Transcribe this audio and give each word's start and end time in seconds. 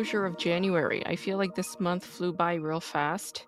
Closure 0.00 0.24
of 0.26 0.38
January. 0.38 1.04
I 1.06 1.16
feel 1.16 1.36
like 1.36 1.54
this 1.54 1.78
month 1.78 2.04
flew 2.06 2.32
by 2.32 2.54
real 2.54 2.80
fast. 2.80 3.46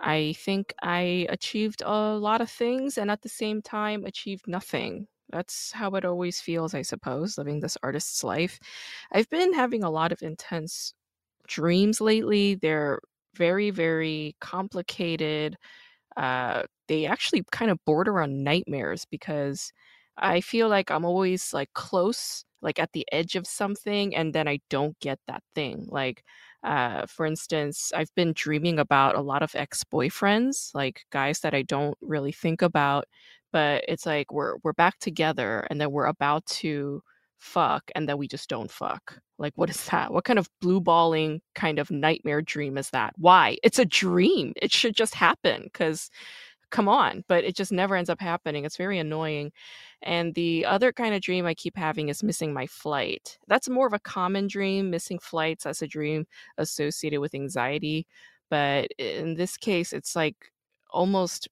I 0.00 0.34
think 0.38 0.74
I 0.82 1.26
achieved 1.30 1.82
a 1.84 2.16
lot 2.16 2.40
of 2.40 2.50
things 2.50 2.98
and 2.98 3.10
at 3.10 3.22
the 3.22 3.28
same 3.28 3.62
time 3.62 4.04
achieved 4.04 4.46
nothing. 4.48 5.06
That's 5.30 5.72
how 5.72 5.90
it 5.96 6.04
always 6.04 6.40
feels, 6.40 6.74
I 6.74 6.82
suppose, 6.82 7.38
living 7.38 7.60
this 7.60 7.78
artist's 7.82 8.24
life. 8.24 8.58
I've 9.12 9.30
been 9.30 9.54
having 9.54 9.84
a 9.84 9.90
lot 9.90 10.12
of 10.12 10.22
intense 10.22 10.94
dreams 11.48 12.00
lately. 12.00 12.56
They're 12.56 13.00
very, 13.36 13.70
very 13.70 14.36
complicated. 14.40 15.56
Uh, 16.16 16.64
they 16.88 17.06
actually 17.06 17.44
kind 17.52 17.70
of 17.70 17.84
border 17.84 18.20
on 18.20 18.44
nightmares 18.44 19.04
because 19.10 19.72
I 20.16 20.40
feel 20.40 20.68
like 20.68 20.90
I'm 20.90 21.04
always 21.04 21.52
like 21.52 21.72
close, 21.74 22.44
like 22.64 22.78
at 22.80 22.92
the 22.92 23.06
edge 23.12 23.36
of 23.36 23.46
something, 23.46 24.16
and 24.16 24.34
then 24.34 24.48
I 24.48 24.60
don't 24.70 24.98
get 25.00 25.20
that 25.28 25.42
thing. 25.54 25.86
Like, 25.90 26.24
uh, 26.64 27.06
for 27.06 27.26
instance, 27.26 27.92
I've 27.94 28.14
been 28.16 28.32
dreaming 28.34 28.78
about 28.80 29.16
a 29.16 29.20
lot 29.20 29.42
of 29.42 29.54
ex-boyfriends, 29.54 30.74
like 30.74 31.04
guys 31.10 31.40
that 31.40 31.54
I 31.54 31.62
don't 31.62 31.96
really 32.00 32.32
think 32.32 32.62
about, 32.62 33.04
but 33.52 33.84
it's 33.88 34.06
like 34.06 34.32
we're 34.32 34.56
we're 34.64 34.72
back 34.72 34.98
together 34.98 35.66
and 35.70 35.80
then 35.80 35.92
we're 35.92 36.06
about 36.06 36.46
to 36.46 37.02
fuck 37.38 37.90
and 37.94 38.08
then 38.08 38.18
we 38.18 38.26
just 38.28 38.48
don't 38.48 38.70
fuck. 38.70 39.18
Like, 39.38 39.52
what 39.56 39.70
is 39.70 39.84
that? 39.86 40.12
What 40.12 40.24
kind 40.24 40.38
of 40.38 40.48
blue 40.60 40.80
balling 40.80 41.40
kind 41.54 41.78
of 41.78 41.90
nightmare 41.90 42.42
dream 42.42 42.78
is 42.78 42.90
that? 42.90 43.14
Why? 43.18 43.58
It's 43.62 43.78
a 43.78 43.84
dream. 43.84 44.52
It 44.56 44.72
should 44.72 44.96
just 44.96 45.14
happen 45.14 45.64
because 45.64 46.08
come 46.74 46.88
on, 46.88 47.22
but 47.28 47.44
it 47.44 47.54
just 47.54 47.70
never 47.70 47.94
ends 47.94 48.10
up 48.10 48.20
happening. 48.20 48.64
It's 48.64 48.76
very 48.76 48.98
annoying. 48.98 49.52
And 50.02 50.34
the 50.34 50.66
other 50.66 50.92
kind 50.92 51.14
of 51.14 51.20
dream 51.20 51.46
I 51.46 51.54
keep 51.54 51.76
having 51.76 52.08
is 52.08 52.24
missing 52.24 52.52
my 52.52 52.66
flight. 52.66 53.38
That's 53.46 53.68
more 53.68 53.86
of 53.86 53.92
a 53.92 54.00
common 54.00 54.48
dream. 54.48 54.90
Missing 54.90 55.20
flights, 55.20 55.62
that's 55.62 55.82
a 55.82 55.86
dream 55.86 56.26
associated 56.58 57.20
with 57.20 57.32
anxiety. 57.32 58.08
But 58.50 58.88
in 58.98 59.36
this 59.36 59.56
case, 59.56 59.92
it's 59.92 60.16
like 60.16 60.50
almost 60.90 61.46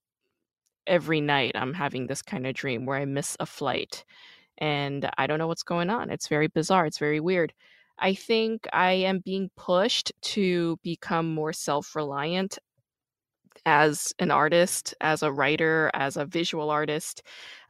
every 0.87 1.21
night 1.21 1.53
I'm 1.55 1.73
having 1.73 2.07
this 2.07 2.21
kind 2.21 2.45
of 2.45 2.53
dream 2.53 2.85
where 2.85 2.97
I 2.97 3.05
miss 3.05 3.37
a 3.39 3.45
flight 3.45 4.03
and 4.57 5.09
I 5.17 5.25
don't 5.25 5.39
know 5.39 5.47
what's 5.47 5.63
going 5.63 5.89
on. 5.89 6.09
It's 6.09 6.27
very 6.27 6.47
bizarre. 6.47 6.85
It's 6.85 6.99
very 6.99 7.21
weird. 7.21 7.53
I 7.97 8.13
think 8.13 8.67
I 8.73 8.91
am 8.91 9.19
being 9.19 9.51
pushed 9.55 10.11
to 10.33 10.77
become 10.83 11.33
more 11.33 11.53
self 11.53 11.95
reliant 11.95 12.59
as 13.65 14.13
an 14.19 14.31
artist, 14.31 14.93
as 15.01 15.23
a 15.23 15.31
writer, 15.31 15.89
as 15.93 16.17
a 16.17 16.25
visual 16.25 16.69
artist. 16.69 17.23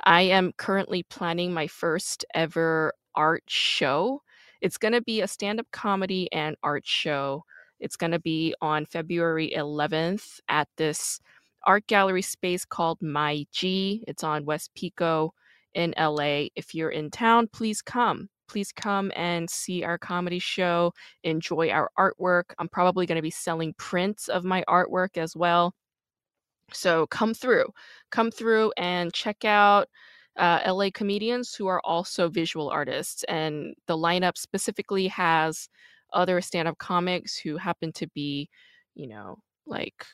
I 0.04 0.22
am 0.24 0.54
currently 0.58 1.04
planning 1.04 1.54
my 1.54 1.68
first 1.68 2.26
ever 2.34 2.94
art 3.16 3.44
show. 3.48 4.22
It's 4.62 4.78
going 4.78 4.94
to 4.94 5.02
be 5.02 5.22
a 5.22 5.28
stand 5.28 5.60
up 5.60 5.68
comedy 5.72 6.32
and 6.32 6.56
art 6.64 6.86
show. 6.86 7.44
It's 7.80 7.96
going 7.98 8.12
to 8.12 8.20
be 8.20 8.56
on 8.62 8.86
February 8.86 9.54
11th 9.56 10.40
at 10.48 10.68
this 10.78 11.20
art 11.66 11.86
gallery 11.88 12.22
space 12.22 12.66
called 12.66 13.02
My 13.02 13.46
G. 13.52 14.04
It's 14.08 14.24
on 14.24 14.46
West 14.46 14.72
Pico 14.76 15.34
in 15.74 15.94
LA. 15.98 16.46
If 16.56 16.74
you're 16.74 16.92
in 16.92 17.12
town, 17.12 17.48
please 17.52 17.82
come. 17.82 18.30
Please 18.48 18.72
come 18.72 19.12
and 19.16 19.50
see 19.50 19.84
our 19.84 19.98
comedy 19.98 20.38
show, 20.38 20.94
enjoy 21.24 21.70
our 21.70 21.90
artwork. 21.98 22.54
I'm 22.60 22.70
probably 22.70 23.06
going 23.06 23.16
to 23.16 23.22
be 23.22 23.32
selling 23.32 23.74
prints 23.78 24.28
of 24.28 24.44
my 24.44 24.64
artwork 24.68 25.18
as 25.18 25.36
well. 25.36 25.74
So 26.74 27.08
come 27.08 27.34
through, 27.34 27.74
come 28.12 28.32
through 28.32 28.72
and 28.78 29.14
check 29.14 29.46
out 29.46 29.90
uh, 30.38 30.60
LA 30.66 30.90
comedians 30.94 31.54
who 31.54 31.68
are 31.68 31.82
also 31.84 32.30
visual 32.30 32.70
artists. 32.70 33.24
And 33.26 33.76
the 33.88 33.98
lineup 33.98 34.38
specifically 34.38 35.08
has 35.08 35.70
other 36.14 36.42
stand 36.42 36.68
up 36.68 36.78
comics 36.78 37.38
who 37.38 37.58
happen 37.58 37.92
to 37.94 38.08
be, 38.08 38.50
you 38.96 39.08
know, 39.08 39.38
like 39.66 40.06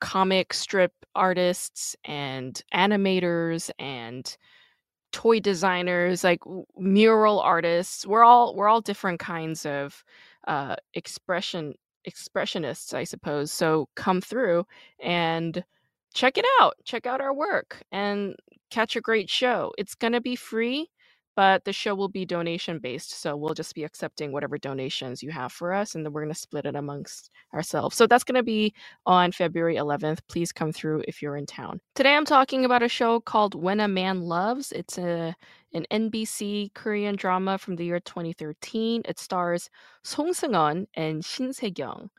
comic 0.00 0.52
strip 0.52 0.92
artists 1.14 1.94
and 2.04 2.60
animators 2.74 3.70
and 3.78 4.36
toy 5.12 5.38
designers 5.38 6.24
like 6.24 6.40
mural 6.76 7.38
artists 7.38 8.06
we're 8.06 8.24
all 8.24 8.56
we're 8.56 8.66
all 8.66 8.80
different 8.80 9.20
kinds 9.20 9.64
of 9.64 10.02
uh 10.48 10.74
expression 10.94 11.72
expressionists 12.08 12.94
i 12.94 13.04
suppose 13.04 13.52
so 13.52 13.88
come 13.94 14.20
through 14.20 14.66
and 15.00 15.62
check 16.12 16.38
it 16.38 16.44
out 16.60 16.74
check 16.84 17.06
out 17.06 17.20
our 17.20 17.34
work 17.34 17.82
and 17.92 18.34
catch 18.70 18.96
a 18.96 19.00
great 19.00 19.28
show 19.28 19.72
it's 19.78 19.94
going 19.94 20.12
to 20.12 20.20
be 20.20 20.36
free 20.36 20.88
but 21.34 21.64
the 21.64 21.72
show 21.72 21.94
will 21.94 22.08
be 22.08 22.24
donation 22.26 22.78
based 22.78 23.20
so 23.20 23.36
we'll 23.36 23.54
just 23.54 23.74
be 23.74 23.84
accepting 23.84 24.32
whatever 24.32 24.58
donations 24.58 25.22
you 25.22 25.30
have 25.30 25.52
for 25.52 25.72
us 25.72 25.94
and 25.94 26.04
then 26.04 26.12
we're 26.12 26.22
going 26.22 26.32
to 26.32 26.38
split 26.38 26.66
it 26.66 26.76
amongst 26.76 27.30
ourselves 27.54 27.96
so 27.96 28.06
that's 28.06 28.24
going 28.24 28.34
to 28.36 28.42
be 28.42 28.72
on 29.06 29.32
February 29.32 29.76
11th. 29.76 30.18
Please 30.28 30.52
come 30.52 30.72
through 30.72 31.02
if 31.08 31.22
you're 31.22 31.36
in 31.36 31.46
town. 31.46 31.80
Today 31.94 32.14
I'm 32.14 32.24
talking 32.24 32.64
about 32.64 32.82
a 32.82 32.88
show 32.88 33.20
called 33.20 33.54
When 33.54 33.80
a 33.80 33.88
Man 33.88 34.22
Loves. 34.22 34.72
It's 34.72 34.98
a 34.98 35.34
an 35.74 35.86
MBC 35.90 36.74
Korean 36.74 37.16
drama 37.16 37.56
from 37.56 37.76
the 37.76 37.84
year 37.84 38.00
2013. 38.00 39.02
It 39.06 39.18
stars 39.18 39.70
Song 40.02 40.32
Seung-hun 40.32 40.86
and 40.94 41.24
Shin 41.24 41.52
Se-kyung. 41.52 42.10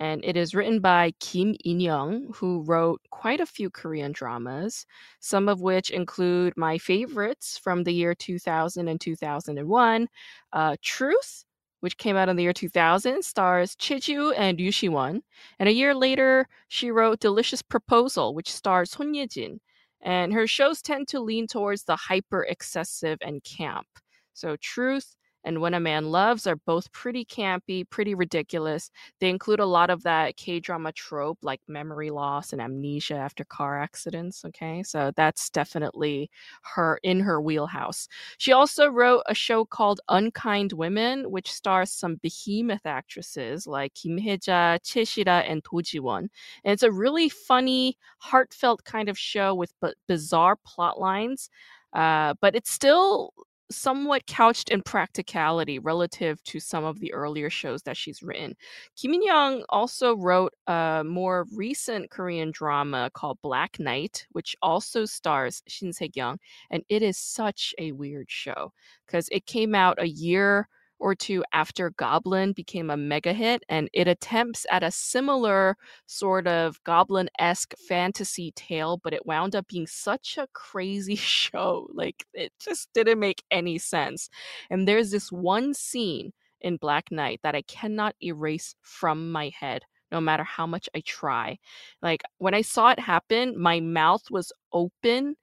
And 0.00 0.24
it 0.24 0.36
is 0.36 0.54
written 0.54 0.80
by 0.80 1.12
Kim 1.20 1.54
In-young, 1.64 2.32
who 2.34 2.62
wrote 2.62 3.02
quite 3.10 3.40
a 3.40 3.46
few 3.46 3.70
Korean 3.70 4.12
dramas, 4.12 4.86
some 5.20 5.48
of 5.48 5.60
which 5.60 5.90
include 5.90 6.56
my 6.56 6.78
favorites 6.78 7.58
from 7.58 7.84
the 7.84 7.92
year 7.92 8.14
2000 8.14 8.88
and 8.88 9.00
2001, 9.00 10.08
uh, 10.54 10.76
Truth, 10.82 11.44
which 11.80 11.98
came 11.98 12.16
out 12.16 12.30
in 12.30 12.36
the 12.36 12.42
year 12.44 12.54
2000, 12.54 13.22
stars 13.22 13.76
Choi 13.76 13.98
Ji-woo 14.00 14.32
and 14.32 14.58
Yu 14.58 14.72
Shi-won. 14.72 15.22
And 15.58 15.68
a 15.68 15.72
year 15.72 15.94
later, 15.94 16.48
she 16.68 16.90
wrote 16.90 17.20
Delicious 17.20 17.62
Proposal, 17.62 18.34
which 18.34 18.50
stars 18.52 18.92
Son 18.92 19.14
Ye-jin. 19.14 19.60
And 20.00 20.32
her 20.32 20.46
shows 20.46 20.80
tend 20.82 21.08
to 21.08 21.20
lean 21.20 21.46
towards 21.46 21.84
the 21.84 21.96
hyper 21.96 22.44
excessive 22.44 23.18
and 23.20 23.44
camp. 23.44 23.86
So 24.32 24.56
Truth 24.56 25.14
and 25.44 25.60
When 25.60 25.74
a 25.74 25.80
Man 25.80 26.10
Loves 26.10 26.46
are 26.46 26.56
both 26.56 26.92
pretty 26.92 27.24
campy, 27.24 27.88
pretty 27.88 28.14
ridiculous. 28.14 28.90
They 29.20 29.30
include 29.30 29.60
a 29.60 29.66
lot 29.66 29.90
of 29.90 30.02
that 30.02 30.36
K 30.36 30.60
drama 30.60 30.92
trope 30.92 31.38
like 31.42 31.60
memory 31.68 32.10
loss 32.10 32.52
and 32.52 32.60
amnesia 32.60 33.14
after 33.14 33.44
car 33.44 33.80
accidents. 33.80 34.44
Okay, 34.44 34.82
so 34.82 35.12
that's 35.16 35.50
definitely 35.50 36.30
her 36.62 36.98
in 37.02 37.20
her 37.20 37.40
wheelhouse. 37.40 38.08
She 38.38 38.52
also 38.52 38.88
wrote 38.88 39.22
a 39.26 39.34
show 39.34 39.64
called 39.64 40.00
Unkind 40.08 40.72
Women, 40.72 41.30
which 41.30 41.50
stars 41.52 41.90
some 41.90 42.16
behemoth 42.16 42.86
actresses 42.86 43.66
like 43.66 43.94
Kim 43.94 44.18
Hye-ja, 44.18 44.78
Chae 44.78 45.06
Shi-ra, 45.06 45.40
and 45.40 45.62
Do 45.62 45.82
Ji-won. 45.82 46.28
And 46.64 46.72
it's 46.72 46.82
a 46.82 46.92
really 46.92 47.28
funny, 47.28 47.96
heartfelt 48.18 48.84
kind 48.84 49.08
of 49.08 49.18
show 49.18 49.54
with 49.54 49.72
b- 49.80 49.94
bizarre 50.06 50.56
plot 50.64 50.98
lines. 51.00 51.50
Uh, 51.92 52.34
but 52.40 52.54
it's 52.54 52.70
still 52.70 53.32
somewhat 53.70 54.26
couched 54.26 54.70
in 54.70 54.82
practicality 54.82 55.78
relative 55.78 56.42
to 56.44 56.60
some 56.60 56.84
of 56.84 57.00
the 57.00 57.12
earlier 57.12 57.50
shows 57.50 57.82
that 57.82 57.96
she's 57.96 58.22
written. 58.22 58.54
Kim 58.96 59.14
In 59.14 59.22
Young 59.22 59.64
also 59.68 60.16
wrote 60.16 60.52
a 60.66 61.02
more 61.06 61.46
recent 61.54 62.10
Korean 62.10 62.50
drama 62.50 63.10
called 63.14 63.38
Black 63.42 63.78
Knight, 63.78 64.26
which 64.32 64.56
also 64.62 65.04
stars 65.04 65.62
Shin 65.68 65.92
Se-kyung, 65.92 66.38
and 66.70 66.82
it 66.88 67.02
is 67.02 67.16
such 67.16 67.74
a 67.78 67.92
weird 67.92 68.30
show 68.30 68.72
because 69.06 69.28
it 69.30 69.46
came 69.46 69.74
out 69.74 70.00
a 70.02 70.08
year 70.08 70.68
or 71.00 71.14
two 71.14 71.42
after 71.52 71.90
Goblin 71.90 72.52
became 72.52 72.90
a 72.90 72.96
mega 72.96 73.32
hit, 73.32 73.64
and 73.68 73.88
it 73.92 74.06
attempts 74.06 74.66
at 74.70 74.82
a 74.82 74.90
similar 74.90 75.76
sort 76.06 76.46
of 76.46 76.82
Goblin 76.84 77.28
esque 77.38 77.74
fantasy 77.88 78.52
tale, 78.54 78.98
but 79.02 79.14
it 79.14 79.26
wound 79.26 79.56
up 79.56 79.66
being 79.66 79.86
such 79.86 80.38
a 80.38 80.46
crazy 80.52 81.14
show. 81.16 81.88
Like, 81.92 82.26
it 82.34 82.52
just 82.60 82.88
didn't 82.94 83.18
make 83.18 83.42
any 83.50 83.78
sense. 83.78 84.28
And 84.70 84.86
there's 84.86 85.10
this 85.10 85.32
one 85.32 85.74
scene 85.74 86.32
in 86.60 86.76
Black 86.76 87.10
Knight 87.10 87.40
that 87.42 87.54
I 87.54 87.62
cannot 87.62 88.14
erase 88.22 88.74
from 88.82 89.32
my 89.32 89.50
head. 89.58 89.82
No 90.12 90.20
matter 90.20 90.42
how 90.42 90.66
much 90.66 90.88
I 90.94 91.02
try. 91.06 91.58
Like, 92.02 92.22
when 92.38 92.52
I 92.52 92.62
saw 92.62 92.90
it 92.90 92.98
happen, 92.98 93.60
my 93.60 93.78
mouth 93.78 94.22
was 94.28 94.52
open 94.72 95.36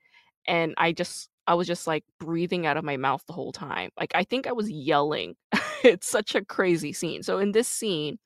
and 0.46 0.74
I 0.78 0.92
just 0.92 1.30
I 1.48 1.56
was 1.56 1.68
just 1.68 1.88
like 1.88 2.04
breathing 2.20 2.66
out 2.66 2.78
of 2.78 2.84
my 2.84 2.98
mouth 2.98 3.24
the 3.28 3.34
whole 3.34 3.52
time. 3.54 3.92
Like 4.00 4.12
I 4.16 4.24
think 4.24 4.48
I 4.48 4.54
was 4.54 4.70
yelling. 4.70 5.36
it's 5.84 6.10
such 6.10 6.36
a 6.36 6.46
crazy 6.46 6.94
scene. 6.94 7.24
So 7.24 7.40
in 7.40 7.52
this 7.54 7.68
scene, 7.68 8.20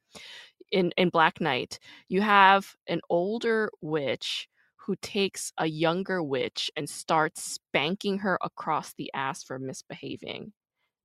in 0.71 0.91
in 0.97 1.09
Black 1.09 1.41
Knight, 1.41 1.79
you 2.09 2.21
have 2.21 2.75
an 2.87 3.01
older 3.09 3.71
witch 3.81 4.47
who 4.77 4.95
takes 5.01 5.53
a 5.57 5.67
younger 5.67 6.23
witch 6.23 6.71
and 6.75 6.89
starts 6.89 7.43
spanking 7.43 8.19
her 8.19 8.37
across 8.41 8.93
the 8.93 9.11
ass 9.13 9.43
for 9.43 9.59
misbehaving. 9.59 10.53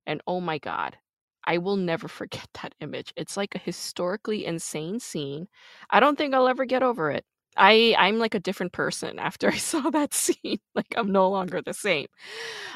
And 0.07 0.21
oh 0.27 0.41
my 0.41 0.57
god, 0.59 0.97
I 1.45 1.59
will 1.59 1.77
never 1.77 2.07
forget 2.21 2.47
that 2.63 2.75
image. 2.81 3.13
It's 3.17 3.37
like 3.37 3.55
a 3.55 3.59
historically 3.59 4.45
insane 4.45 4.99
scene. 4.99 5.47
I 5.89 5.99
don't 5.99 6.17
think 6.17 6.33
I'll 6.33 6.47
ever 6.49 6.65
get 6.65 6.83
over 6.83 7.11
it. 7.11 7.25
I 7.57 7.95
I'm 7.97 8.19
like 8.19 8.35
a 8.35 8.39
different 8.39 8.73
person 8.73 9.19
after 9.19 9.49
I 9.49 9.57
saw 9.57 9.89
that 9.91 10.13
scene. 10.13 10.59
Like 10.75 10.93
I'm 10.95 11.11
no 11.11 11.29
longer 11.29 11.61
the 11.61 11.73
same. 11.73 12.07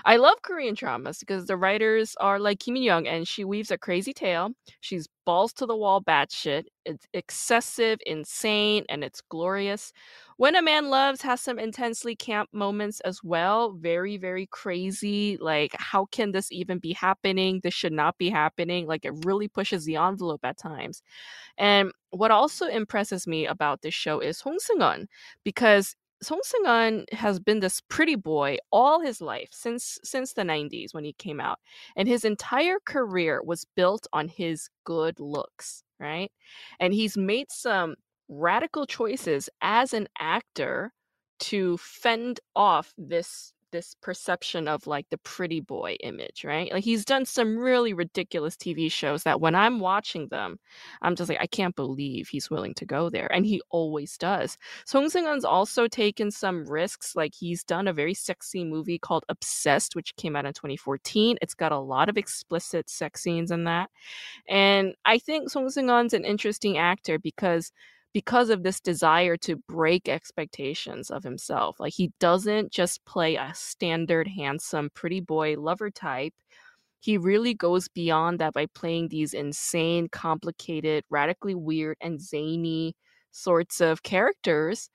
I 0.05 0.17
love 0.17 0.41
Korean 0.43 0.75
dramas 0.75 1.19
because 1.19 1.45
the 1.47 1.57
writers 1.57 2.15
are 2.19 2.39
like 2.39 2.59
Kim 2.59 2.77
In-young, 2.77 3.07
and 3.07 3.27
she 3.27 3.43
weaves 3.45 3.71
a 3.71 3.77
crazy 3.77 4.13
tale. 4.13 4.51
She's 4.81 5.07
balls 5.25 5.53
to 5.53 5.65
the 5.65 5.75
wall 5.75 6.01
batshit. 6.01 6.65
It's 6.85 7.05
excessive, 7.13 7.99
insane, 8.05 8.85
and 8.89 9.03
it's 9.03 9.21
glorious. 9.21 9.93
When 10.37 10.55
a 10.55 10.61
Man 10.61 10.89
Loves 10.89 11.21
has 11.21 11.41
some 11.41 11.59
intensely 11.59 12.15
camp 12.15 12.49
moments 12.53 12.99
as 13.01 13.23
well. 13.23 13.73
Very, 13.73 14.17
very 14.17 14.47
crazy. 14.47 15.37
Like, 15.39 15.75
how 15.77 16.05
can 16.11 16.31
this 16.31 16.51
even 16.51 16.79
be 16.79 16.93
happening? 16.93 17.59
This 17.61 17.73
should 17.73 17.93
not 17.93 18.17
be 18.17 18.29
happening. 18.29 18.87
Like, 18.87 19.05
it 19.05 19.13
really 19.25 19.47
pushes 19.47 19.85
the 19.85 19.97
envelope 19.97 20.41
at 20.43 20.57
times. 20.57 21.03
And 21.57 21.91
what 22.11 22.31
also 22.31 22.67
impresses 22.67 23.27
me 23.27 23.45
about 23.45 23.81
this 23.81 23.93
show 23.93 24.19
is 24.19 24.39
Song 24.39 24.57
Seung-hun, 24.59 25.07
because 25.43 25.95
Song 26.23 26.41
Seung-hun 26.45 27.05
has 27.11 27.39
been 27.39 27.59
this 27.61 27.81
pretty 27.81 28.15
boy 28.15 28.57
all 28.71 28.99
his 29.01 29.21
life 29.21 29.49
since 29.51 29.99
since 30.03 30.33
the 30.33 30.43
90s 30.43 30.93
when 30.93 31.03
he 31.03 31.13
came 31.13 31.39
out 31.39 31.59
and 31.95 32.07
his 32.07 32.23
entire 32.25 32.77
career 32.85 33.41
was 33.43 33.65
built 33.75 34.07
on 34.13 34.27
his 34.27 34.69
good 34.83 35.19
looks 35.19 35.83
right? 36.01 36.31
And 36.79 36.93
he's 36.93 37.15
made 37.15 37.51
some 37.51 37.95
radical 38.27 38.85
choices 38.85 39.49
as 39.61 39.93
an 39.93 40.07
actor 40.19 40.91
to 41.41 41.77
fend 41.77 42.39
off 42.55 42.93
this 42.97 43.53
this 43.71 43.95
perception 44.01 44.67
of 44.67 44.87
like 44.87 45.09
the 45.09 45.17
pretty 45.19 45.59
boy 45.59 45.97
image, 46.01 46.43
right? 46.43 46.71
Like 46.71 46.83
he's 46.83 47.05
done 47.05 47.25
some 47.25 47.57
really 47.57 47.93
ridiculous 47.93 48.55
TV 48.55 48.91
shows 48.91 49.23
that 49.23 49.41
when 49.41 49.55
I'm 49.55 49.79
watching 49.79 50.27
them, 50.27 50.59
I'm 51.01 51.15
just 51.15 51.29
like, 51.29 51.39
I 51.41 51.47
can't 51.47 51.75
believe 51.75 52.27
he's 52.27 52.49
willing 52.49 52.73
to 52.75 52.85
go 52.85 53.09
there. 53.09 53.31
And 53.33 53.45
he 53.45 53.61
always 53.69 54.17
does. 54.17 54.57
Song 54.85 55.05
Seung-hun's 55.05 55.45
also 55.45 55.87
taken 55.87 56.31
some 56.31 56.65
risks. 56.65 57.15
Like 57.15 57.33
he's 57.33 57.63
done 57.63 57.87
a 57.87 57.93
very 57.93 58.13
sexy 58.13 58.63
movie 58.63 58.99
called 58.99 59.25
Obsessed, 59.29 59.95
which 59.95 60.15
came 60.15 60.35
out 60.35 60.45
in 60.45 60.53
2014. 60.53 61.37
It's 61.41 61.53
got 61.53 61.71
a 61.71 61.79
lot 61.79 62.09
of 62.09 62.17
explicit 62.17 62.89
sex 62.89 63.21
scenes 63.21 63.51
in 63.51 63.63
that. 63.65 63.89
And 64.47 64.95
I 65.05 65.17
think 65.17 65.49
Song 65.49 65.67
Seung-hun's 65.67 66.13
an 66.13 66.25
interesting 66.25 66.77
actor 66.77 67.19
because 67.19 67.71
because 68.13 68.49
of 68.49 68.63
this 68.63 68.79
desire 68.79 69.37
to 69.37 69.55
break 69.67 70.09
expectations 70.09 71.09
of 71.09 71.23
himself. 71.23 71.79
Like 71.79 71.93
he 71.93 72.11
doesn't 72.19 72.71
just 72.71 73.03
play 73.05 73.35
a 73.35 73.51
standard 73.55 74.27
handsome 74.27 74.89
pretty 74.93 75.21
boy 75.21 75.55
lover 75.57 75.89
type. 75.89 76.33
He 76.99 77.17
really 77.17 77.53
goes 77.53 77.87
beyond 77.87 78.39
that 78.39 78.53
by 78.53 78.67
playing 78.67 79.09
these 79.09 79.33
insane, 79.33 80.07
complicated, 80.09 81.03
radically 81.09 81.55
weird 81.55 81.97
and 82.01 82.21
zany 82.21 82.95
sorts 83.31 83.81
of 83.81 84.03
characters 84.03 84.89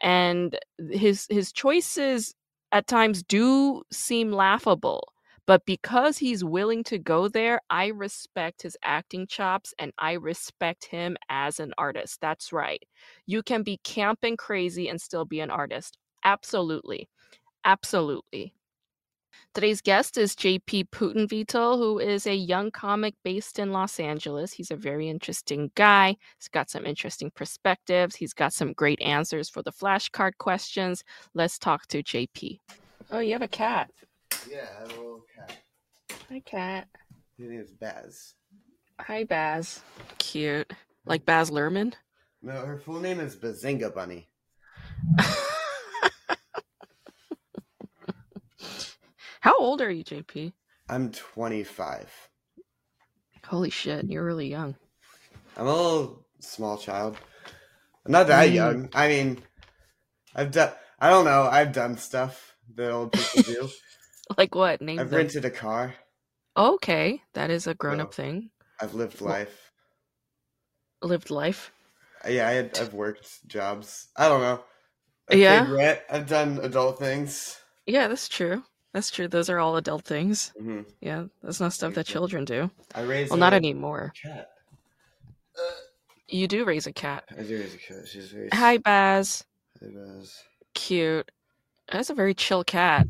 and 0.00 0.58
his 0.90 1.26
his 1.30 1.52
choices 1.52 2.34
at 2.72 2.86
times 2.86 3.22
do 3.22 3.82
seem 3.92 4.32
laughable 4.32 5.12
but 5.50 5.66
because 5.66 6.16
he's 6.16 6.44
willing 6.44 6.84
to 6.84 6.96
go 6.96 7.26
there, 7.26 7.60
I 7.68 7.88
respect 7.88 8.62
his 8.62 8.76
acting 8.84 9.26
chops 9.26 9.74
and 9.80 9.92
I 9.98 10.12
respect 10.12 10.84
him 10.84 11.16
as 11.28 11.58
an 11.58 11.74
artist. 11.76 12.20
That's 12.20 12.52
right. 12.52 12.80
You 13.26 13.42
can 13.42 13.64
be 13.64 13.80
camp 13.82 14.20
and 14.22 14.38
crazy 14.38 14.88
and 14.88 15.00
still 15.00 15.24
be 15.24 15.40
an 15.40 15.50
artist. 15.50 15.98
Absolutely. 16.22 17.08
Absolutely. 17.64 18.54
Today's 19.52 19.80
guest 19.80 20.16
is 20.18 20.36
JP 20.36 20.90
Puthenveetil, 20.90 21.78
who 21.78 21.98
is 21.98 22.28
a 22.28 22.34
young 22.36 22.70
comic 22.70 23.14
based 23.24 23.58
in 23.58 23.72
Los 23.72 23.98
Angeles. 23.98 24.52
He's 24.52 24.70
a 24.70 24.76
very 24.76 25.08
interesting 25.08 25.72
guy. 25.74 26.16
He's 26.38 26.48
got 26.48 26.70
some 26.70 26.86
interesting 26.86 27.32
perspectives. 27.34 28.14
He's 28.14 28.34
got 28.34 28.52
some 28.52 28.72
great 28.72 29.02
answers 29.02 29.48
for 29.48 29.64
the 29.64 29.72
flashcard 29.72 30.38
questions. 30.38 31.02
Let's 31.34 31.58
talk 31.58 31.88
to 31.88 32.04
JP. 32.04 32.60
Oh, 33.10 33.18
you 33.18 33.32
have 33.32 33.42
a 33.42 33.48
cat. 33.48 33.90
Yeah, 34.48 34.66
I 34.76 34.80
have 34.80 34.90
a 34.92 34.94
little 34.96 35.24
cat. 35.34 35.56
Hi, 36.28 36.40
cat. 36.44 36.88
His 37.36 37.48
name 37.50 37.60
is 37.60 37.70
Baz. 37.72 38.34
Hi, 39.00 39.24
Baz. 39.24 39.80
Cute. 40.18 40.72
Like 41.06 41.24
Baz 41.24 41.50
Luhrmann? 41.50 41.94
No, 42.42 42.52
her 42.64 42.78
full 42.78 43.00
name 43.00 43.20
is 43.20 43.36
Bazinga 43.36 43.94
Bunny. 43.94 44.28
How 49.40 49.56
old 49.58 49.80
are 49.80 49.90
you, 49.90 50.04
JP? 50.04 50.52
I'm 50.88 51.10
25. 51.12 52.10
Holy 53.46 53.70
shit, 53.70 54.04
you're 54.06 54.24
really 54.24 54.48
young. 54.48 54.74
I'm 55.56 55.66
a 55.66 55.72
little 55.74 56.26
small 56.40 56.76
child. 56.78 57.16
I'm 58.04 58.12
not 58.12 58.26
that 58.28 58.50
Mm. 58.50 58.54
young. 58.54 58.88
I 58.94 59.08
mean, 59.08 59.42
I've 60.34 60.50
done. 60.52 60.72
I 60.98 61.08
don't 61.10 61.24
know. 61.24 61.42
I've 61.44 61.72
done 61.72 61.96
stuff 61.96 62.54
that 62.74 62.90
old 62.90 63.12
people 63.12 63.42
do. 63.42 63.68
Like 64.38 64.54
what? 64.54 64.80
Name 64.80 64.98
I've 65.00 65.10
them. 65.10 65.18
rented 65.18 65.44
a 65.44 65.50
car. 65.50 65.94
Okay, 66.56 67.22
that 67.34 67.50
is 67.50 67.66
a 67.66 67.74
grown-up 67.74 68.14
So- 68.14 68.22
thing. 68.22 68.50
I've 68.80 68.94
lived 68.94 69.20
life. 69.20 69.70
Lived 71.02 71.30
life. 71.30 71.70
Yeah, 72.28 72.48
I 72.48 72.52
had, 72.52 72.78
I've 72.78 72.94
worked 72.94 73.46
jobs. 73.46 74.08
I 74.16 74.28
don't 74.28 74.40
know. 74.40 74.62
I've 75.30 75.38
Yeah? 75.38 75.70
rent. 75.70 76.00
I've 76.10 76.26
done 76.28 76.58
adult 76.62 76.98
things. 76.98 77.58
Yeah, 77.86 78.08
that's 78.08 78.28
true. 78.28 78.62
That's 78.92 79.10
true. 79.10 79.28
Those 79.28 79.48
are 79.50 79.58
all 79.58 79.76
adult 79.76 80.04
things. 80.04 80.52
hmm 80.58 80.82
Yeah, 81.00 81.24
that's 81.42 81.60
not 81.60 81.72
stuff 81.72 81.94
that 81.94 82.06
children 82.06 82.44
do. 82.44 82.70
I 82.94 83.02
raised 83.02 83.30
Well, 83.30 83.38
not 83.38 83.52
anymore. 83.54 84.12
cat. 84.22 84.50
You 86.28 86.46
do 86.48 86.64
raise 86.64 86.86
a 86.86 86.92
cat. 86.92 87.24
I 87.38 87.42
do 87.42 87.58
raise 87.58 87.74
a 87.74 87.78
cat. 87.78 88.06
She's 88.08 88.28
very. 88.30 88.48
Hi, 88.52 88.78
Baz. 88.78 89.44
Hey, 89.80 89.88
Baz. 89.88 90.42
Cute. 90.74 91.30
That's 91.90 92.10
a 92.10 92.14
very 92.14 92.34
chill 92.34 92.64
cat. 92.64 93.08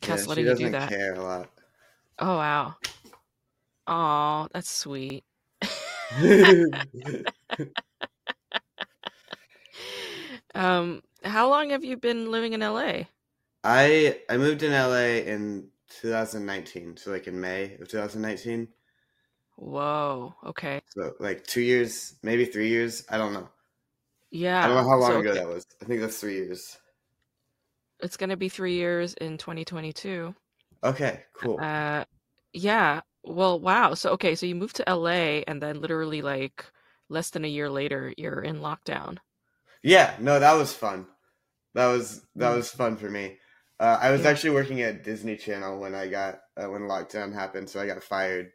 Cat's 0.00 0.22
yeah, 0.22 0.28
letting 0.28 0.46
you 0.46 0.54
do 0.54 0.70
that. 0.70 0.88
care 0.88 1.14
a 1.14 1.22
lot. 1.22 1.50
Oh 2.18 2.36
wow. 2.36 2.74
Oh, 3.86 4.48
that's 4.52 4.70
sweet. 4.70 5.24
Um, 10.54 11.02
how 11.24 11.48
long 11.48 11.70
have 11.70 11.84
you 11.84 11.96
been 11.96 12.30
living 12.30 12.52
in 12.52 12.60
LA? 12.60 13.04
I 13.62 14.20
I 14.28 14.36
moved 14.36 14.62
in 14.62 14.72
LA 14.72 15.22
in 15.30 15.68
2019, 16.00 16.96
so 16.96 17.10
like 17.10 17.26
in 17.26 17.40
May 17.40 17.74
of 17.74 17.88
2019. 17.88 18.68
Whoa. 19.56 20.34
Okay. 20.44 20.80
So 20.88 21.14
like 21.20 21.46
two 21.46 21.60
years, 21.60 22.14
maybe 22.22 22.46
three 22.46 22.68
years. 22.68 23.04
I 23.08 23.18
don't 23.18 23.32
know. 23.32 23.48
Yeah. 24.30 24.64
I 24.64 24.68
don't 24.68 24.76
know 24.76 24.88
how 24.88 24.96
long 24.96 25.12
so 25.12 25.20
ago 25.20 25.34
that 25.34 25.48
was. 25.48 25.66
I 25.82 25.84
think 25.84 26.00
that's 26.00 26.18
three 26.18 26.34
years. 26.34 26.78
It's 28.02 28.16
gonna 28.16 28.36
be 28.36 28.48
three 28.48 28.74
years 28.74 29.14
in 29.14 29.38
2022. 29.38 30.34
Okay, 30.82 31.24
cool. 31.34 31.60
Uh, 31.60 32.04
yeah. 32.52 33.02
Well, 33.24 33.60
wow. 33.60 33.94
So 33.94 34.10
okay, 34.12 34.34
so 34.34 34.46
you 34.46 34.54
moved 34.54 34.76
to 34.76 34.88
LA, 34.88 35.42
and 35.46 35.62
then 35.62 35.80
literally 35.80 36.22
like 36.22 36.64
less 37.08 37.30
than 37.30 37.44
a 37.44 37.48
year 37.48 37.70
later, 37.70 38.12
you're 38.16 38.40
in 38.42 38.60
lockdown. 38.60 39.18
Yeah, 39.82 40.16
no, 40.20 40.38
that 40.38 40.54
was 40.54 40.72
fun. 40.74 41.06
That 41.74 41.88
was 41.88 42.22
that 42.36 42.50
Mm. 42.50 42.56
was 42.56 42.70
fun 42.70 42.96
for 42.96 43.10
me. 43.10 43.38
Uh, 43.80 43.98
I 44.00 44.10
was 44.12 44.22
Yeah. 44.22 44.26
actually 44.26 44.50
working 44.50 44.82
at 44.82 45.04
Disney 45.04 45.36
Channel 45.36 45.80
when 45.80 45.94
I 45.94 46.08
got 46.08 46.40
uh, 46.56 46.68
when 46.70 46.82
lockdown 46.82 47.32
happened, 47.34 47.70
so 47.70 47.80
I 47.80 47.86
got 47.86 48.02
fired. 48.04 48.52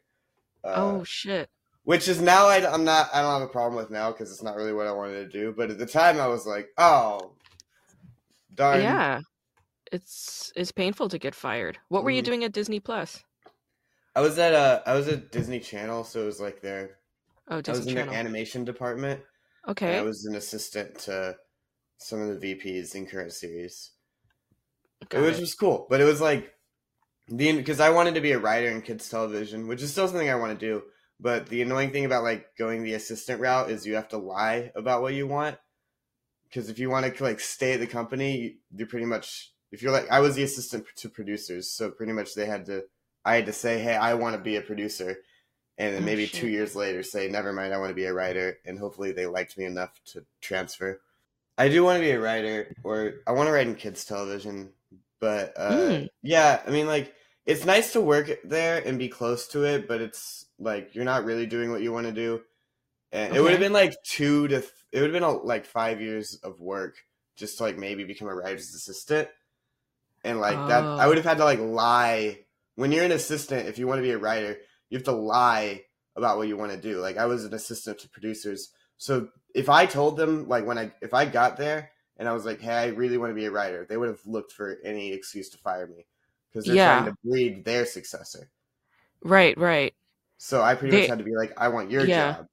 Uh, 0.63 0.99
oh 0.99 1.03
shit. 1.03 1.49
which 1.83 2.07
is 2.07 2.21
now 2.21 2.47
I, 2.47 2.71
I'm 2.71 2.83
not 2.85 3.09
I 3.13 3.21
don't 3.21 3.33
have 3.41 3.49
a 3.49 3.51
problem 3.51 3.77
with 3.77 3.91
now 3.91 4.11
because 4.11 4.31
it's 4.31 4.43
not 4.43 4.55
really 4.55 4.73
what 4.73 4.87
I 4.87 4.91
wanted 4.93 5.31
to 5.31 5.39
do. 5.39 5.53
But 5.55 5.71
at 5.71 5.77
the 5.79 5.85
time, 5.87 6.19
I 6.19 6.27
was 6.27 6.45
like, 6.47 6.69
oh, 6.77 7.37
darn. 8.53 8.81
Yeah. 8.81 9.21
It's 9.95 10.51
it's 10.55 10.71
painful 10.71 11.09
to 11.09 11.17
get 11.17 11.33
fired. 11.33 11.79
What 11.87 12.03
were 12.03 12.11
you 12.11 12.21
Mhm. 12.21 12.25
doing 12.25 12.43
at 12.43 12.51
Disney 12.51 12.79
Plus? 12.79 13.23
I 14.15 14.21
was 14.21 14.37
at 14.39 14.53
uh 14.53 14.81
I 14.85 14.93
was 14.95 15.07
at 15.07 15.31
Disney 15.31 15.59
Channel, 15.59 16.03
so 16.03 16.21
it 16.21 16.25
was 16.25 16.39
like 16.39 16.61
their 16.61 16.99
Oh, 17.47 17.61
I 17.67 17.73
was 17.73 17.85
Disney 17.85 17.93
in 17.93 17.95
Channel. 17.95 18.13
their 18.13 18.19
animation 18.19 18.65
department. 18.65 19.23
Okay. 19.67 19.97
I 19.97 20.01
was 20.01 20.25
an 20.25 20.35
assistant 20.35 20.99
to 21.01 21.37
some 21.99 22.21
of 22.21 22.29
the 22.29 22.55
VPs 22.55 22.95
in 22.95 23.07
current 23.07 23.33
series. 23.33 23.93
Got 25.09 25.23
which 25.23 25.37
it. 25.37 25.41
was 25.41 25.55
cool, 25.55 25.87
but 25.89 26.01
it 26.01 26.05
was 26.05 26.21
like 26.21 26.53
the 27.27 27.53
because 27.57 27.79
I 27.79 27.91
wanted 27.91 28.15
to 28.15 28.21
be 28.21 28.33
a 28.33 28.39
writer 28.39 28.69
in 28.69 28.81
kids 28.83 29.09
television, 29.09 29.67
which 29.67 29.81
is 29.81 29.91
still 29.91 30.07
something 30.07 30.29
I 30.29 30.35
want 30.35 30.59
to 30.59 30.65
do. 30.67 30.83
But 31.19 31.47
the 31.49 31.61
annoying 31.63 31.91
thing 31.91 32.05
about 32.05 32.23
like 32.23 32.57
going 32.57 32.83
the 32.83 32.93
assistant 32.95 33.41
route 33.41 33.71
is 33.71 33.87
you 33.87 33.95
have 33.95 34.09
to 34.09 34.17
lie 34.17 34.71
about 34.75 35.01
what 35.03 35.15
you 35.15 35.27
want. 35.27 35.57
Because 36.45 36.69
if 36.69 36.79
you 36.79 36.89
want 36.91 37.15
to 37.15 37.23
like 37.23 37.39
stay 37.41 37.73
at 37.73 37.81
the 37.81 37.87
company, 37.87 38.59
you're 38.75 38.87
pretty 38.87 39.07
much 39.07 39.54
if 39.71 39.81
you're 39.81 39.91
like 39.91 40.09
I 40.11 40.19
was 40.19 40.35
the 40.35 40.43
assistant 40.43 40.85
to 40.97 41.09
producers, 41.09 41.69
so 41.69 41.91
pretty 41.91 42.13
much 42.13 42.33
they 42.35 42.45
had 42.45 42.65
to 42.67 42.83
I 43.25 43.35
had 43.35 43.45
to 43.47 43.53
say, 43.53 43.79
hey, 43.79 43.95
I 43.95 44.13
want 44.13 44.35
to 44.35 44.41
be 44.41 44.55
a 44.57 44.61
producer, 44.61 45.17
and 45.77 45.93
then 45.95 46.03
Oh, 46.03 46.05
maybe 46.05 46.27
shit. 46.27 46.41
two 46.41 46.47
years 46.47 46.75
later 46.75 47.03
say, 47.03 47.27
never 47.27 47.51
mind, 47.53 47.73
I 47.73 47.77
want 47.77 47.89
to 47.89 47.95
be 47.95 48.05
a 48.05 48.13
writer, 48.13 48.59
and 48.65 48.77
hopefully 48.79 49.11
they 49.11 49.25
liked 49.25 49.57
me 49.57 49.65
enough 49.65 49.99
to 50.13 50.25
transfer. 50.41 51.01
I 51.57 51.69
do 51.69 51.83
want 51.83 51.97
to 51.97 52.01
be 52.01 52.11
a 52.11 52.19
writer, 52.19 52.75
or 52.83 53.15
I 53.25 53.31
want 53.31 53.47
to 53.47 53.53
write 53.53 53.67
in 53.67 53.75
kids 53.75 54.05
television, 54.05 54.73
but 55.19 55.53
uh, 55.57 55.71
Mm. 55.71 56.09
yeah, 56.21 56.61
I 56.65 56.69
mean, 56.69 56.87
like 56.87 57.13
it's 57.45 57.65
nice 57.65 57.93
to 57.93 58.01
work 58.01 58.29
there 58.43 58.81
and 58.85 58.99
be 58.99 59.07
close 59.09 59.47
to 59.49 59.63
it, 59.63 59.87
but 59.87 60.01
it's 60.01 60.45
like 60.59 60.95
you're 60.95 61.05
not 61.05 61.25
really 61.25 61.45
doing 61.45 61.71
what 61.71 61.81
you 61.81 61.91
want 61.93 62.07
to 62.07 62.11
do, 62.13 62.41
and 63.11 63.35
it 63.35 63.41
would 63.41 63.51
have 63.51 63.59
been 63.59 63.73
like 63.73 63.95
two 64.03 64.47
to 64.49 64.59
th- 64.59 64.71
it 64.91 64.99
would 65.01 65.13
have 65.13 65.13
been 65.13 65.23
uh, 65.23 65.39
like 65.43 65.65
five 65.65 66.01
years 66.01 66.35
of 66.43 66.59
work 66.59 66.95
just 67.35 67.57
to 67.57 67.63
like 67.63 67.77
maybe 67.77 68.03
become 68.03 68.27
a 68.27 68.35
writer's 68.35 68.73
assistant, 68.75 69.29
and 70.25 70.39
like 70.41 70.57
that 70.67 70.83
I 70.83 71.05
Oh. 71.05 71.07
would 71.07 71.17
have 71.17 71.25
had 71.25 71.37
to 71.37 71.45
like 71.45 71.59
lie 71.59 72.39
when 72.75 72.91
you're 72.91 73.05
an 73.05 73.11
assistant 73.11 73.67
if 73.67 73.77
you 73.79 73.87
want 73.87 73.99
to 73.99 74.03
be 74.03 74.11
a 74.11 74.17
writer 74.17 74.57
you 74.89 74.97
have 74.97 75.05
to 75.05 75.11
lie 75.11 75.83
about 76.15 76.37
what 76.37 76.47
you 76.47 76.55
want 76.57 76.71
to 76.71 76.77
do. 76.77 76.99
Like 76.99 77.17
I 77.17 77.25
was 77.25 77.43
an 77.43 77.53
assistant 77.53 77.99
to 77.99 78.09
producers, 78.09 78.71
so 78.97 79.29
if 79.53 79.67
I 79.69 79.85
told 79.85 80.15
them 80.17 80.47
like 80.47 80.65
when 80.65 80.77
I 80.77 80.91
if 81.01 81.13
I 81.13 81.25
got 81.25 81.57
there 81.57 81.91
and 82.17 82.29
I 82.29 82.33
was 82.33 82.45
like, 82.45 82.61
hey, 82.61 82.71
I 82.73 82.87
really 82.87 83.17
want 83.17 83.31
to 83.31 83.35
be 83.35 83.45
a 83.45 83.51
writer, 83.51 83.85
they 83.89 83.97
would 83.97 84.07
have 84.07 84.25
looked 84.25 84.53
for 84.53 84.77
any 84.85 85.11
excuse 85.11 85.49
to 85.49 85.57
fire 85.57 85.87
me 85.87 86.05
because 86.49 86.65
they're 86.65 86.75
Yeah. 86.75 86.99
trying 87.01 87.11
to 87.11 87.17
breed 87.25 87.65
their 87.65 87.85
successor. 87.85 88.49
Right, 89.23 89.57
right. 89.57 89.93
So 90.37 90.61
I 90.61 90.75
pretty 90.75 90.91
They- 90.95 91.01
much 91.01 91.09
had 91.09 91.17
to 91.17 91.25
be 91.25 91.35
like, 91.35 91.51
I 91.57 91.67
want 91.69 91.91
your 91.91 92.05
Yeah. 92.05 92.33
job. 92.33 92.47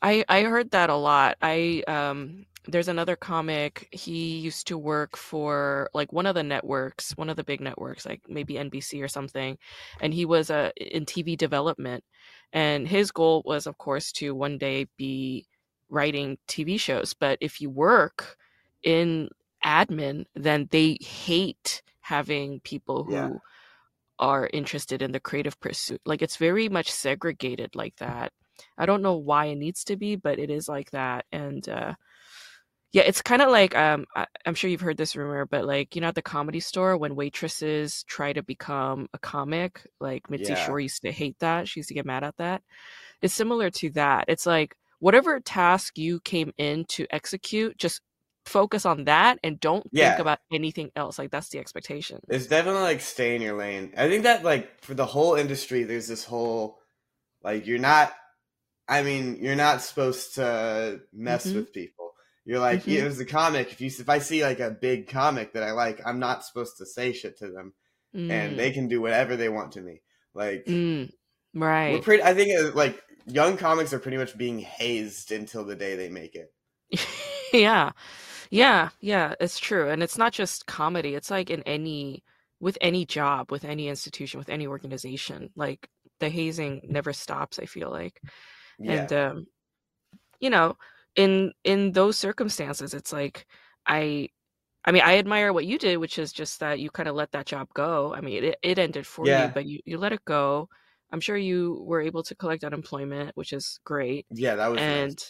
I 0.00 0.24
I 0.28 0.42
heard 0.44 0.70
that 0.70 0.88
a 0.88 0.94
lot. 0.96 1.36
I 1.42 1.82
um 1.88 2.46
there's 2.68 2.88
another 2.88 3.16
comic. 3.16 3.88
He 3.92 4.38
used 4.38 4.66
to 4.68 4.78
work 4.78 5.16
for 5.16 5.90
like 5.94 6.12
one 6.12 6.26
of 6.26 6.34
the 6.34 6.42
networks, 6.42 7.12
one 7.16 7.28
of 7.30 7.36
the 7.36 7.44
big 7.44 7.60
networks, 7.60 8.06
like 8.06 8.22
maybe 8.28 8.58
NBC 8.58 9.02
or 9.02 9.08
something, 9.08 9.58
and 10.00 10.12
he 10.14 10.24
was 10.24 10.50
uh, 10.50 10.70
in 10.76 11.06
TV 11.06 11.36
development. 11.36 12.04
And 12.52 12.86
his 12.88 13.10
goal 13.10 13.42
was, 13.44 13.66
of 13.66 13.78
course, 13.78 14.12
to 14.12 14.34
one 14.34 14.58
day 14.58 14.86
be 14.96 15.46
writing 15.88 16.38
TV 16.48 16.76
shows. 16.78 17.14
But 17.14 17.38
if 17.40 17.60
you 17.60 17.70
work 17.70 18.36
in 18.82 19.28
admin, 19.64 20.24
then 20.34 20.68
they 20.70 20.98
hate 21.00 21.82
having 22.00 22.60
people 22.60 23.04
who 23.04 23.40
Yeah. 23.40 23.40
are 24.18 24.48
interested 24.52 25.02
in 25.02 25.12
the 25.12 25.20
creative 25.20 25.58
pursuit. 25.60 26.00
Like 26.06 26.22
it's 26.22 26.36
very 26.36 26.68
much 26.68 26.90
segregated 26.90 27.74
like 27.74 27.96
that. 27.96 28.32
I 28.78 28.86
don't 28.86 29.02
know 29.02 29.16
why 29.16 29.46
it 29.46 29.56
needs 29.56 29.84
to 29.84 29.96
be, 29.96 30.16
but 30.16 30.38
it 30.38 30.50
is 30.50 30.68
like 30.68 30.90
that. 30.92 31.26
And 31.32 31.68
uh 31.68 31.94
yeah, 32.92 33.02
it's 33.02 33.22
kind 33.22 33.42
of 33.42 33.50
like 33.50 33.76
um 33.76 34.06
I, 34.14 34.26
I'm 34.46 34.54
sure 34.54 34.70
you've 34.70 34.80
heard 34.80 34.96
this 34.96 35.16
rumor, 35.16 35.46
but 35.46 35.64
like 35.66 35.94
you 35.94 36.00
know 36.00 36.08
at 36.08 36.14
the 36.14 36.22
comedy 36.22 36.60
store 36.60 36.96
when 36.96 37.14
waitresses 37.16 38.04
try 38.04 38.32
to 38.32 38.42
become 38.42 39.08
a 39.14 39.18
comic, 39.18 39.86
like 40.00 40.30
Mitzi 40.30 40.52
Yeah. 40.52 40.66
Shore 40.66 40.80
used 40.80 41.02
to 41.02 41.12
hate 41.12 41.38
that. 41.40 41.68
She 41.68 41.80
used 41.80 41.88
to 41.88 41.94
get 41.94 42.06
mad 42.06 42.24
at 42.24 42.36
that. 42.38 42.62
It's 43.22 43.34
similar 43.34 43.70
to 43.70 43.90
that. 43.90 44.26
It's 44.28 44.46
like 44.46 44.74
whatever 45.00 45.40
task 45.40 45.98
you 45.98 46.20
came 46.20 46.52
in 46.58 46.84
to 46.90 47.06
execute, 47.10 47.76
just 47.78 48.00
focus 48.46 48.86
on 48.86 49.04
that 49.04 49.38
and 49.42 49.58
don't 49.60 49.84
think 49.92 50.18
about 50.20 50.38
anything 50.52 50.90
else. 50.96 51.18
Like 51.18 51.30
that's 51.32 51.48
the 51.48 51.58
expectation. 51.58 52.20
It's 52.28 52.46
definitely 52.46 52.82
like 52.82 53.00
stay 53.00 53.34
in 53.34 53.42
your 53.42 53.58
lane. 53.58 53.92
I 53.96 54.08
think 54.08 54.22
that 54.22 54.44
like 54.44 54.82
for 54.82 54.94
the 54.94 55.06
whole 55.06 55.34
industry, 55.34 55.82
there's 55.84 56.08
this 56.08 56.24
whole 56.24 56.78
like 57.42 57.66
you're 57.66 57.78
not. 57.78 58.14
I 58.88 59.02
mean, 59.02 59.38
you're 59.40 59.56
not 59.56 59.82
supposed 59.82 60.36
to 60.36 61.00
mess 61.12 61.48
Mhm. 61.48 61.54
with 61.56 61.72
people. 61.72 61.95
You're 62.46 62.60
like, 62.60 62.86
Mhm. 62.86 62.88
it 62.88 63.04
was 63.04 63.20
a 63.20 63.26
comic. 63.26 63.72
If 63.72 63.82
you 63.82 63.88
if 63.88 64.10
I 64.10 64.20
see 64.20 64.44
like 64.44 64.60
a 64.60 64.70
big 64.72 65.08
comic 65.08 65.54
that 65.54 65.64
I 65.64 65.72
like, 65.72 66.00
I'm 66.06 66.20
not 66.20 66.44
supposed 66.46 66.78
to 66.78 66.86
say 66.86 67.12
shit 67.14 67.38
to 67.40 67.50
them, 67.50 67.74
and 68.28 68.56
Mm, 68.56 68.58
they 68.58 68.72
can 68.72 68.88
do 68.88 69.00
whatever 69.02 69.36
they 69.36 69.48
want 69.50 69.72
to 69.74 69.82
me. 69.82 70.02
Like 70.34 70.66
mm, 70.66 71.08
we're 71.86 71.98
right. 71.98 72.00
pretty. 72.00 72.22
I 72.22 72.34
think 72.34 72.58
uh, 72.58 72.72
like 72.74 73.00
young 73.26 73.56
comics 73.56 73.92
are 73.92 73.98
pretty 73.98 74.16
much 74.18 74.36
being 74.36 74.58
hazed 74.58 75.32
until 75.32 75.64
the 75.64 75.76
day 75.76 75.96
they 75.96 76.08
make 76.08 76.34
it. 76.34 76.52
yeah. 77.52 77.92
Yeah, 78.50 78.90
yeah, 79.00 79.34
it's 79.40 79.58
true. 79.58 79.90
And 79.90 80.02
it's 80.02 80.18
not 80.18 80.32
just 80.32 80.66
comedy. 80.66 81.14
It's 81.14 81.30
like 81.30 81.50
in 81.50 81.62
any 81.64 82.24
with 82.60 82.78
any 82.80 83.06
job, 83.06 83.52
with 83.52 83.64
any 83.64 83.88
institution, 83.88 84.38
with 84.38 84.50
any 84.50 84.66
organization. 84.66 85.50
Like 85.56 85.88
the 86.20 86.28
hazing 86.30 86.82
never 86.88 87.12
stops, 87.12 87.58
I 87.58 87.66
feel 87.66 87.90
like. 87.90 88.20
Yeah, 88.78 89.08
And 89.08 89.12
um 89.12 89.46
you 90.40 90.50
know, 90.50 90.76
in 91.16 91.52
in 91.64 91.92
those 91.92 92.18
circumstances, 92.18 92.94
it's 92.94 93.12
like 93.12 93.46
I 93.86 94.28
I 94.86 94.92
mean, 94.92 95.02
I 95.04 95.18
admire 95.18 95.52
what 95.52 95.66
you 95.66 95.78
did, 95.78 95.98
which 95.98 96.18
is 96.18 96.32
just 96.32 96.60
that 96.60 96.80
you 96.80 96.90
kind 96.90 97.08
of 97.08 97.16
let 97.16 97.32
that 97.32 97.46
job 97.46 97.68
go. 97.74 98.14
I 98.14 98.20
mean, 98.22 98.44
it 98.44 98.58
it 98.62 98.78
ended 98.78 99.06
for 99.06 99.30
you, 99.30 99.48
but 99.50 99.66
you 99.66 99.80
you 99.86 99.98
let 99.98 100.12
it 100.12 100.24
go. 100.26 100.68
I'm 101.12 101.20
sure 101.20 101.36
you 101.36 101.82
were 101.86 102.00
able 102.02 102.22
to 102.24 102.34
collect 102.36 102.64
unemployment, 102.64 103.36
which 103.36 103.52
is 103.52 103.80
great 103.84 104.26
yeah, 104.30 104.56
that 104.56 104.68
was 104.68 104.86
nice. 104.86 105.14
and 105.14 105.22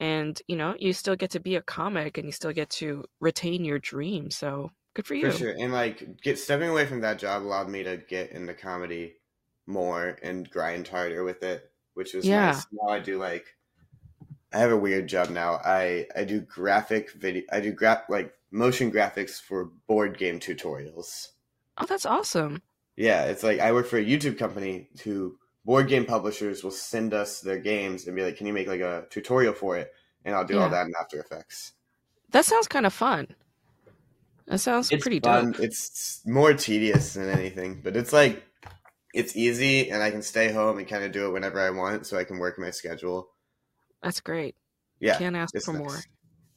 and 0.00 0.42
you 0.48 0.56
know 0.56 0.76
you 0.80 0.92
still 0.94 1.16
get 1.16 1.30
to 1.32 1.40
be 1.40 1.56
a 1.56 1.62
comic 1.62 2.18
and 2.18 2.26
you 2.28 2.32
still 2.32 2.52
get 2.52 2.70
to 2.70 3.04
retain 3.20 3.64
your 3.64 3.78
dream 3.80 4.30
so 4.30 4.70
good 4.94 5.06
for 5.06 5.14
you 5.14 5.28
For 5.28 5.30
sure. 5.30 5.54
And 5.58 5.72
like 5.72 6.20
get 6.20 6.38
stepping 6.38 6.68
away 6.68 6.86
from 6.86 7.00
that 7.00 7.18
job 7.18 7.42
allowed 7.42 7.68
me 7.68 7.82
to 7.84 7.96
get 7.96 8.30
into 8.30 8.54
comedy 8.54 9.20
more 9.66 10.18
and 10.22 10.48
grind 10.50 10.88
harder 10.88 11.24
with 11.24 11.42
it, 11.42 11.72
which 11.94 12.14
was 12.14 12.30
Yeah. 12.30 12.30
nice. 12.30 12.66
Now 12.70 12.88
I 12.90 13.00
do 13.00 13.18
like 13.18 13.56
I 14.54 14.58
have 14.58 14.70
a 14.70 14.76
weird 14.76 15.08
job 15.08 15.30
now. 15.30 15.54
I 15.64 16.06
I 16.16 16.24
do 16.24 16.40
graphic 16.40 17.12
video 17.12 17.42
I 17.52 17.60
do 17.60 17.72
gra- 17.72 18.04
like 18.08 18.32
motion 18.50 18.90
graphics 18.92 19.40
for 19.40 19.66
board 19.86 20.16
game 20.18 20.38
tutorials. 20.40 21.28
oh 21.78 21.86
that's 21.86 22.06
awesome 22.06 22.62
Yeah, 22.96 23.24
it's 23.24 23.42
like 23.42 23.60
I 23.60 23.72
work 23.72 23.86
for 23.86 23.98
a 23.98 24.04
YouTube 24.04 24.38
company 24.38 24.88
who 25.02 25.38
board 25.64 25.88
game 25.88 26.04
publishers 26.06 26.62
will 26.62 26.70
send 26.70 27.12
us 27.14 27.40
their 27.40 27.58
games 27.58 28.06
and 28.06 28.14
be 28.16 28.22
like, 28.24 28.36
"Can 28.36 28.46
you 28.46 28.52
make 28.52 28.68
like 28.68 28.80
a 28.80 29.06
tutorial 29.10 29.54
for 29.54 29.76
it?" 29.76 29.92
And 30.24 30.34
I'll 30.34 30.44
do 30.46 30.58
all 30.58 30.70
that 30.70 30.86
in 30.86 30.92
After 31.00 31.18
Effects. 31.20 31.72
that 32.30 32.44
sounds 32.44 32.68
kind 32.68 32.86
of 32.86 32.92
fun 32.92 33.34
that 34.46 34.58
sounds 34.58 34.90
it's 34.90 35.02
pretty 35.02 35.20
fun. 35.20 35.52
dope 35.52 35.60
It's 35.60 36.20
more 36.26 36.52
tedious 36.54 37.14
than 37.14 37.28
anything, 37.30 37.80
but 37.82 37.96
it's 37.96 38.12
like 38.12 38.44
it's 39.14 39.36
easy, 39.36 39.90
and 39.90 40.02
I 40.02 40.10
can 40.10 40.22
stay 40.22 40.52
home 40.52 40.78
and 40.78 40.88
kind 40.88 41.04
of 41.04 41.12
do 41.12 41.26
it 41.26 41.32
whenever 41.32 41.60
I 41.60 41.70
want, 41.70 42.06
so 42.06 42.18
I 42.18 42.24
can 42.24 42.38
work 42.38 42.58
my 42.58 42.70
schedule. 42.70 43.30
That's 44.04 44.20
great 44.20 44.56
Yeah, 45.00 45.20
can't 45.20 45.36
ask 45.36 45.56
for 45.60 45.72
nice. 45.72 45.74
more 45.74 46.06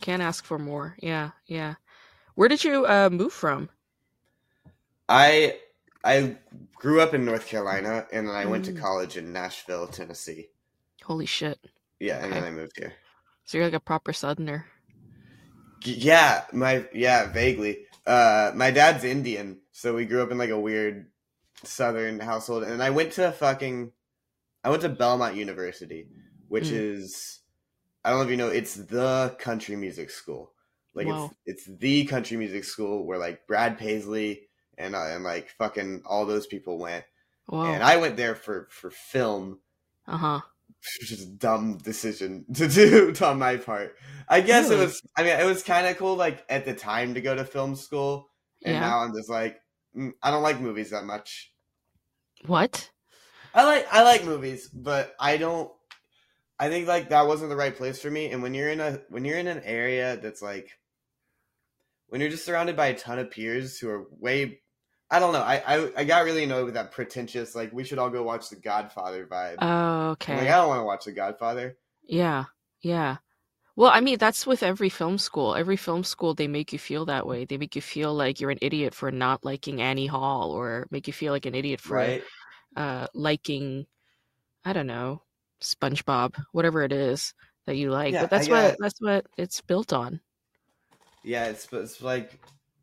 can't 0.01 0.21
ask 0.23 0.45
for 0.45 0.59
more 0.59 0.97
yeah 1.01 1.31
yeah 1.47 1.75
where 2.35 2.49
did 2.49 2.63
you 2.63 2.85
uh 2.87 3.09
move 3.11 3.33
from 3.33 3.69
I 5.09 5.59
I 6.03 6.37
grew 6.75 7.01
up 7.01 7.13
in 7.13 7.25
North 7.25 7.47
Carolina, 7.47 8.07
and 8.13 8.27
then 8.27 8.35
I 8.35 8.45
went 8.45 8.63
to 8.65 8.71
Mm. 8.71 8.81
college 8.81 9.17
in 9.17 9.33
Nashville, 9.33 9.87
Tennessee. 9.87 10.51
holy 11.05 11.25
shit 11.25 11.59
Yeah, 11.99 12.23
and 12.23 12.33
then 12.33 12.43
I 12.43 12.51
moved 12.51 12.77
here. 12.77 12.93
so 13.45 13.57
you're 13.57 13.65
like 13.67 13.73
a 13.73 13.79
proper 13.79 14.13
southerner 14.13 14.67
Yeah, 15.85 16.43
my 16.53 16.85
yeah, 16.93 17.31
vaguely. 17.31 17.85
Uh, 18.05 18.51
my 18.55 18.71
dad's 18.71 19.03
Indian, 19.03 19.59
so 19.71 19.93
we 19.95 20.05
grew 20.05 20.21
up 20.23 20.31
in 20.31 20.37
like 20.37 20.49
a 20.49 20.59
weird 20.59 21.07
Southern 21.63 22.19
household, 22.19 22.63
and 22.63 22.81
I 22.81 22.89
went 22.91 23.13
to 23.13 23.31
fucking, 23.31 23.91
I 24.63 24.69
went 24.69 24.83
to 24.83 24.89
Belmont 24.89 25.35
University, 25.35 26.09
which 26.49 26.71
Mm. 26.71 26.71
is, 26.71 27.36
I 28.07 28.11
don't 28.11 28.19
know 28.19 28.25
if 28.25 28.31
you 28.31 28.37
know, 28.37 28.47
it's 28.49 28.75
the 28.75 29.35
country 29.39 29.75
music 29.75 30.09
school. 30.11 30.53
Like 30.95 31.07
it's 31.07 31.29
it's 31.45 31.65
the 31.65 32.05
country 32.05 32.37
music 32.37 32.63
school 32.63 33.05
where 33.05 33.19
like 33.19 33.45
Brad 33.47 33.77
Paisley 33.77 34.47
and 34.77 34.95
uh, 34.95 35.07
and 35.07 35.23
like 35.23 35.49
fucking 35.49 36.03
all 36.05 36.25
those 36.25 36.47
people 36.47 36.79
went, 36.79 37.05
and 37.65 37.83
I 37.83 37.97
went 37.97 38.17
there 38.17 38.35
for 38.35 38.69
for 38.71 38.89
film, 38.91 39.59
uh-huh 40.07 40.41
which 41.01 41.11
is 41.11 41.23
a 41.23 41.29
dumb 41.31 41.77
decision 41.79 42.45
to 42.53 42.67
do 42.67 43.13
on 43.21 43.39
my 43.39 43.57
part. 43.57 43.95
I 44.29 44.41
guess 44.41 44.69
it 44.69 44.77
was. 44.77 45.01
I 45.17 45.23
mean, 45.23 45.39
it 45.39 45.45
was 45.45 45.63
kind 45.63 45.87
of 45.87 45.97
cool, 45.97 46.15
like 46.15 46.45
at 46.49 46.65
the 46.65 46.73
time, 46.73 47.13
to 47.15 47.21
go 47.21 47.35
to 47.35 47.45
film 47.45 47.75
school, 47.75 48.29
and 48.63 48.75
Yeah. 48.75 48.81
now 48.81 48.99
I'm 48.99 49.13
just 49.13 49.29
like, 49.29 49.61
mm, 49.95 50.13
I 50.23 50.31
don't 50.31 50.43
like 50.43 50.59
movies 50.61 50.91
that 50.91 51.03
much. 51.03 51.53
what 52.45 52.91
I 53.53 53.63
like 53.65 53.87
I 53.91 54.03
like 54.03 54.25
movies, 54.25 54.69
but 54.69 55.15
I 55.19 55.37
don't. 55.37 55.71
I 56.59 56.69
think 56.69 56.87
like 56.87 57.09
that 57.09 57.27
wasn't 57.27 57.49
the 57.49 57.55
right 57.55 57.75
place 57.75 58.01
for 58.01 58.09
me. 58.09 58.31
And 58.31 58.41
when 58.41 58.53
you're 58.53 58.69
in 58.69 58.79
a 58.79 59.01
when 59.09 59.25
you're 59.25 59.37
in 59.37 59.47
an 59.47 59.61
area 59.63 60.17
that's 60.17 60.41
like, 60.41 60.71
when 62.07 62.21
you're 62.21 62.29
just 62.29 62.45
surrounded 62.45 62.75
by 62.75 62.87
a 62.87 62.97
ton 62.97 63.19
of 63.19 63.29
peers 63.31 63.77
who 63.77 63.89
are 63.89 64.05
way, 64.11 64.59
I 65.11 65.19
don't 65.19 65.33
know. 65.33 65.41
I 65.41 65.61
I, 65.65 65.91
I 65.97 66.03
got 66.03 66.25
really 66.25 66.43
annoyed 66.45 66.65
with 66.65 66.73
that 66.75 66.91
pretentious 66.91 67.55
like 67.55 67.71
we 67.73 67.83
should 67.83 67.99
all 67.99 68.09
go 68.09 68.23
watch 68.23 68.49
The 68.49 68.55
Godfather 68.55 69.25
vibe. 69.27 69.57
oh 69.61 69.67
I'm 69.67 70.09
okay 70.11 70.37
Like 70.37 70.47
I 70.49 70.57
don't 70.57 70.69
want 70.69 70.79
to 70.81 70.85
watch 70.85 71.05
The 71.05 71.11
Godfather. 71.11 71.77
Yeah, 72.03 72.45
yeah. 72.81 73.17
Well, 73.75 73.91
I 73.93 73.99
mean, 74.01 74.17
that's 74.17 74.47
with 74.47 74.63
every 74.63 74.89
film 74.89 75.19
school. 75.19 75.53
Every 75.53 75.77
film 75.77 76.03
school, 76.03 76.33
they 76.33 76.47
make 76.47 76.73
you 76.73 76.79
feel 76.79 77.05
that 77.05 77.27
way. 77.27 77.45
They 77.45 77.57
make 77.57 77.75
you 77.75 77.81
feel 77.83 78.11
like 78.15 78.41
you're 78.41 78.49
an 78.49 78.57
idiot 78.61 78.95
for 78.95 79.11
not 79.11 79.45
liking 79.45 79.81
Annie 79.81 80.07
Hall, 80.07 80.51
or 80.51 80.87
make 80.89 81.05
you 81.05 81.13
feel 81.13 81.31
like 81.31 81.45
an 81.45 81.53
idiot 81.53 81.79
for 81.79 81.97
Right? 81.97 82.23
uh, 82.75 83.05
liking, 83.13 83.85
I 84.65 84.73
don't 84.73 84.87
know, 84.87 85.21
SpongeBob, 85.61 86.35
whatever 86.51 86.83
it 86.83 86.91
is 86.91 87.33
that 87.65 87.75
you 87.77 87.91
like. 87.91 88.13
Yeah, 88.13 88.21
but 88.21 88.29
that's 88.29 88.49
what 88.49 88.75
that's 88.79 88.99
what 89.01 89.25
it's 89.37 89.61
built 89.61 89.93
on. 89.93 90.21
Yeah, 91.23 91.45
it's 91.47 91.71
it's 91.71 92.01
like 92.01 92.39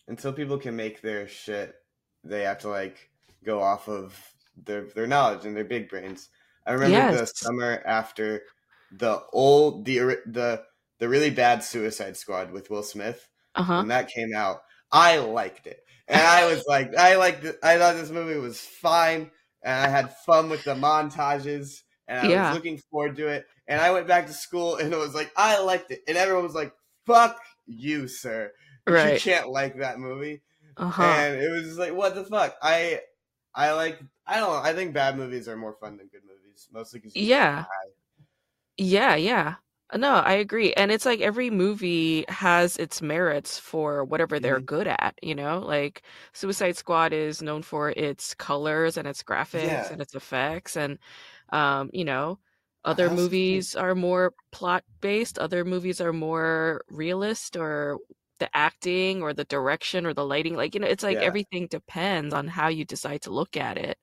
until 0.09 0.33
people 0.33 0.59
can 0.59 0.77
make 0.77 1.01
their 1.01 1.27
shit, 1.29 1.75
they 2.23 2.43
have 2.43 2.59
to 2.61 2.69
like 2.69 3.11
go 3.45 3.61
off 3.61 3.89
of 3.89 4.35
their 4.57 4.87
their 4.95 5.07
knowledge 5.07 5.45
and 5.47 5.57
their 5.57 5.65
big 5.65 5.89
brains. 5.89 6.29
I 6.67 6.73
remember 6.73 7.05
the 7.05 7.27
summer 7.27 7.83
after 7.87 8.43
the 8.91 9.23
old 9.33 9.85
the 9.85 9.99
the 10.27 10.65
the 10.99 11.09
really 11.09 11.31
bad 11.31 11.63
Suicide 11.65 12.17
Squad 12.17 12.53
with 12.53 12.71
Will 12.71 12.83
Smith 12.83 13.29
Uh-huh. 13.55 13.79
when 13.81 13.89
that 13.89 14.09
came 14.09 14.35
out. 14.35 14.63
I 14.93 15.19
liked 15.19 15.67
it, 15.67 15.81
and 16.09 16.21
I 16.21 16.47
was 16.47 16.65
like, 16.69 16.95
I 16.97 17.17
liked 17.17 17.45
it. 17.45 17.59
I 17.63 17.79
thought 17.79 17.95
this 17.97 18.11
movie 18.11 18.39
was 18.39 18.61
fine, 18.61 19.31
and 19.63 19.75
I 19.81 19.89
had 19.89 20.17
fun 20.19 20.51
with 20.51 20.65
the 20.65 20.75
montages, 20.75 21.83
and 22.09 22.19
I 22.21 22.29
Yeah. 22.29 22.31
was 22.31 22.51
looking 22.51 22.79
forward 22.91 23.17
to 23.17 23.29
it. 23.29 23.47
And 23.69 23.81
I 23.81 23.91
went 23.93 24.07
back 24.09 24.27
to 24.27 24.33
school, 24.33 24.77
and 24.77 24.93
it 24.93 24.97
was 24.99 25.15
like 25.15 25.33
I 25.37 25.61
liked 25.61 25.91
it, 25.91 26.03
and 26.09 26.17
everyone 26.19 26.45
was 26.45 26.55
like, 26.55 26.75
"Fuck 27.07 27.41
you, 27.67 28.09
sir! 28.09 28.53
You 28.87 29.13
can't 29.13 29.49
like 29.51 29.79
that 29.79 29.99
movie." 29.99 30.43
Uh-huh. 30.77 31.25
and 31.29 31.37
it 31.41 31.51
was 31.51 31.65
just 31.65 31.79
like 31.79 31.93
what 31.95 32.15
the 32.15 32.25
fuck 32.25 32.57
i 32.63 33.01
i 33.55 33.73
like 33.73 34.01
i 34.27 34.39
don't 34.41 34.51
know 34.53 34.61
i 34.63 34.73
think 34.73 34.95
bad 34.95 35.17
movies 35.17 35.49
are 35.49 35.57
more 35.57 35.75
fun 35.81 35.97
than 35.97 36.09
good 36.09 36.23
movies 36.25 36.69
mostly 36.73 37.01
because 37.01 37.15
Yeah. 37.15 37.67
Yeah, 38.77 39.15
yeah. 39.15 39.57
No, 39.95 40.15
I 40.15 40.33
agree. 40.33 40.73
And 40.73 40.91
it's 40.91 41.05
like 41.07 41.21
every 41.21 41.51
movie 41.51 42.25
has 42.29 42.77
its 42.79 43.01
merits 43.01 43.59
for 43.59 44.05
whatever 44.05 44.41
they're 44.41 44.59
Mhm. 44.59 44.61
good 44.61 44.89
at, 44.89 45.15
you 45.23 45.35
know? 45.35 45.61
Like 45.61 46.03
Suicide 46.33 46.77
Squad 46.77 47.13
is 47.13 47.43
known 47.43 47.63
for 47.63 47.91
its 47.91 48.35
colors 48.35 48.97
and 48.97 49.07
its 49.07 49.23
graphics 49.23 49.91
Yeah. 49.91 49.91
and 49.91 50.01
its 50.03 50.15
effects 50.15 50.77
and 50.77 50.99
um, 51.51 51.91
you 51.93 52.05
know, 52.05 52.39
other 52.85 53.09
think- 53.09 53.21
movies 53.21 53.75
are 53.77 53.95
more 53.95 54.33
plot 54.53 54.85
based, 55.01 55.39
other 55.39 55.65
movies 55.65 56.01
are 56.01 56.13
more 56.13 56.83
realist 56.89 57.57
or 57.57 57.99
the 58.41 58.49
acting 58.57 59.23
or 59.23 59.33
the 59.33 59.45
direction 59.45 60.07
or 60.07 60.13
the 60.15 60.25
lighting. 60.25 60.57
Like, 60.57 60.75
you 60.75 60.81
know, 60.81 60.89
it's 60.89 61.05
like 61.05 61.17
Yeah. 61.19 61.23
everything 61.25 61.69
depends 61.69 62.35
on 62.35 62.49
how 62.49 62.69
you 62.69 62.85
decide 62.85 63.23
to 63.23 63.31
look 63.31 63.57
at 63.57 63.79
it. 63.79 63.97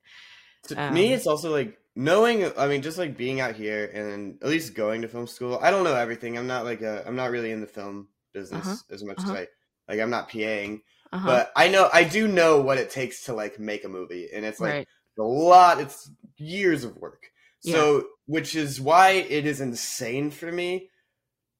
to 0.68 0.76
me 0.92 1.08
Um, 1.08 1.14
it's 1.18 1.26
also 1.28 1.52
like 1.52 1.78
knowing 1.96 2.46
i 2.58 2.68
mean 2.68 2.82
just 2.84 2.98
like 3.00 3.18
being 3.18 3.42
out 3.42 3.56
here 3.56 3.84
and 3.94 4.38
at 4.44 4.48
least 4.48 4.76
going 4.76 5.02
to 5.02 5.08
film 5.10 5.26
school 5.28 5.60
i 5.62 5.72
don't 5.72 5.84
know 5.84 5.96
everything 5.96 6.38
i'm 6.38 6.46
not 6.48 6.64
like 6.64 6.82
a 6.82 7.04
i'm 7.06 7.16
not 7.18 7.32
really 7.32 7.52
in 7.52 7.60
the 7.62 7.68
film 7.68 8.08
business 8.32 8.66
Uh-huh, 8.66 8.94
as 8.96 9.04
much 9.04 9.18
uh-huh. 9.20 9.32
as 9.34 9.38
i 9.40 9.48
like 9.92 10.00
i'm 10.00 10.10
not 10.12 10.30
paing 10.30 10.82
Uh-huh. 11.12 11.26
but 11.28 11.52
i 11.56 11.68
know 11.68 11.90
i 11.92 12.04
do 12.06 12.28
know 12.28 12.62
what 12.62 12.78
it 12.78 12.92
takes 12.92 13.26
to 13.26 13.34
like 13.34 13.60
make 13.60 13.84
a 13.84 13.90
movie 13.90 14.30
and 14.34 14.46
it's 14.46 14.62
like 14.62 14.72
right. 14.74 14.88
a 15.20 15.24
lot 15.24 15.82
it's 15.82 16.10
years 16.42 16.84
of 16.84 16.98
work. 16.98 17.28
Yeah. 17.64 17.76
so 17.76 18.08
which 18.26 18.56
is 18.56 18.82
why 18.82 19.12
it 19.12 19.46
is 19.46 19.62
insane 19.62 20.32
for 20.32 20.52
me 20.52 20.90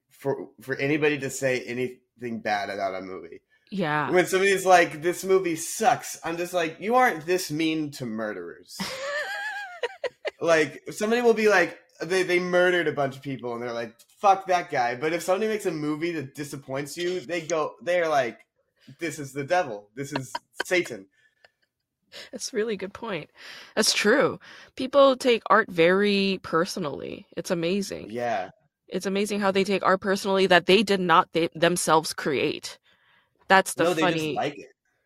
for 0.10 0.48
for 0.62 0.76
anybody 0.76 1.20
to 1.20 1.30
say 1.30 1.62
anything 1.62 2.42
bad 2.42 2.70
about 2.70 2.96
a 2.96 3.02
movie. 3.02 3.42
Yeah. 3.70 4.10
when 4.12 4.26
somebody's 4.26 4.66
like 4.66 5.02
this 5.02 5.24
movie 5.24 5.56
sucks 5.56 6.20
i'm 6.26 6.36
just 6.36 6.54
like 6.54 6.82
you 6.82 6.96
aren't 6.96 7.26
this 7.26 7.50
mean 7.52 7.92
to 7.92 8.06
murderers. 8.06 8.78
Like 10.42 10.82
somebody 10.92 11.22
will 11.22 11.36
be 11.36 11.48
like 11.48 11.78
they, 12.02 12.24
they 12.24 12.40
murdered 12.40 12.88
a 12.88 12.92
bunch 12.92 13.16
of 13.16 13.22
people 13.22 13.54
and 13.54 13.62
they're 13.62 13.72
like 13.72 13.96
fuck 14.20 14.48
that 14.48 14.72
guy. 14.72 14.96
But 14.96 15.14
if 15.14 15.22
somebody 15.22 15.48
makes 15.48 15.68
a 15.68 15.72
movie 15.72 16.12
that 16.14 16.34
disappoints 16.34 16.98
you 16.98 17.20
they 17.20 17.42
go 17.42 17.76
they're 17.82 18.10
like 18.10 18.40
this 19.00 19.20
is 19.20 19.34
the 19.34 19.44
devil. 19.44 19.90
This 19.96 20.12
is 20.12 20.34
satan 20.66 21.06
That's 22.32 22.54
a 22.54 22.56
really 22.56 22.78
good 22.78 22.94
point. 22.94 23.30
That's 23.76 23.94
true. 23.94 24.40
People 24.76 25.16
take 25.16 25.44
art 25.50 25.70
very 25.72 26.40
personally. 26.44 27.28
It's 27.38 27.52
amazing. 27.52 28.12
yeah 28.12 28.50
It's 28.88 29.06
amazing 29.06 29.40
how 29.40 29.52
they 29.52 29.64
take 29.64 29.84
art 29.84 30.02
personally 30.02 30.48
that 30.48 30.66
they 30.68 30.84
did 30.84 31.00
not 31.00 31.32
they, 31.34 31.50
themselves 31.56 32.14
create. 32.14 32.80
That's 33.50 33.76
the 33.76 33.86
no 33.86 33.94
funny, 33.96 34.36
like 34.36 34.58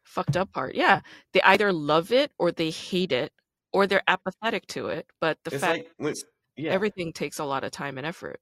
fucked 0.04 0.38
up 0.38 0.52
part. 0.54 0.76
Yeah, 0.76 1.02
they 1.34 1.42
either 1.44 1.74
love 1.74 2.12
it 2.12 2.32
or 2.40 2.52
they 2.52 2.72
hate 2.72 3.12
it 3.12 3.34
or 3.74 3.88
they're 3.88 4.04
apathetic 4.08 4.68
to 4.68 4.88
it. 4.90 5.08
But 5.22 5.40
the 5.46 5.52
it's 5.52 5.62
fact 5.62 5.90
like 6.00 6.16
yeah 6.58 6.72
everything 6.72 7.14
takes 7.14 7.40
a 7.40 7.46
lot 7.46 7.64
of 7.64 7.72
time 7.72 7.98
and 7.98 8.08
effort. 8.08 8.40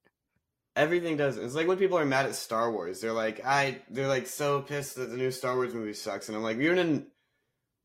everything 0.76 1.18
does 1.18 1.38
it's 1.38 1.54
like 1.54 1.68
when 1.68 1.78
people 1.78 1.98
are 1.98 2.06
mad 2.06 2.26
at 2.26 2.34
star 2.36 2.72
wars 2.72 3.00
they're 3.00 3.14
like 3.14 3.44
i 3.46 3.80
they're 3.92 4.08
like 4.08 4.26
so 4.26 4.62
pissed 4.62 4.96
that 4.96 5.10
the 5.12 5.18
new 5.18 5.30
star 5.30 5.56
wars 5.56 5.74
movie 5.74 5.94
sucks 5.94 6.30
and 6.30 6.36
i'm 6.36 6.44
like 6.44 6.58
you 6.58 6.70
didn't 6.74 7.08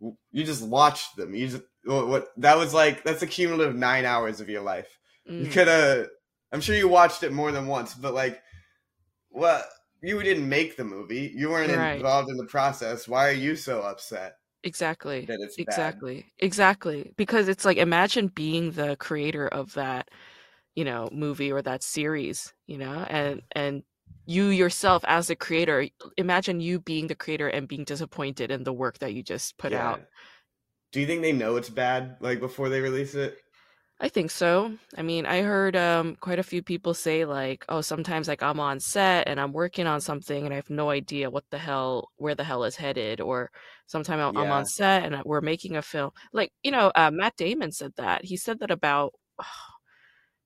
you 0.01 0.45
just 0.45 0.63
watched 0.67 1.17
them 1.17 1.35
you 1.35 1.49
just 1.49 1.63
what, 1.85 2.09
what 2.09 2.29
that 2.37 2.57
was 2.57 2.75
like 2.75 3.03
that's 3.05 3.23
a 3.23 3.27
cumulative 3.27 3.75
nine 3.75 4.05
hours 4.05 4.41
of 4.41 4.49
your 4.49 4.63
life 4.63 4.99
you 5.37 5.49
Mm, 5.49 5.49
could 5.49 5.69
have 5.69 6.07
i'm 6.53 6.61
sure 6.61 6.77
you 6.77 6.89
watched 6.89 7.23
it 7.23 7.33
more 7.33 7.53
than 7.53 7.67
once 7.67 7.95
but 7.95 8.15
like 8.15 8.43
what 9.31 9.67
you 10.03 10.23
didn't 10.23 10.49
make 10.49 10.77
the 10.77 10.85
movie 10.85 11.33
you 11.35 11.51
weren't 11.51 11.71
Right. 11.71 11.93
involved 11.93 12.31
in 12.31 12.37
the 12.37 12.47
process 12.47 13.09
why 13.09 13.29
are 13.29 13.33
you 13.33 13.57
so 13.57 13.83
upset 13.83 14.37
exactly. 14.63 15.29
that 15.29 15.39
it's 15.41 15.59
bad? 15.65 15.95
Exactly. 15.97 16.27
Exactly. 16.39 17.13
Because 17.17 17.49
it's 17.49 17.65
like 17.65 17.77
imagine 17.79 18.29
being 18.29 18.73
the 18.73 18.97
creator 18.97 19.49
of 19.49 19.75
that, 19.75 20.09
you 20.77 20.85
know, 20.85 21.09
movie 21.13 21.53
or 21.53 21.63
that 21.63 21.83
series, 21.83 22.55
you 22.67 22.79
know, 22.79 23.07
and 23.11 23.43
and 23.53 23.85
you 24.27 24.49
yourself 24.49 25.05
as 25.07 25.31
a 25.31 25.37
creator, 25.37 25.89
imagine 26.17 26.61
you 26.61 26.81
being 26.81 27.07
the 27.07 27.15
creator 27.15 27.49
and 27.49 27.67
being 27.69 27.85
disappointed 27.85 28.51
in 28.51 28.65
the 28.65 28.73
work 28.73 28.99
that 28.99 29.15
you 29.15 29.23
just 29.23 29.57
put 29.59 29.73
Yeah. 29.73 29.93
out. 29.93 30.01
do 30.93 31.01
you 31.01 31.07
think 31.07 31.23
they 31.23 31.33
know 31.33 31.57
it's 31.57 31.71
bad 31.71 32.17
like 32.21 32.41
before 32.41 32.69
they 32.69 32.81
release 32.81 33.15
it 33.15 33.39
I 34.01 34.09
think 34.09 34.31
so. 34.31 34.79
I 34.97 35.03
mean, 35.03 35.27
I 35.27 35.43
heard 35.43 35.75
um 35.75 36.15
quite 36.21 36.39
a 36.39 36.45
few 36.45 36.63
people 36.63 36.95
say 36.95 37.25
like, 37.25 37.65
oh, 37.69 37.81
sometimes 37.81 38.29
like 38.29 38.43
I'm 38.45 38.61
on 38.61 38.79
set 38.79 39.27
and 39.27 39.41
I'm 39.41 39.53
working 39.53 39.87
on 39.89 40.01
something 40.01 40.45
and 40.45 40.53
I 40.55 40.57
have 40.57 40.71
no 40.71 40.91
idea 40.91 41.31
what 41.31 41.45
the 41.51 41.59
hell 41.59 42.11
where 42.17 42.37
the 42.37 42.45
hell 42.45 42.63
is 42.65 42.77
headed 42.77 43.21
or 43.21 43.51
sometimes 43.87 44.21
I'm, 44.23 44.37
I'm 44.37 44.53
on 44.53 44.67
set 44.67 45.05
and 45.05 45.21
we're 45.25 45.41
making 45.41 45.77
a 45.77 45.83
film. 45.83 46.13
Like, 46.33 46.53
you 46.63 46.71
know, 46.71 46.93
uh, 46.95 47.11
Matt 47.13 47.37
Damon 47.37 47.73
said 47.73 47.93
that. 47.97 48.25
He 48.25 48.37
said 48.37 48.61
that 48.61 48.71
about 48.71 49.15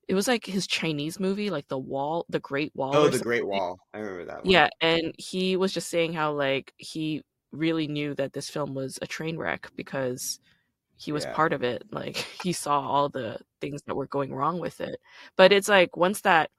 it 0.08 0.14
was 0.14 0.28
like 0.28 0.44
his 0.46 0.66
Chinese 0.66 1.20
movie, 1.20 1.50
like 1.50 1.68
The 1.68 1.78
Wall, 1.78 2.26
The 2.28 2.40
Great 2.40 2.72
Wall. 2.74 2.92
oh 2.94 3.08
the 3.08 3.18
great 3.18 3.46
wall 3.46 3.78
i 3.94 3.98
remember 3.98 4.24
that 4.24 4.44
one 4.44 4.54
Yeah, 4.54 4.68
and 4.80 5.14
he 5.18 5.56
was 5.56 5.72
just 5.72 5.88
saying 5.88 6.12
how 6.14 6.32
like 6.32 6.72
he 6.78 7.22
really 7.52 7.86
knew 7.86 8.14
that 8.14 8.32
this 8.32 8.48
film 8.50 8.74
was 8.74 8.98
a 9.02 9.06
train 9.06 9.36
wreck 9.38 9.70
because 9.76 10.40
he 10.98 11.12
was 11.12 11.24
Yeah. 11.24 11.34
part 11.34 11.52
of 11.52 11.62
it. 11.64 11.84
Like 11.92 12.16
he 12.44 12.52
saw 12.52 12.80
all 12.80 13.08
the 13.08 13.38
things 13.60 13.82
that 13.86 13.96
were 13.96 14.06
going 14.08 14.34
wrong 14.34 14.58
with 14.60 14.80
it. 14.80 15.00
But 15.36 15.52
it's 15.52 15.68
like 15.68 15.96
once 15.96 16.22
that 16.22 16.50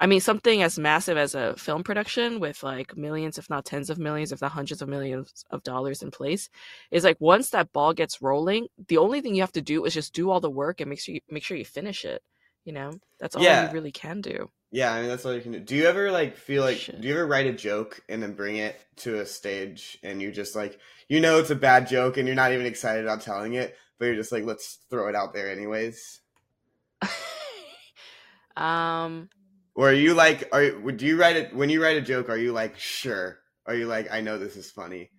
I 0.00 0.06
mean 0.06 0.20
something 0.20 0.62
as 0.62 0.78
massive 0.78 1.16
as 1.18 1.34
a 1.34 1.56
film 1.56 1.82
production 1.84 2.40
with 2.40 2.62
like 2.62 2.96
millions 2.96 3.38
if 3.38 3.48
not 3.50 3.64
tens 3.64 3.90
of 3.90 3.98
millions 3.98 4.32
if 4.32 4.40
not 4.42 4.52
hundreds 4.52 4.82
of 4.82 4.88
millions 4.88 5.44
of 5.50 5.62
dollars 5.62 6.02
in 6.02 6.10
place 6.10 6.48
is 6.90 7.04
like 7.04 7.16
once 7.20 7.50
that 7.50 7.72
ball 7.72 7.92
gets 7.94 8.20
rolling, 8.22 8.68
the 8.88 8.98
only 8.98 9.20
thing 9.20 9.34
you 9.34 9.42
have 9.42 9.52
to 9.52 9.62
do 9.62 9.84
is 9.84 9.94
just 9.94 10.14
do 10.14 10.30
all 10.30 10.40
the 10.40 10.50
work 10.50 10.80
and 10.80 10.90
make 10.90 11.00
sure 11.00 11.14
you 11.14 11.20
make 11.30 11.44
sure 11.44 11.56
you 11.56 11.64
finish 11.64 12.04
it. 12.04 12.22
You 12.64 12.72
know? 12.72 12.98
That's 13.20 13.36
all 13.36 13.42
Yeah. 13.42 13.68
you 13.68 13.74
really 13.74 13.92
can 13.92 14.20
do. 14.20 14.50
Yeah, 14.70 14.92
I 14.92 15.00
mean 15.00 15.08
that's 15.08 15.24
all 15.24 15.32
you 15.34 15.40
can 15.40 15.52
do. 15.52 15.60
Do 15.60 15.76
you 15.76 15.86
ever 15.86 16.10
like 16.10 16.36
feel 16.36 16.62
like 16.64 16.78
Shit. 16.78 17.00
do 17.00 17.06
you 17.06 17.14
ever 17.14 17.26
write 17.26 17.46
a 17.46 17.52
joke 17.52 18.00
and 18.08 18.20
then 18.22 18.34
bring 18.34 18.56
it 18.56 18.76
to 18.96 19.20
a 19.20 19.26
stage 19.26 19.98
and 20.02 20.20
you 20.20 20.32
just 20.32 20.56
like 20.56 20.80
you 21.08 21.20
know 21.20 21.38
it's 21.38 21.50
a 21.50 21.54
bad 21.54 21.86
joke 21.86 22.16
and 22.16 22.26
you're 22.26 22.34
not 22.34 22.52
even 22.52 22.66
excited 22.66 23.04
about 23.04 23.20
telling 23.20 23.54
it, 23.54 23.76
but 23.98 24.06
you're 24.06 24.16
just 24.16 24.32
like 24.32 24.44
let's 24.44 24.78
throw 24.90 25.08
it 25.08 25.14
out 25.14 25.32
there 25.32 25.50
anyways? 25.50 26.20
um 28.56 29.28
Or 29.74 29.90
are 29.90 29.92
you 29.92 30.14
like 30.14 30.48
are 30.52 30.76
would 30.80 31.02
you 31.02 31.20
write 31.20 31.36
it 31.36 31.54
when 31.54 31.70
you 31.70 31.82
write 31.82 31.96
a 31.96 32.00
joke 32.02 32.28
are 32.28 32.36
you 32.38 32.52
like 32.52 32.78
sure? 32.78 33.38
Are 33.66 33.74
you 33.74 33.86
like 33.86 34.10
I 34.10 34.20
know 34.22 34.38
this 34.38 34.56
is 34.56 34.70
funny? 34.70 35.10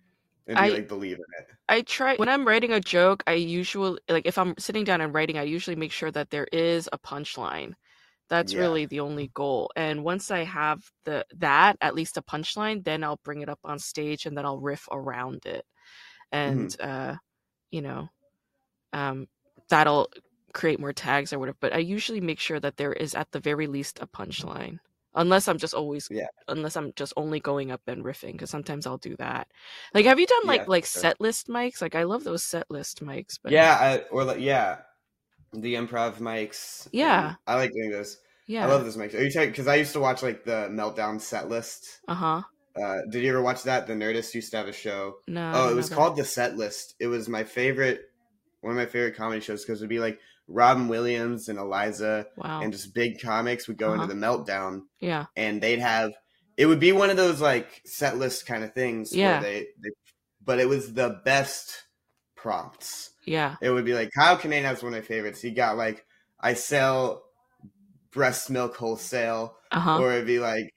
And 0.46 0.58
I- 0.58 0.68
like 0.68 0.88
believe 0.88 1.18
in 1.18 1.24
it? 1.38 1.56
I 1.68 1.82
try 1.82 2.16
when 2.16 2.28
I'm 2.28 2.46
writing 2.46 2.72
a 2.72 2.80
joke, 2.80 3.24
I 3.26 3.32
usually 3.34 3.98
like 4.08 4.26
if 4.26 4.38
I'm 4.38 4.54
sitting 4.58 4.84
down 4.84 5.00
and 5.00 5.14
writing, 5.14 5.38
I 5.38 5.42
usually 5.44 5.76
make 5.76 5.92
sure 5.92 6.10
that 6.12 6.30
there 6.30 6.46
is 6.52 6.88
a 6.92 6.98
punchline. 6.98 7.74
That's 8.30 8.54
Yeah. 8.54 8.58
really 8.58 8.86
the 8.86 9.00
only 9.00 9.28
goal. 9.34 9.70
And 9.76 10.04
once 10.04 10.30
I 10.30 10.44
have 10.44 10.82
the 11.04 11.26
that, 11.36 11.76
at 11.80 11.94
least 11.96 12.16
a 12.18 12.22
punchline, 12.22 12.84
then 12.84 13.04
I'll 13.04 13.20
bring 13.24 13.42
it 13.42 13.48
up 13.50 13.60
on 13.64 13.78
stage 13.80 14.26
and 14.26 14.36
then 14.38 14.46
I'll 14.46 14.60
riff 14.60 14.88
around 14.92 15.46
it. 15.46 15.64
And 16.32 16.74
uh, 16.80 17.16
you 17.72 17.82
know, 17.82 18.08
um 18.92 19.26
that'll 19.70 20.10
create 20.54 20.80
more 20.80 20.92
tags 20.92 21.32
or 21.32 21.38
whatever. 21.38 21.58
But 21.60 21.74
I 21.74 21.78
usually 21.78 22.20
make 22.20 22.40
sure 22.40 22.60
that 22.60 22.76
there 22.78 22.92
is 22.92 23.14
at 23.14 23.30
the 23.32 23.40
very 23.40 23.66
least 23.66 24.00
a 24.00 24.06
punchline. 24.06 24.78
Unless 25.16 25.48
I'm 25.48 25.58
just 25.58 25.74
always 25.74 26.08
Yeah. 26.10 26.26
unless 26.48 26.76
I'm 26.76 26.92
just 26.94 27.12
only 27.16 27.40
going 27.40 27.70
up 27.72 27.80
and 27.88 28.04
riffing, 28.04 28.32
because 28.32 28.50
sometimes 28.50 28.86
I'll 28.86 28.98
do 28.98 29.16
that. 29.16 29.48
Like, 29.94 30.04
have 30.06 30.20
you 30.20 30.26
done 30.26 30.46
like 30.46 30.60
Yeah, 30.62 30.64
like 30.68 30.84
sure. 30.86 31.00
set 31.02 31.20
list 31.20 31.48
mics? 31.48 31.80
Like, 31.82 31.94
I 31.94 32.04
love 32.04 32.24
those 32.24 32.44
set 32.44 32.70
list 32.70 33.02
mics. 33.02 33.38
But 33.42 33.52
Yeah, 33.52 33.76
I, 33.80 33.98
or 34.10 34.24
like 34.24 34.40
yeah, 34.40 34.82
the 35.52 35.74
improv 35.74 36.14
mics. 36.16 36.88
Yeah. 36.92 37.34
I 37.46 37.54
like 37.56 37.72
doing 37.72 37.90
those. 37.90 38.18
yeah, 38.46 38.64
I 38.64 38.68
love 38.68 38.84
those 38.84 38.96
mics. 38.96 39.14
Are 39.14 39.22
you 39.22 39.30
talking 39.30 39.50
because 39.50 39.68
I 39.68 39.76
used 39.76 39.92
to 39.94 40.00
watch 40.00 40.22
like 40.22 40.44
the 40.44 40.68
meltdown 40.70 41.20
set 41.20 41.48
list. 41.48 42.00
uh 42.08 42.14
huh. 42.14 42.42
Uh, 42.80 42.98
did 43.10 43.22
you 43.22 43.30
ever 43.30 43.42
watch 43.42 43.62
that? 43.62 43.86
The 43.86 43.94
Nerdist 43.94 44.34
used 44.34 44.50
to 44.50 44.58
have 44.58 44.68
a 44.68 44.72
show. 44.72 45.16
No. 45.26 45.52
Oh, 45.54 45.70
it 45.70 45.74
was 45.74 45.88
called 45.88 46.16
The 46.16 46.24
Set 46.24 46.56
List. 46.58 46.94
It 47.00 47.06
was 47.06 47.28
my 47.28 47.42
favorite, 47.42 48.10
one 48.60 48.72
of 48.72 48.76
my 48.76 48.84
favorite 48.86 49.16
comedy 49.16 49.40
shows 49.40 49.64
because 49.64 49.80
it'd 49.80 49.88
be 49.88 49.98
like 49.98 50.18
Robin 50.48 50.88
Williams 50.88 51.48
and 51.48 51.58
Eliza. 51.58 52.26
Wow. 52.36 52.60
and 52.62 52.72
just 52.72 52.94
big 52.94 53.20
comics 53.20 53.66
would 53.68 53.78
go 53.78 53.92
Uh-huh. 53.92 54.02
into 54.02 54.14
the 54.14 54.20
meltdown 54.20 54.82
yeah. 55.00 55.26
and 55.36 55.60
they'd 55.62 55.80
have 55.80 56.12
it 56.56 56.66
would 56.66 56.80
be 56.80 56.92
one 56.92 57.10
of 57.10 57.16
those 57.18 57.40
like 57.40 57.82
set 57.84 58.16
list 58.16 58.46
kind 58.46 58.64
of 58.64 58.72
things 58.72 59.14
Yeah. 59.14 59.32
where 59.32 59.42
they, 59.42 59.60
they 59.82 59.90
but 60.44 60.58
it 60.60 60.68
was 60.68 60.94
the 60.94 61.20
best 61.24 61.84
prompts. 62.36 63.10
Yeah. 63.24 63.56
It 63.60 63.70
would 63.70 63.84
be 63.84 63.94
like 63.94 64.10
Kyle 64.16 64.38
Kinane 64.38 64.62
has 64.62 64.82
one 64.82 64.92
of 64.94 64.98
my 64.98 65.04
favorites. 65.04 65.40
He 65.42 65.50
got 65.50 65.76
like 65.76 66.06
I 66.40 66.54
sell 66.54 67.24
breast 68.12 68.48
milk 68.50 68.76
wholesale, 68.76 69.56
Uh-huh. 69.72 69.98
or 70.00 70.12
it'd 70.12 70.26
be 70.26 70.38
like 70.38 70.70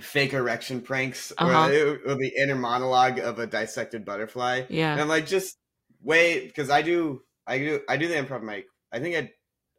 fake 0.00 0.32
erection 0.32 0.80
pranks, 0.80 1.32
Uh-huh. 1.36 1.66
or 1.68 1.72
it 1.72 2.06
would 2.06 2.18
be 2.18 2.32
inner 2.40 2.54
monologue 2.54 3.18
of 3.18 3.38
a 3.38 3.46
dissected 3.46 4.04
butterfly. 4.04 4.58
And 4.60 4.70
Yeah. 4.70 5.00
I'm 5.00 5.08
like, 5.08 5.26
just 5.26 5.56
wait, 6.02 6.46
because 6.46 6.70
I 6.70 6.82
do, 6.82 7.22
I 7.46 7.58
do, 7.58 7.80
I 7.88 7.96
do 7.96 8.08
the 8.08 8.14
improv 8.14 8.42
mic. 8.42 8.66
I 8.94 9.00
think 9.00 9.16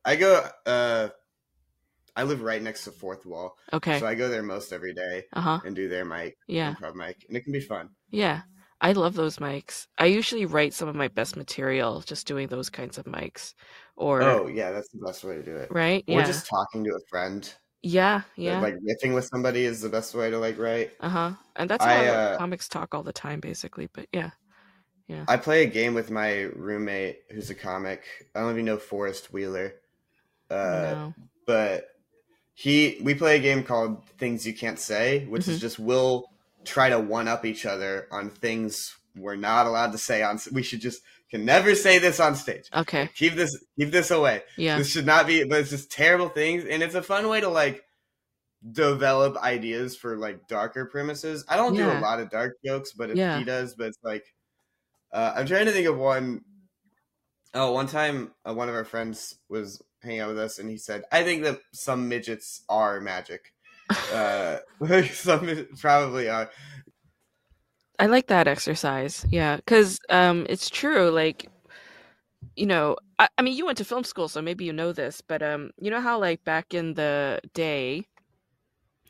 I, 0.06 0.12
I 0.12 0.16
go. 0.18 0.48
uh 0.66 1.10
I 2.16 2.24
live 2.24 2.42
right 2.42 2.62
next 2.62 2.84
to 2.86 2.92
Fourth 2.92 3.26
Wall, 3.26 3.58
Okay. 3.74 4.00
so 4.00 4.06
I 4.08 4.16
go 4.16 4.28
there 4.30 4.44
most 4.44 4.72
every 4.74 4.94
day 4.94 5.24
Uh-huh. 5.34 5.60
and 5.64 5.76
do 5.76 5.88
their 5.90 6.04
mic, 6.06 6.36
Yeah. 6.48 6.74
improv 6.74 6.96
mic, 6.96 7.26
and 7.28 7.38
it 7.38 7.44
can 7.44 7.54
be 7.54 7.60
fun. 7.62 7.96
Yeah. 8.10 8.44
I 8.82 8.92
love 8.94 9.14
those 9.16 9.38
mics. 9.38 9.88
I 9.98 10.06
usually 10.08 10.46
write 10.46 10.74
some 10.74 10.88
of 10.90 10.96
my 10.96 11.08
best 11.08 11.36
material 11.38 12.02
just 12.02 12.28
doing 12.28 12.48
those 12.48 12.70
kinds 12.70 12.98
of 12.98 13.06
mics. 13.06 13.54
Or 13.96 14.22
Oh 14.22 14.48
yeah, 14.48 14.72
that's 14.72 14.90
the 14.92 15.00
best 15.06 15.24
way 15.24 15.36
to 15.38 15.44
do 15.44 15.56
it. 15.58 15.70
right? 15.70 16.04
Or 16.08 16.20
Yeah. 16.20 16.26
just 16.26 16.48
talking 16.48 16.84
to 16.84 16.92
a 16.96 17.00
friend. 17.10 17.54
yeah, 17.82 18.24
yeah. 18.36 18.60
Like 18.62 18.76
riffing 18.76 19.14
with 19.16 19.26
somebody 19.26 19.66
is 19.66 19.82
the 19.82 19.90
best 19.90 20.14
way 20.16 20.30
to 20.30 20.38
like 20.40 20.58
write. 20.58 20.92
uh-huh. 21.00 21.34
And 21.56 21.70
that's 21.70 21.86
how 21.86 21.92
I, 21.96 22.08
uh, 22.08 22.38
comics 22.38 22.68
talk 22.70 22.94
all 22.94 23.04
the 23.04 23.14
time 23.14 23.40
basically, 23.40 23.88
but 23.94 24.08
yeah. 24.14 24.32
I 25.28 25.38
play 25.38 25.64
a 25.64 25.68
game 25.68 25.94
with 25.94 26.10
my 26.12 26.42
roommate 26.56 27.20
who's 27.32 27.50
a 27.50 27.56
comic. 27.56 28.04
I 28.34 28.40
don't 28.40 28.48
know 28.48 28.52
if 28.52 28.58
you 28.58 28.64
know 28.64 28.78
Forrest 28.78 29.32
Wheeler. 29.32 29.74
Uh, 30.50 30.56
no. 30.94 31.14
but 31.48 31.88
he 32.54 33.00
we 33.02 33.14
play 33.16 33.38
a 33.38 33.40
game 33.42 33.64
called 33.64 34.08
Things 34.20 34.46
You 34.46 34.54
Can't 34.54 34.80
Say, 34.80 35.26
which 35.26 35.48
is 35.48 35.58
Mhm. 35.58 35.62
just 35.62 35.80
we'll 35.80 36.26
try 36.64 36.90
to 36.90 37.00
one 37.00 37.28
up 37.28 37.46
each 37.46 37.66
other 37.66 38.08
on 38.12 38.30
things 38.30 38.96
we're 39.16 39.36
not 39.36 39.66
allowed 39.66 39.92
to 39.94 39.98
say 39.98 40.22
on 40.24 40.40
we 40.52 40.62
should 40.64 40.82
just 40.82 41.02
can 41.32 41.46
never 41.46 41.74
say 41.76 41.98
this 42.00 42.20
on 42.20 42.36
stage. 42.36 42.70
Okay. 42.74 43.10
Keep 43.16 43.34
this 43.36 43.58
keep 43.80 43.92
this 43.92 44.12
away. 44.12 44.44
Yeah. 44.58 44.78
This 44.78 44.90
should 44.92 45.06
not 45.06 45.26
be 45.28 45.44
but 45.44 45.60
it's 45.60 45.70
just 45.72 45.92
terrible 45.92 46.30
things 46.30 46.64
and 46.66 46.82
it's 46.84 46.96
a 46.96 47.02
fun 47.04 47.28
way 47.28 47.42
to 47.42 47.50
like 47.50 47.84
develop 48.72 49.38
ideas 49.38 49.96
for 49.96 50.18
like 50.18 50.48
darker 50.48 50.86
premises. 50.86 51.46
I 51.48 51.56
don't 51.56 51.76
do 51.76 51.90
a 51.90 52.00
lot 52.00 52.20
of 52.20 52.30
dark 52.30 52.58
jokes, 52.66 52.94
but 52.94 53.10
if 53.12 53.18
Yeah. 53.18 53.38
he 53.38 53.44
does, 53.46 53.76
but 53.76 53.88
it's 53.88 54.00
like 54.04 54.26
uh, 55.16 55.34
I'm 55.36 55.48
trying 55.48 55.66
to 55.66 55.72
think 55.72 55.88
of 55.88 55.98
one 55.98 56.42
Oh, 57.56 57.72
one 57.72 57.88
time 57.88 58.34
uh, 58.46 58.54
one 58.54 58.68
of 58.68 58.76
our 58.76 58.84
friends 58.84 59.38
was 59.48 59.82
hanging 60.04 60.20
out 60.20 60.28
with 60.28 60.38
us, 60.38 60.60
and 60.60 60.70
he 60.70 60.76
said, 60.76 61.04
"I 61.10 61.24
think 61.24 61.44
that 61.44 61.62
some 61.72 62.10
midgets 62.10 62.64
are 62.68 63.00
magic. 63.00 63.54
Uh, 64.12 64.58
some 65.14 65.66
probably 65.80 66.28
are. 66.28 66.52
I 67.98 68.08
like 68.08 68.28
that 68.28 68.50
exercise. 68.50 69.26
Yeah, 69.30 69.56
because 69.56 70.00
um, 70.10 70.46
it's 70.50 70.70
true. 70.70 71.10
Like, 71.10 71.48
you 72.58 72.66
know, 72.66 72.98
I, 73.20 73.30
I 73.38 73.42
mean, 73.42 73.56
you 73.56 73.66
went 73.66 73.78
to 73.78 73.86
film 73.86 74.04
school, 74.04 74.28
so 74.28 74.42
maybe 74.42 74.66
you 74.66 74.74
know 74.74 74.92
this, 74.92 75.22
but 75.22 75.42
um, 75.42 75.72
you 75.80 75.90
know 75.90 76.02
how 76.02 76.20
like 76.20 76.44
back 76.44 76.74
in 76.74 76.96
the 76.96 77.40
day, 77.54 78.06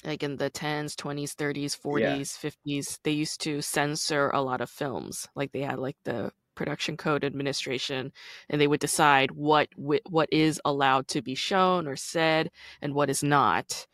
like 0.06 0.24
in 0.24 0.38
the 0.38 0.50
tens, 0.50 0.96
twenties, 0.96 1.34
thirties, 1.34 1.76
forties, 1.76 2.38
fifties, 2.38 3.00
they 3.04 3.12
used 3.12 3.42
to 3.42 3.62
censor 3.62 4.30
a 4.30 4.42
lot 4.42 4.62
of 4.62 4.70
films. 4.70 5.28
Like 5.36 5.52
they 5.52 5.62
had 5.62 5.80
like 5.80 5.98
the 6.04 6.32
production 6.56 6.96
code 6.96 7.24
administration, 7.24 8.12
and 8.50 8.62
they 8.62 8.68
would 8.68 8.80
decide 8.80 9.32
what 9.32 9.70
what 9.76 10.30
is 10.32 10.62
allowed 10.66 11.08
to 11.10 11.22
be 11.22 11.36
shown 11.36 11.88
or 11.88 11.96
said 11.96 12.52
and 12.82 12.94
what 12.94 13.10
is 13.10 13.24
not, 13.24 13.88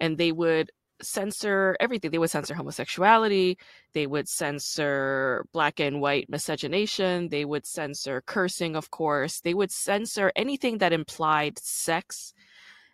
and 0.00 0.16
they 0.16 0.32
would 0.32 0.70
censor 1.02 1.76
everything. 1.80 2.10
They 2.10 2.18
would 2.18 2.30
censor 2.30 2.54
homosexuality 2.54 3.58
they 3.94 4.06
would 4.06 4.28
censor 4.28 5.44
black 5.52 5.80
and 5.80 6.00
white 6.00 6.28
miscegenation 6.28 7.28
they 7.28 7.44
would 7.44 7.66
censor 7.66 8.20
cursing 8.20 8.76
of 8.76 8.90
course 8.90 9.40
they 9.40 9.54
would 9.54 9.70
censor 9.70 10.32
anything 10.36 10.78
that 10.78 10.92
implied 10.92 11.58
sex 11.58 12.34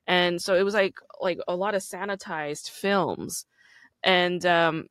and 0.06 0.40
so 0.42 0.54
it 0.54 0.62
was 0.62 0.74
like 0.74 0.94
like 1.20 1.38
a 1.48 1.56
lot 1.56 1.74
of 1.74 1.82
sanitized 1.82 2.70
films 2.70 3.46
and 4.04 4.46
um 4.46 4.86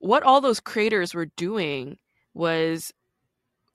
what 0.00 0.22
all 0.24 0.40
those 0.40 0.60
creators 0.60 1.14
were 1.14 1.26
doing 1.36 1.98
was 2.34 2.92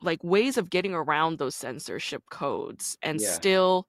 like 0.01 0.23
ways 0.23 0.57
of 0.57 0.69
getting 0.69 0.93
around 0.93 1.37
those 1.37 1.55
censorship 1.55 2.23
codes 2.31 2.97
and 3.03 3.21
Yeah. 3.21 3.21
still 3.21 3.87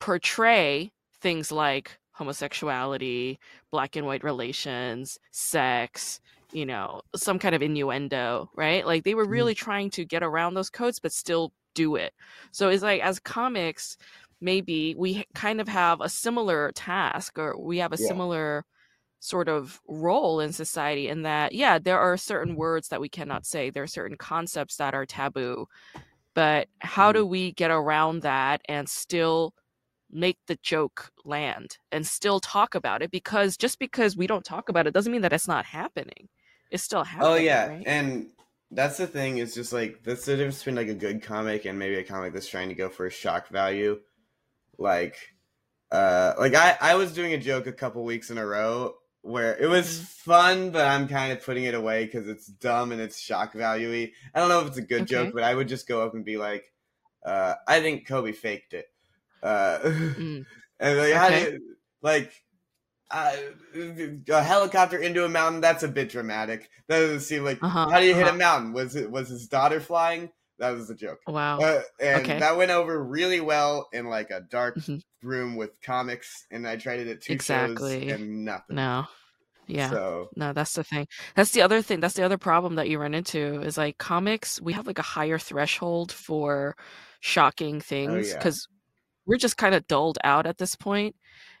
portray 0.00 0.92
things 1.20 1.52
like 1.52 1.98
homosexuality, 2.12 3.38
black 3.70 3.96
and 3.96 4.06
white 4.06 4.24
relations, 4.24 5.18
sex, 5.32 6.20
you 6.52 6.66
know, 6.66 7.00
some 7.16 7.38
kind 7.38 7.54
of 7.54 7.62
innuendo, 7.62 8.50
right? 8.56 8.86
Like 8.86 9.04
they 9.04 9.14
were 9.14 9.26
really 9.26 9.54
trying 9.54 9.90
to 9.90 10.04
get 10.04 10.22
around 10.22 10.54
those 10.54 10.70
codes 10.70 11.00
but 11.00 11.12
still 11.12 11.52
do 11.74 11.96
it. 11.96 12.12
So 12.52 12.68
it's 12.68 12.82
like 12.82 13.02
as 13.02 13.18
comics, 13.18 13.96
maybe 14.42 14.94
we 14.96 15.24
kind 15.34 15.60
of 15.60 15.68
have 15.68 16.00
a 16.00 16.08
similar 16.08 16.72
task 16.74 17.38
or 17.38 17.58
we 17.58 17.78
have 17.78 17.92
a 17.92 17.96
Yeah. 17.98 18.08
similar 18.08 18.64
sort 19.20 19.48
of 19.48 19.80
role 19.86 20.40
in 20.40 20.52
society 20.52 21.08
in 21.08 21.22
that 21.22 21.52
yeah 21.52 21.78
there 21.78 22.00
are 22.00 22.16
certain 22.16 22.56
words 22.56 22.88
that 22.88 23.00
we 23.00 23.08
cannot 23.08 23.46
say 23.46 23.70
there 23.70 23.84
are 23.84 23.86
certain 23.86 24.16
concepts 24.16 24.76
that 24.76 24.94
are 24.94 25.06
taboo 25.06 25.66
but 26.34 26.66
how 26.80 27.10
mm-hmm. 27.10 27.18
do 27.18 27.26
we 27.26 27.52
get 27.52 27.70
around 27.70 28.22
that 28.22 28.60
and 28.68 28.88
still 28.88 29.54
make 30.10 30.38
the 30.48 30.58
joke 30.62 31.10
land 31.24 31.78
and 31.92 32.04
still 32.04 32.40
talk 32.40 32.74
about 32.74 33.00
it 33.00 33.12
because 33.12 33.56
just 33.56 33.78
because 33.78 34.16
we 34.16 34.26
don't 34.26 34.44
talk 34.44 34.68
about 34.68 34.88
it 34.88 34.92
doesn't 34.92 35.12
mean 35.12 35.22
that 35.22 35.32
it's 35.32 35.48
not 35.48 35.64
happening 35.64 36.28
it's 36.72 36.82
still 36.82 37.00
oh, 37.00 37.04
happening 37.04 37.32
Oh 37.32 37.36
yeah, 37.36 37.66
right? 37.68 37.82
and 37.86 38.26
that's 38.72 38.96
the 38.96 39.06
thing. 39.06 39.38
Is 39.38 39.54
just 39.54 39.72
like 39.72 40.02
that's 40.02 40.24
the 40.24 40.36
difference 40.36 40.58
between 40.58 40.76
like 40.76 40.88
a 40.88 40.94
good 40.94 41.22
comic 41.22 41.66
and 41.66 41.78
maybe 41.78 41.96
a 41.96 42.02
comic 42.02 42.32
that's 42.32 42.48
trying 42.48 42.68
to 42.70 42.74
go 42.74 42.88
for 42.88 43.06
a 43.06 43.10
shock 43.10 43.48
value. 43.48 44.00
Like, 44.82 45.16
uh, 45.90 46.34
like 46.38 46.54
I 46.54 46.76
I 46.80 46.94
was 46.96 47.12
doing 47.14 47.34
a 47.34 47.38
joke 47.38 47.66
a 47.66 47.72
couple 47.72 48.04
weeks 48.04 48.30
in 48.30 48.38
a 48.38 48.46
row 48.46 48.94
where 49.22 49.56
it 49.56 49.68
was 49.68 49.98
Mhm. 49.98 50.06
fun, 50.24 50.70
but 50.70 50.86
I'm 50.86 51.08
kind 51.08 51.32
of 51.32 51.44
putting 51.44 51.64
it 51.64 51.74
away 51.74 52.06
because 52.06 52.28
it's 52.28 52.46
dumb 52.46 52.92
and 52.92 53.00
it's 53.00 53.20
shock 53.20 53.52
value 53.54 54.08
I 54.34 54.40
don't 54.40 54.48
know 54.48 54.60
if 54.60 54.68
it's 54.68 54.78
a 54.78 54.82
good 54.82 55.06
Okay. 55.06 55.06
joke, 55.06 55.32
but 55.34 55.44
I 55.44 55.54
would 55.54 55.68
just 55.68 55.86
go 55.88 56.02
up 56.04 56.14
and 56.14 56.24
be 56.24 56.38
like, 56.38 56.72
uh, 57.24 57.54
I 57.68 57.80
think 57.80 58.06
Kobe 58.08 58.32
faked 58.32 58.74
it. 58.74 58.86
Uh, 59.42 59.78
Mm, 60.18 60.46
and 60.80 60.98
like, 60.98 61.14
how 61.14 61.30
do 61.30 61.36
you, 61.38 61.76
like, 62.02 62.32
uh, 63.10 63.36
a 64.28 64.42
helicopter 64.42 64.98
into 64.98 65.24
a 65.24 65.28
mountain, 65.28 65.60
that's 65.60 65.82
a 65.82 65.88
bit 65.88 66.08
dramatic. 66.10 66.70
That 66.88 67.00
doesn't 67.00 67.20
seem 67.20 67.44
like, 67.44 67.62
Uh-huh, 67.62 67.90
how 67.90 68.00
do 68.00 68.06
you 68.06 68.14
hit 68.14 68.28
a 68.28 68.32
uh-huh. 68.32 68.36
mountain? 68.36 68.72
Was 68.72 68.96
it, 68.96 69.10
was 69.10 69.28
his 69.28 69.48
daughter 69.48 69.80
flying? 69.80 70.30
That 70.58 70.70
was 70.70 70.90
a 70.90 70.94
joke. 70.94 71.20
wow 71.26 71.58
Uh, 71.58 71.82
and 72.00 72.24
Okay. 72.26 72.38
that 72.38 72.56
went 72.56 72.70
over 72.70 73.02
really 73.02 73.40
well 73.40 73.88
in 73.92 74.06
like 74.06 74.30
a 74.30 74.40
dark 74.40 74.76
Mhm. 74.78 75.00
room 75.22 75.56
with 75.56 75.80
comics, 75.82 76.46
and 76.50 76.66
I 76.66 76.76
tried 76.76 77.00
it 77.00 77.08
at 77.08 77.20
two 77.22 77.32
Exactly. 77.32 78.08
shows 78.08 78.20
and 78.20 78.44
nothing. 78.44 78.76
no 78.76 79.06
yeah 79.68 79.90
So, 79.90 80.28
No, 80.36 80.52
that's 80.52 80.74
the 80.74 80.82
thing. 80.84 81.06
That's 81.36 81.52
the 81.52 81.62
other 81.62 81.82
thing. 81.82 82.00
That's 82.00 82.14
the 82.14 82.24
other 82.24 82.38
problem 82.38 82.74
that 82.76 82.88
you 82.88 82.98
run 82.98 83.14
into 83.14 83.60
is 83.62 83.76
like 83.78 83.98
comics, 83.98 84.60
we 84.60 84.72
have 84.72 84.86
like 84.86 84.98
a 84.98 85.02
higher 85.02 85.38
threshold 85.38 86.10
for 86.12 86.76
shocking 87.20 87.80
things 87.80 88.28
yeah. 88.30 88.38
because 88.38 88.66
we're 89.26 89.36
just 89.38 89.56
kind 89.56 89.74
of 89.74 89.86
dulled 89.86 90.18
out 90.24 90.46
at 90.46 90.58
this 90.58 90.74
point. 90.76 91.14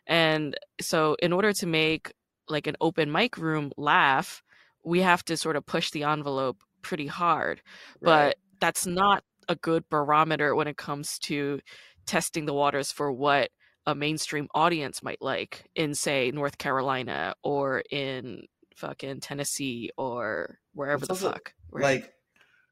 And 0.06 0.56
so, 0.80 1.16
in 1.22 1.32
order 1.32 1.52
to 1.52 1.66
make 1.66 2.12
like 2.48 2.66
an 2.66 2.76
open 2.80 3.12
mic 3.12 3.38
room 3.38 3.72
laugh, 3.76 4.42
we 4.84 5.00
have 5.02 5.24
to 5.26 5.36
sort 5.36 5.56
of 5.56 5.64
push 5.66 5.90
the 5.90 6.02
envelope 6.04 6.58
pretty 6.82 7.06
hard. 7.06 7.62
right. 8.00 8.34
But 8.34 8.36
that's 8.62 8.86
not 8.86 9.24
a 9.48 9.56
good 9.56 9.82
barometer 9.90 10.54
when 10.54 10.68
it 10.68 10.76
comes 10.76 11.18
to 11.18 11.58
testing 12.06 12.46
the 12.46 12.54
waters 12.54 12.92
for 12.92 13.10
what 13.12 13.50
a 13.86 13.94
mainstream 13.94 14.46
audience 14.54 15.02
might 15.02 15.20
like 15.20 15.68
in 15.74 15.94
say 15.94 16.30
North 16.30 16.56
Carolina 16.58 17.34
or 17.42 17.82
in 17.90 18.46
fucking 18.76 19.18
Tennessee 19.20 19.90
or 19.98 20.58
wherever 20.74 21.04
the 21.04 21.14
fuck. 21.16 21.52
right? 21.72 21.82
like 21.82 22.14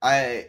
i 0.03 0.47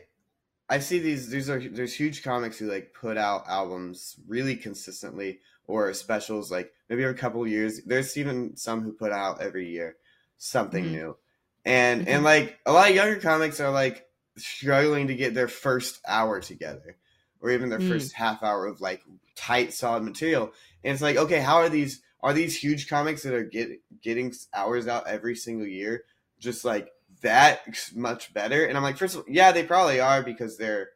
i 0.70 0.80
see 0.80 1.00
these 1.00 1.30
these 1.30 1.50
are 1.50 1.60
there's 1.60 1.94
huge 1.94 2.24
comics 2.24 2.58
who 2.58 2.72
like 2.72 2.94
put 2.94 3.18
out 3.18 3.44
albums 3.48 4.16
really 4.28 4.56
consistently 4.56 5.40
or 5.66 5.94
specials 5.94 6.52
like 6.52 6.72
maybe 6.88 7.04
every 7.04 7.16
couple 7.16 7.42
of 7.42 7.50
years 7.50 7.82
there's 7.86 8.16
even 8.18 8.56
some 8.56 8.82
who 8.82 8.94
put 8.94 9.12
out 9.12 9.42
every 9.42 9.68
year 9.70 9.98
something 10.38 10.86
Mhm. 10.86 10.92
new 10.92 11.18
and 11.66 12.02
Mhm. 12.06 12.10
and 12.10 12.24
like 12.24 12.60
a 12.66 12.72
lot 12.72 12.90
of 12.90 12.96
younger 12.96 13.20
comics 13.20 13.60
are 13.60 13.72
like 13.72 14.08
struggling 14.38 15.08
to 15.08 15.16
get 15.16 15.34
their 15.34 15.48
first 15.48 16.00
hour 16.08 16.40
together 16.40 16.98
or 17.42 17.52
even 17.52 17.70
their 17.70 17.80
Mm. 17.80 17.90
first 17.90 18.14
half 18.14 18.44
hour 18.44 18.66
of 18.66 18.82
like 18.82 19.04
tight 19.36 19.74
solid 19.74 20.04
material. 20.04 20.54
And 20.84 20.94
it's 20.94 21.02
like 21.02 21.18
okay 21.18 21.40
how 21.40 21.58
are 21.58 21.70
these 21.70 22.02
are 22.24 22.34
these 22.34 22.56
huge 22.56 22.88
comics 22.88 23.24
that 23.24 23.34
are 23.34 23.44
get, 23.44 23.82
getting 24.02 24.34
hours 24.54 24.88
out 24.88 25.08
every 25.08 25.36
single 25.36 25.68
year 25.68 26.04
just 26.40 26.64
like 26.64 26.90
that 27.22 27.62
much 27.96 28.34
better? 28.34 28.66
And 28.66 28.78
i'm 28.78 28.84
like 28.84 28.98
first 28.98 29.16
of 29.16 29.22
all 29.22 29.26
yeah 29.28 29.52
they 29.52 29.64
probably 29.64 30.00
are 30.00 30.24
because 30.24 30.58
they're 30.58 30.90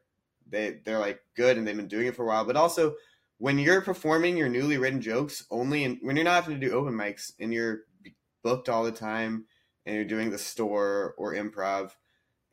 they 0.47 0.79
they're 0.85 0.99
like 0.99 1.19
good 1.35 1.57
and 1.57 1.67
they've 1.67 1.75
been 1.75 1.87
doing 1.87 2.07
it 2.07 2.15
for 2.15 2.23
a 2.23 2.27
while. 2.27 2.45
But 2.45 2.55
also 2.55 2.95
when 3.37 3.59
you're 3.59 3.81
performing 3.81 4.37
your 4.37 4.47
newly 4.47 4.77
written 4.77 5.01
jokes 5.01 5.45
only 5.51 5.83
in, 5.83 5.99
when 6.01 6.15
you're 6.15 6.23
not 6.23 6.43
having 6.43 6.59
to 6.59 6.67
do 6.67 6.73
open 6.73 6.93
mics 6.93 7.33
and 7.39 7.53
you're 7.53 7.79
booked 8.43 8.69
all 8.69 8.83
the 8.83 8.91
time 8.91 9.45
and 9.85 9.95
you're 9.95 10.05
doing 10.05 10.29
the 10.29 10.37
store 10.37 11.15
or 11.17 11.33
improv 11.33 11.91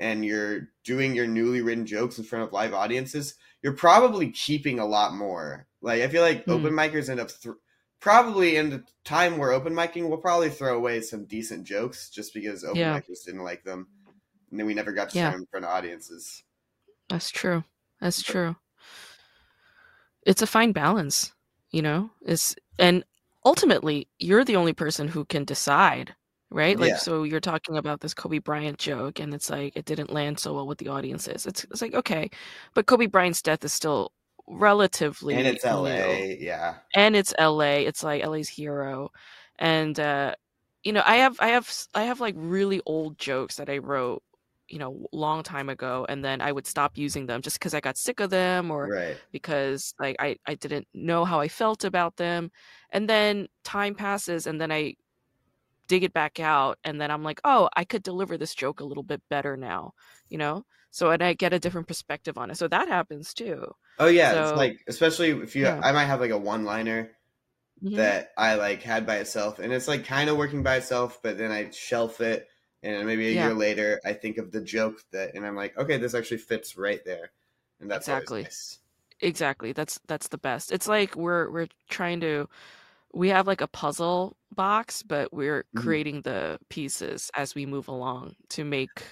and 0.02 0.24
you're 0.24 0.68
doing 0.84 1.14
your 1.14 1.26
newly 1.28 1.60
written 1.62 1.86
jokes 1.86 2.18
in 2.18 2.24
front 2.24 2.44
of 2.44 2.52
live 2.52 2.74
audiences, 2.74 3.36
you're 3.62 3.72
probably 3.72 4.30
keeping 4.32 4.80
a 4.80 4.84
lot 4.86 5.14
more. 5.14 5.66
Like 5.80 6.02
I 6.02 6.08
feel 6.08 6.22
like 6.22 6.44
Mm. 6.44 6.52
open 6.52 6.72
micers 6.74 7.08
end 7.08 7.20
up 7.20 7.30
th- 7.30 7.54
probably 8.00 8.56
in 8.56 8.68
the 8.70 8.84
time 9.04 9.38
we're 9.38 9.52
open 9.52 9.72
micing, 9.72 10.08
we'll 10.08 10.18
probably 10.18 10.50
throw 10.50 10.76
away 10.76 11.00
some 11.02 11.24
decent 11.26 11.64
jokes 11.64 12.10
just 12.10 12.34
because 12.34 12.64
open 12.64 12.80
Yeah. 12.80 12.98
micers 12.98 13.24
didn't 13.24 13.44
like 13.44 13.62
them, 13.62 13.86
and 14.50 14.58
then 14.58 14.66
we 14.66 14.74
never 14.74 14.92
got 14.92 15.10
to 15.10 15.18
Yeah. 15.18 15.30
them 15.30 15.40
in 15.42 15.46
front 15.46 15.64
of 15.64 15.70
audiences. 15.70 16.42
That's 17.08 17.30
true. 17.30 17.62
That's 18.00 18.22
true. 18.22 18.56
It's 20.26 20.42
a 20.42 20.46
fine 20.48 20.72
balance, 20.72 21.32
you 21.70 21.82
know? 21.82 22.10
It's 22.22 22.56
and 22.78 23.04
ultimately 23.44 24.08
you're 24.18 24.44
the 24.44 24.56
only 24.56 24.72
person 24.72 25.08
who 25.08 25.24
can 25.24 25.44
decide, 25.44 26.14
right? 26.52 26.78
Like 26.78 26.88
Yeah. 26.88 26.96
so 26.96 27.22
you're 27.24 27.40
talking 27.40 27.76
about 27.76 28.00
this 28.00 28.14
Kobe 28.14 28.38
Bryant 28.38 28.78
joke 28.78 29.20
and 29.20 29.34
it's 29.34 29.50
like 29.50 29.76
it 29.76 29.84
didn't 29.86 30.12
land 30.12 30.38
so 30.38 30.54
well 30.54 30.66
with 30.66 30.78
the 30.78 30.88
audiences. 30.88 31.46
It's 31.46 31.64
it's 31.64 31.82
like 31.82 31.94
okay, 31.94 32.30
but 32.74 32.86
Kobe 32.86 33.06
Bryant's 33.06 33.42
death 33.42 33.64
is 33.64 33.72
still 33.72 34.12
relatively 34.48 35.34
And 35.34 35.46
it's 35.46 35.68
new. 35.70 36.20
LA, 36.20 36.36
yeah. 36.38 36.80
and 36.94 37.16
it's 37.16 37.34
LA. 37.38 37.86
It's 37.86 38.02
like 38.02 38.22
LA's 38.22 38.48
hero, 38.48 39.10
and 39.58 39.98
uh, 40.00 40.34
you 40.84 40.92
know, 40.92 41.02
I 41.06 41.16
have 41.16 41.36
I 41.40 41.48
have 41.48 41.72
I 41.94 42.04
have 42.04 42.20
like 42.20 42.34
really 42.38 42.80
old 42.86 43.18
jokes 43.18 43.56
that 43.56 43.70
I 43.70 43.78
wrote, 43.78 44.22
you 44.68 44.78
know, 44.78 45.06
long 45.12 45.42
time 45.42 45.68
ago, 45.68 46.06
and 46.08 46.24
then 46.24 46.40
I 46.40 46.52
would 46.52 46.66
stop 46.66 46.98
using 46.98 47.26
them 47.26 47.42
just 47.42 47.58
because 47.58 47.74
I 47.74 47.80
got 47.80 47.96
sick 47.98 48.20
of 48.20 48.30
them 48.30 48.70
or 48.70 48.90
Right. 48.90 49.20
because 49.32 49.94
like 50.00 50.16
I 50.20 50.36
I 50.46 50.54
didn't 50.56 50.88
know 50.94 51.24
how 51.24 51.40
I 51.40 51.48
felt 51.48 51.84
about 51.84 52.16
them, 52.16 52.50
and 52.90 53.08
then 53.08 53.48
time 53.64 53.94
passes, 53.94 54.46
and 54.46 54.60
then 54.60 54.72
I 54.72 54.94
dig 55.92 56.04
it 56.04 56.12
back 56.14 56.40
out, 56.40 56.78
and 56.84 56.98
then 57.00 57.10
I'm 57.10 57.22
like, 57.22 57.40
oh, 57.44 57.68
I 57.76 57.84
could 57.84 58.02
deliver 58.02 58.38
this 58.38 58.54
joke 58.54 58.80
a 58.80 58.84
little 58.84 59.02
bit 59.02 59.20
better 59.28 59.56
now, 59.58 59.92
you 60.30 60.38
know. 60.38 60.64
So 60.90 61.10
and 61.10 61.22
I 61.22 61.34
get 61.34 61.52
a 61.52 61.58
different 61.58 61.86
perspective 61.88 62.38
on 62.38 62.50
it. 62.50 62.56
So 62.56 62.66
that 62.68 62.88
happens 62.88 63.34
too. 63.34 63.58
Oh 63.98 64.06
yeah, 64.06 64.32
So- 64.32 64.42
it's 64.48 64.56
like 64.64 64.76
especially 64.88 65.30
if 65.30 65.54
you 65.56 65.64
Yeah. 65.64 65.80
I 65.82 65.92
might 65.92 66.06
have 66.06 66.20
like 66.20 66.30
a 66.30 66.38
one 66.38 66.64
liner 66.64 67.10
Mhm. 67.84 67.96
that 67.96 68.32
I 68.38 68.54
like 68.56 68.82
had 68.82 69.06
by 69.06 69.16
itself 69.16 69.58
and 69.58 69.72
it's 69.72 69.88
like 69.88 70.04
kind 70.06 70.30
of 70.30 70.36
working 70.38 70.62
by 70.62 70.76
itself, 70.76 71.20
but 71.22 71.36
then 71.38 71.50
I 71.52 71.70
shelf 71.70 72.20
it 72.20 72.48
and 72.82 73.06
maybe 73.06 73.28
a 73.28 73.32
Yeah. 73.32 73.46
year 73.48 73.54
later 73.54 74.00
I 74.04 74.12
think 74.14 74.38
of 74.38 74.50
the 74.52 74.60
joke 74.62 75.02
that 75.12 75.34
and 75.34 75.44
I'm 75.46 75.56
like, 75.56 75.76
okay, 75.76 75.98
this 75.98 76.14
actually 76.14 76.38
fits 76.38 76.76
right 76.78 77.04
there. 77.04 77.32
And 77.80 77.90
that's 77.90 78.08
Exactly. 78.08 78.42
nice. 78.44 78.78
Exactly. 79.20 79.72
That's 79.72 80.00
that's 80.08 80.28
the 80.28 80.38
best. 80.38 80.72
It's 80.72 80.88
like 80.88 81.16
we're 81.16 81.50
we're 81.50 81.68
trying 81.90 82.20
to 82.20 82.48
we 83.14 83.28
have 83.28 83.46
like 83.46 83.60
a 83.60 83.68
puzzle 83.68 84.36
box, 84.54 85.02
but 85.02 85.32
we're 85.32 85.64
Mhm. 85.72 85.72
creating 85.74 86.22
the 86.22 86.58
pieces 86.70 87.30
as 87.34 87.54
we 87.54 87.66
move 87.66 87.88
along 87.88 88.36
to 88.50 88.64
make 88.64 89.02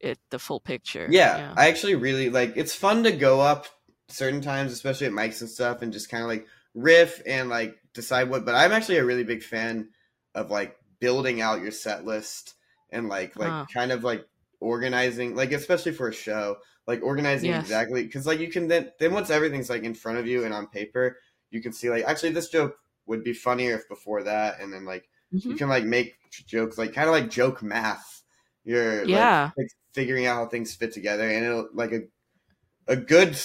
it 0.00 0.18
the 0.30 0.38
full 0.38 0.60
picture. 0.60 1.16
Yeah, 1.16 1.42
I 1.56 1.68
actually 1.68 1.94
really 1.96 2.30
like 2.30 2.54
it's 2.56 2.74
fun 2.74 3.02
to 3.04 3.12
go 3.12 3.40
up 3.40 3.66
certain 4.08 4.40
times, 4.40 4.72
especially 4.72 5.06
at 5.06 5.12
mics 5.12 5.40
and 5.40 5.50
stuff, 5.50 5.82
and 5.82 5.92
just 5.92 6.08
kind 6.08 6.22
of 6.22 6.28
like 6.28 6.46
riff 6.74 7.20
and 7.26 7.48
like 7.50 7.76
decide 7.92 8.30
what. 8.30 8.44
But 8.44 8.54
I'm 8.54 8.72
actually 8.72 8.98
a 8.98 9.04
really 9.04 9.24
big 9.24 9.42
fan 9.42 9.90
of 10.34 10.50
like 10.50 10.76
building 11.00 11.40
out 11.42 11.60
your 11.60 11.70
set 11.72 12.04
list 12.06 12.54
and 12.90 13.08
like 13.08 13.38
like 13.38 13.58
kind 13.72 13.92
of 13.92 14.02
like 14.02 14.24
organizing, 14.60 15.34
like 15.36 15.52
especially 15.52 15.92
for 15.92 16.08
a 16.08 16.12
show, 16.12 16.56
like 16.86 17.02
organizing 17.02 17.52
Yes. 17.52 17.54
exactly 17.54 18.04
because 18.04 18.26
like 18.26 18.40
you 18.40 18.48
can 18.50 18.68
then 18.68 18.90
then 18.98 19.12
once 19.12 19.28
everything's 19.30 19.68
like 19.70 19.82
in 19.84 19.94
front 19.94 20.18
of 20.18 20.26
you 20.26 20.44
and 20.44 20.54
on 20.54 20.68
paper, 20.68 21.18
you 21.50 21.60
can 21.60 21.72
see 21.72 21.90
like 21.90 22.04
actually 22.04 22.32
this 22.32 22.48
joke 22.48 22.76
would 23.06 23.24
be 23.24 23.32
funnier 23.34 23.74
if 23.76 23.88
before 23.88 24.22
that, 24.24 24.60
and 24.60 24.72
then 24.72 24.84
like 24.84 25.08
you 25.46 25.54
Mhm. 25.54 25.58
can 25.58 25.68
like 25.68 25.84
make 25.84 26.14
jokes 26.46 26.78
like 26.78 26.92
kind 26.94 27.08
of 27.08 27.14
like 27.14 27.30
joke 27.30 27.62
math. 27.62 28.22
You're 28.64 29.06
Yeah. 29.06 29.52
like 29.56 29.68
figuring 29.92 30.26
out 30.26 30.36
how 30.36 30.46
things 30.46 30.74
fit 30.74 30.92
together, 30.92 31.28
and 31.28 31.44
it'll 31.44 31.68
like 31.72 31.92
a 31.92 32.02
a 32.88 32.96
good 32.96 33.38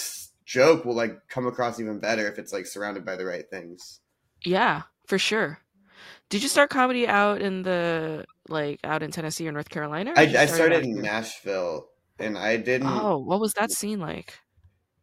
joke 0.44 0.84
will 0.84 0.94
like 0.94 1.28
come 1.28 1.46
across 1.46 1.80
even 1.80 2.00
better 2.00 2.26
if 2.28 2.38
it's 2.38 2.52
like 2.52 2.66
surrounded 2.66 3.04
by 3.04 3.16
the 3.16 3.26
right 3.26 3.48
things. 3.50 4.00
Yeah, 4.44 4.82
for 5.06 5.18
sure. 5.18 5.58
Did 6.30 6.42
you 6.42 6.48
start 6.48 6.70
comedy 6.70 7.08
out 7.08 7.42
in 7.42 7.62
the 7.62 8.26
like 8.48 8.80
out 8.84 9.02
in 9.02 9.10
Tennessee 9.12 9.48
or 9.48 9.52
North 9.52 9.70
Carolina? 9.70 10.12
or 10.12 10.16
I, 10.16 10.22
you 10.22 10.38
I 10.38 10.46
started 10.46 10.84
in? 10.84 11.02
Nashville, 11.02 11.88
and 12.18 12.36
I 12.38 12.56
didn't. 12.56 12.88
Oh, 13.02 13.18
what 13.18 13.40
was 13.40 13.52
that 13.54 13.70
scene 13.70 14.00
like? 14.00 14.38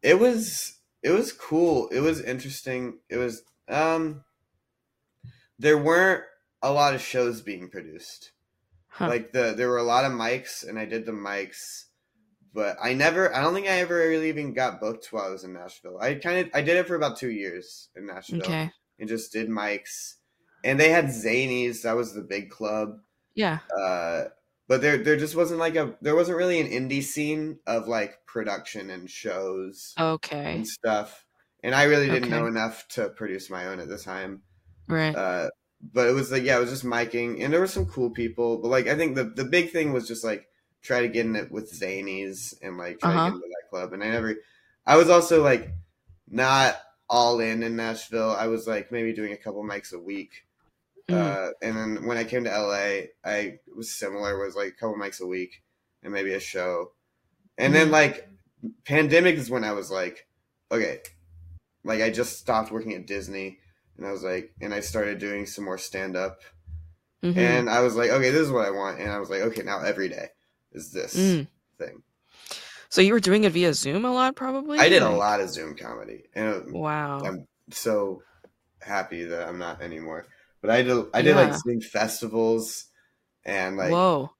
It 0.01 0.19
was 0.19 0.79
it 1.03 1.11
was 1.11 1.31
cool. 1.31 1.87
It 1.89 1.99
was 1.99 2.21
interesting. 2.21 2.99
It 3.09 3.17
was 3.17 3.43
um. 3.67 4.23
There 5.59 5.77
weren't 5.77 6.23
a 6.61 6.71
lot 6.71 6.95
of 6.95 7.01
shows 7.01 7.41
being 7.41 7.69
produced. 7.69 8.31
Huh. 8.89 9.07
Like 9.09 9.31
the 9.31 9.53
there 9.55 9.69
were 9.69 9.77
a 9.77 9.83
lot 9.83 10.05
of 10.05 10.11
mics, 10.11 10.67
and 10.67 10.79
I 10.79 10.85
did 10.85 11.05
the 11.05 11.11
mics, 11.11 11.85
but 12.53 12.77
I 12.81 12.93
never. 12.93 13.33
I 13.33 13.41
don't 13.41 13.53
think 13.53 13.67
I 13.67 13.79
ever 13.79 13.95
really 13.95 14.29
even 14.29 14.53
got 14.53 14.79
booked 14.79 15.07
while 15.11 15.25
I 15.25 15.29
was 15.29 15.43
in 15.43 15.53
Nashville. 15.53 15.99
I 15.99 16.15
kind 16.15 16.39
of 16.39 16.49
I 16.53 16.61
did 16.61 16.77
it 16.77 16.87
for 16.87 16.95
about 16.95 17.17
two 17.17 17.29
years 17.29 17.89
in 17.95 18.07
Nashville, 18.07 18.41
okay. 18.41 18.71
and 18.99 19.07
just 19.07 19.31
did 19.31 19.49
mics. 19.49 20.15
And 20.63 20.79
they 20.79 20.89
had 20.89 21.05
Zanies. 21.05 21.83
That 21.83 21.95
was 21.95 22.13
the 22.13 22.23
big 22.23 22.49
club. 22.49 22.99
Yeah. 23.35 23.59
Uh, 23.79 24.25
but 24.67 24.81
there 24.81 24.97
there 24.97 25.15
just 25.15 25.35
wasn't 25.35 25.59
like 25.59 25.75
a 25.75 25.95
there 26.01 26.15
wasn't 26.15 26.37
really 26.37 26.59
an 26.59 26.67
indie 26.67 27.03
scene 27.03 27.59
of 27.67 27.87
like 27.87 28.25
production 28.25 28.89
and 28.89 29.09
shows 29.09 29.93
Okay. 29.99 30.55
and 30.55 30.67
stuff. 30.67 31.25
And 31.63 31.75
I 31.75 31.83
really 31.83 32.07
didn't 32.07 32.25
Okay. 32.25 32.31
know 32.31 32.47
enough 32.47 32.87
to 32.89 33.09
produce 33.09 33.49
my 33.49 33.67
own 33.67 33.79
at 33.79 33.87
the 33.87 33.97
time. 33.97 34.41
Right. 34.87 35.15
Uh, 35.15 35.49
but 35.93 36.07
it 36.07 36.13
was 36.13 36.31
like 36.31 36.43
yeah, 36.43 36.57
it 36.57 36.61
was 36.61 36.69
just 36.69 36.85
miking, 36.85 37.43
and 37.43 37.53
there 37.53 37.59
were 37.59 37.67
some 37.67 37.85
cool 37.85 38.09
people. 38.09 38.57
But 38.57 38.69
like 38.69 38.87
I 38.87 38.95
think 38.95 39.15
the 39.15 39.25
the 39.25 39.45
big 39.45 39.71
thing 39.71 39.93
was 39.93 40.07
just 40.07 40.23
like 40.23 40.47
try 40.81 41.01
to 41.01 41.07
get 41.07 41.25
in 41.25 41.35
it 41.35 41.51
with 41.51 41.71
Zanies 41.71 42.53
and 42.61 42.77
like 42.77 42.99
try 42.99 43.11
Uh-huh. 43.13 43.25
to 43.25 43.31
get 43.31 43.35
into 43.35 43.47
that 43.47 43.69
club. 43.69 43.93
And 43.93 44.03
I 44.03 44.09
never, 44.09 44.35
I 44.85 44.95
was 44.97 45.09
also 45.09 45.43
like 45.43 45.69
not 46.29 46.77
all 47.09 47.39
in 47.39 47.63
in 47.63 47.75
Nashville. 47.75 48.31
I 48.31 48.47
was 48.47 48.67
like 48.67 48.91
maybe 48.91 49.13
doing 49.13 49.33
a 49.33 49.37
couple 49.37 49.63
mics 49.63 49.93
a 49.93 49.99
week. 49.99 50.45
Mm. 51.09 51.15
Uh, 51.15 51.51
and 51.61 51.75
then 51.77 52.05
when 52.05 52.17
I 52.17 52.23
came 52.23 52.43
to 52.43 52.49
LA, 52.49 53.07
I 53.23 53.59
was 53.75 53.91
similar. 53.91 54.37
Was 54.37 54.55
like 54.55 54.69
a 54.69 54.71
couple 54.71 54.95
mics 54.97 55.21
a 55.21 55.25
week 55.27 55.63
and 56.03 56.11
maybe 56.13 56.33
a 56.33 56.39
show. 56.39 56.91
And 57.57 57.73
then 57.73 57.87
Mhm. 57.87 57.91
like 57.91 58.27
pandemic 58.85 59.35
is 59.35 59.49
when 59.49 59.63
I 59.63 59.71
was 59.73 59.89
like, 59.91 60.27
okay, 60.71 61.01
like 61.83 62.01
I 62.01 62.09
just 62.09 62.39
stopped 62.39 62.71
working 62.71 62.93
at 62.93 63.07
Disney, 63.07 63.59
and 63.97 64.05
I 64.05 64.11
was 64.11 64.23
like, 64.23 64.53
and 64.61 64.73
I 64.73 64.79
started 64.79 65.19
doing 65.19 65.45
some 65.45 65.65
more 65.65 65.77
stand 65.77 66.15
up, 66.15 66.41
Mhm. 67.23 67.37
and 67.37 67.69
I 67.69 67.81
was 67.81 67.95
like, 67.95 68.09
okay, 68.11 68.29
this 68.29 68.41
is 68.41 68.51
what 68.51 68.65
I 68.65 68.71
want, 68.71 68.99
and 68.99 69.11
I 69.11 69.19
was 69.19 69.29
like, 69.29 69.41
okay, 69.41 69.63
now 69.63 69.81
every 69.81 70.09
day 70.09 70.29
is 70.71 70.91
this 70.91 71.15
Mm. 71.15 71.47
thing. 71.77 72.03
So 72.89 73.01
you 73.01 73.13
were 73.13 73.19
doing 73.19 73.43
it 73.43 73.51
via 73.51 73.73
Zoom 73.73 74.05
a 74.05 74.13
lot, 74.13 74.35
probably. 74.35 74.79
I 74.79 74.89
did 74.89 75.01
a 75.01 75.09
lot 75.09 75.41
of 75.41 75.49
Zoom 75.49 75.75
comedy, 75.75 76.23
and 76.33 76.71
Wow. 76.71 77.21
I'm 77.23 77.47
so 77.71 78.23
happy 78.81 79.25
that 79.25 79.47
I'm 79.47 79.57
not 79.57 79.81
anymore. 79.81 80.25
But 80.61 80.71
I 80.71 80.81
did 80.83 81.05
I 81.13 81.21
did 81.21 81.35
like 81.35 81.53
Zoom 81.53 81.81
festivals 81.81 82.85
and 83.45 83.77
like 83.77 83.91
Whoa. 83.91 84.31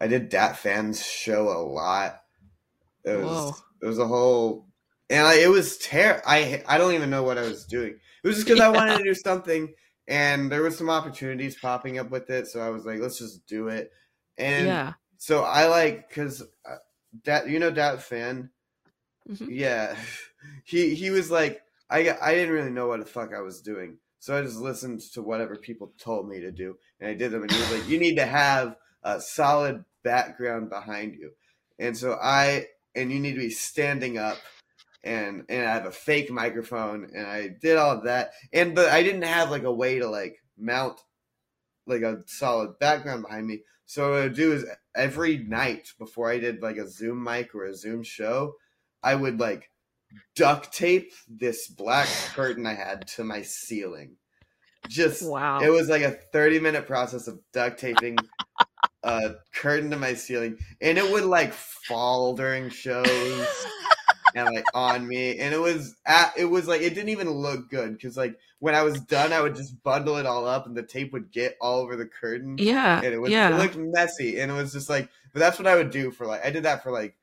I 0.00 0.06
did 0.06 0.28
Dat 0.28 0.58
Phan's 0.58 1.04
show 1.04 1.48
a 1.48 1.60
lot. 1.62 2.20
It 3.04 3.16
was 3.16 3.24
Whoa. 3.24 3.56
it 3.82 3.86
was 3.86 3.98
a 3.98 4.06
whole 4.06 4.66
and 5.10 5.26
I, 5.26 5.34
it 5.36 5.48
was 5.48 5.78
ter 5.78 6.22
I 6.26 6.62
I 6.66 6.78
don't 6.78 6.94
even 6.94 7.10
know 7.10 7.22
what 7.22 7.38
I 7.38 7.42
was 7.42 7.64
doing. 7.64 7.98
It 8.24 8.28
was 8.28 8.36
just 8.36 8.48
because 8.48 8.60
I 8.60 8.68
wanted 8.70 8.96
to 8.96 9.04
do 9.04 9.14
something 9.14 9.74
and 10.08 10.50
there 10.50 10.62
was 10.62 10.76
some 10.76 10.90
opportunities 10.90 11.56
popping 11.58 11.98
up 11.98 12.10
with 12.10 12.30
it, 12.30 12.46
so 12.46 12.60
I 12.60 12.70
was 12.70 12.84
like, 12.84 13.00
let's 13.00 13.18
just 13.18 13.46
do 13.46 13.68
it. 13.68 13.92
And 14.38 14.66
yeah. 14.66 14.92
so 15.18 15.42
I 15.42 15.66
like 15.66 16.08
because 16.08 16.42
that 17.24 17.48
you 17.48 17.58
know 17.58 17.70
that 17.70 18.02
Phan, 18.02 18.50
Mhm. 19.28 19.46
yeah, 19.50 19.96
he 20.64 20.94
he 20.94 21.10
was 21.10 21.30
like 21.30 21.62
I 21.90 22.16
I 22.20 22.34
didn't 22.34 22.54
really 22.54 22.70
know 22.70 22.88
what 22.88 23.00
the 23.00 23.06
fuck 23.06 23.32
I 23.34 23.40
was 23.40 23.60
doing, 23.62 23.98
so 24.18 24.36
I 24.36 24.42
just 24.42 24.58
listened 24.58 25.00
to 25.12 25.22
whatever 25.22 25.56
people 25.56 25.92
told 25.98 26.28
me 26.28 26.40
to 26.40 26.50
do, 26.50 26.76
and 27.00 27.08
I 27.08 27.14
did 27.14 27.30
them. 27.30 27.42
And 27.42 27.52
he 27.52 27.58
was 27.60 27.72
like, 27.72 27.88
"You 27.88 27.98
need 27.98 28.16
to 28.16 28.26
have 28.26 28.76
a 29.02 29.20
solid 29.20 29.84
background 30.02 30.70
behind 30.70 31.14
you," 31.14 31.32
and 31.78 31.96
so 31.96 32.18
I 32.20 32.66
and 32.94 33.12
you 33.12 33.20
need 33.20 33.34
to 33.34 33.40
be 33.40 33.50
standing 33.50 34.18
up. 34.18 34.38
And 35.04 35.44
and 35.48 35.66
I 35.66 35.74
have 35.74 35.86
a 35.86 35.92
fake 35.92 36.30
microphone, 36.30 37.10
and 37.14 37.26
I 37.26 37.48
did 37.48 37.76
all 37.76 37.90
of 37.92 38.04
that, 38.04 38.32
and 38.52 38.74
but 38.74 38.88
I 38.88 39.02
didn't 39.02 39.22
have 39.22 39.50
like 39.50 39.64
a 39.64 39.72
way 39.72 39.98
to 39.98 40.08
like 40.08 40.38
mount 40.56 41.00
like 41.86 42.02
a 42.02 42.22
solid 42.26 42.78
background 42.78 43.22
behind 43.24 43.46
me. 43.46 43.62
So 43.86 44.10
what 44.10 44.18
I 44.18 44.22
would 44.24 44.34
do 44.34 44.52
is 44.52 44.64
every 44.94 45.38
night 45.38 45.92
before 45.98 46.30
I 46.30 46.38
did 46.38 46.62
like 46.62 46.78
a 46.78 46.88
Zoom 46.88 47.22
mic 47.22 47.54
or 47.54 47.66
a 47.66 47.74
Zoom 47.74 48.02
show, 48.02 48.54
I 49.02 49.14
would 49.14 49.38
like 49.38 49.70
duct 50.34 50.72
tape 50.72 51.12
this 51.28 51.68
black 51.68 52.08
curtain 52.34 52.66
I 52.66 52.74
had 52.74 53.06
to 53.08 53.24
my 53.24 53.42
ceiling. 53.42 54.16
Just 54.88 55.28
Wow. 55.28 55.60
it 55.60 55.70
was 55.70 55.88
like 55.88 56.02
a 56.02 56.10
30 56.10 56.60
minute 56.60 56.86
process 56.86 57.26
of 57.26 57.40
duct 57.52 57.78
taping 57.78 58.16
a 59.02 59.34
curtain 59.54 59.90
to 59.90 59.96
my 59.96 60.14
ceiling 60.14 60.58
and 60.80 60.96
it 60.96 61.10
would 61.10 61.24
like 61.24 61.52
fall 61.52 62.34
during 62.34 62.70
shows 62.70 63.66
and 64.34 64.54
like 64.54 64.64
on 64.74 65.06
me, 65.06 65.38
and 65.38 65.54
it 65.54 65.60
was 65.60 65.96
at, 66.06 66.32
it 66.36 66.46
was 66.46 66.66
like 66.66 66.82
it 66.82 66.94
didn't 66.94 67.10
even 67.10 67.30
look 67.30 67.70
good 67.70 67.92
because 67.92 68.16
like 68.16 68.38
when 68.58 68.74
I 68.74 68.82
was 68.82 69.00
done, 69.00 69.32
I 69.32 69.40
would 69.40 69.54
just 69.54 69.82
bundle 69.82 70.16
it 70.16 70.26
all 70.26 70.46
up, 70.46 70.66
and 70.66 70.76
the 70.76 70.82
tape 70.82 71.12
would 71.12 71.30
get 71.30 71.56
all 71.60 71.80
over 71.80 71.96
the 71.96 72.06
curtain. 72.06 72.56
Yeah, 72.58 72.96
and 72.96 73.14
it 73.14 73.18
was 73.18 73.30
yeah. 73.30 73.54
it 73.54 73.58
looked 73.58 73.76
messy, 73.76 74.40
and 74.40 74.50
it 74.50 74.54
was 74.54 74.72
just 74.72 74.90
like, 74.90 75.08
but 75.32 75.40
that's 75.40 75.58
what 75.58 75.68
I 75.68 75.76
would 75.76 75.90
do 75.90 76.10
for 76.10 76.26
like 76.26 76.44
I 76.44 76.50
did 76.50 76.64
that 76.64 76.82
for 76.82 76.90
like 76.90 77.16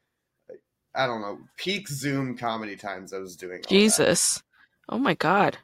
I 0.95 1.05
don't 1.05 1.21
know 1.21 1.39
peak 1.57 1.87
Zoom 1.87 2.37
comedy 2.37 2.75
times. 2.75 3.13
I 3.13 3.19
was 3.19 3.35
doing 3.35 3.61
that. 3.61 3.67
Jesus. 3.67 4.41
Oh 4.89 4.97
my 4.97 5.13
god. 5.13 5.57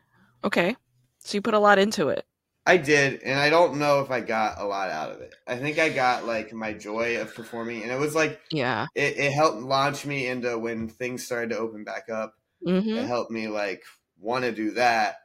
Okay. 0.43 0.75
So 1.19 1.37
you 1.37 1.41
put 1.41 1.53
a 1.53 1.59
lot 1.59 1.79
into 1.79 2.09
it. 2.09 2.25
I 2.67 2.77
did, 2.77 3.23
and 3.23 3.39
I 3.39 3.49
don't 3.49 3.79
know 3.79 4.01
if 4.01 4.11
I 4.11 4.19
got 4.21 4.59
a 4.59 4.65
lot 4.65 4.89
out 4.89 5.11
of 5.11 5.21
it. 5.21 5.33
I 5.47 5.55
think 5.57 5.79
I 5.79 5.89
got 5.89 6.25
like 6.25 6.53
my 6.53 6.73
joy 6.73 7.21
of 7.21 7.33
performing, 7.33 7.81
and 7.83 7.91
it 7.91 7.99
was 7.99 8.13
like 8.13 8.41
Yeah. 8.51 8.87
it, 8.93 9.17
it 9.17 9.31
helped 9.31 9.61
launch 9.61 10.05
me 10.05 10.27
into 10.27 10.57
when 10.59 10.89
things 10.89 11.25
started 11.25 11.51
to 11.51 11.57
open 11.57 11.85
back 11.85 12.09
up. 12.09 12.35
Mm-hmm. 12.65 12.97
It 12.97 13.07
helped 13.07 13.31
me 13.31 13.47
like 13.47 13.83
want 14.19 14.43
to 14.43 14.51
do 14.51 14.71
that, 14.71 15.17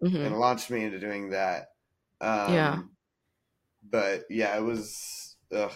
hmm 0.00 0.16
and 0.16 0.38
launched 0.38 0.70
me 0.70 0.84
into 0.84 0.98
doing 0.98 1.30
that. 1.30 1.68
Um, 2.20 2.54
Yeah. 2.54 2.82
But 3.82 4.24
yeah, 4.30 4.56
it 4.56 4.62
was 4.62 5.36
ugh, 5.52 5.72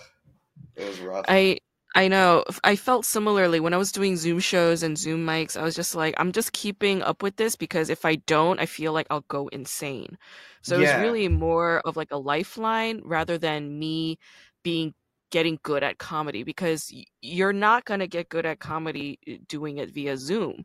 it 0.76 0.88
was 0.88 1.00
rough. 1.00 1.26
I 1.28 1.58
I 1.94 2.08
know. 2.08 2.44
I 2.62 2.76
felt 2.76 3.04
similarly 3.04 3.58
when 3.58 3.74
I 3.74 3.76
was 3.76 3.90
doing 3.90 4.16
Zoom 4.16 4.38
shows 4.38 4.82
and 4.82 4.96
Zoom 4.96 5.26
mics. 5.26 5.56
I 5.56 5.62
was 5.62 5.74
just 5.74 5.94
like, 5.94 6.14
I'm 6.18 6.32
just 6.32 6.52
keeping 6.52 7.02
up 7.02 7.22
with 7.22 7.36
this 7.36 7.56
because 7.56 7.90
if 7.90 8.04
I 8.04 8.16
don't, 8.16 8.60
I 8.60 8.66
feel 8.66 8.92
like 8.92 9.08
I'll 9.10 9.24
go 9.28 9.48
insane. 9.48 10.16
So 10.62 10.76
it 10.76 10.80
was 10.80 10.94
really 10.94 11.28
more 11.28 11.80
of 11.84 11.96
like 11.96 12.12
a 12.12 12.16
lifeline 12.18 13.00
rather 13.04 13.38
than 13.38 13.78
me 13.78 14.18
being 14.62 14.94
getting 15.30 15.58
good 15.62 15.82
at 15.82 15.98
comedy 15.98 16.42
because 16.42 16.92
you're 17.22 17.52
not 17.52 17.84
going 17.84 18.00
to 18.00 18.06
get 18.06 18.28
good 18.28 18.46
at 18.46 18.58
comedy 18.58 19.18
uh, 19.28 19.34
doing 19.48 19.78
it 19.78 19.90
via 19.90 20.16
Zoom. 20.16 20.64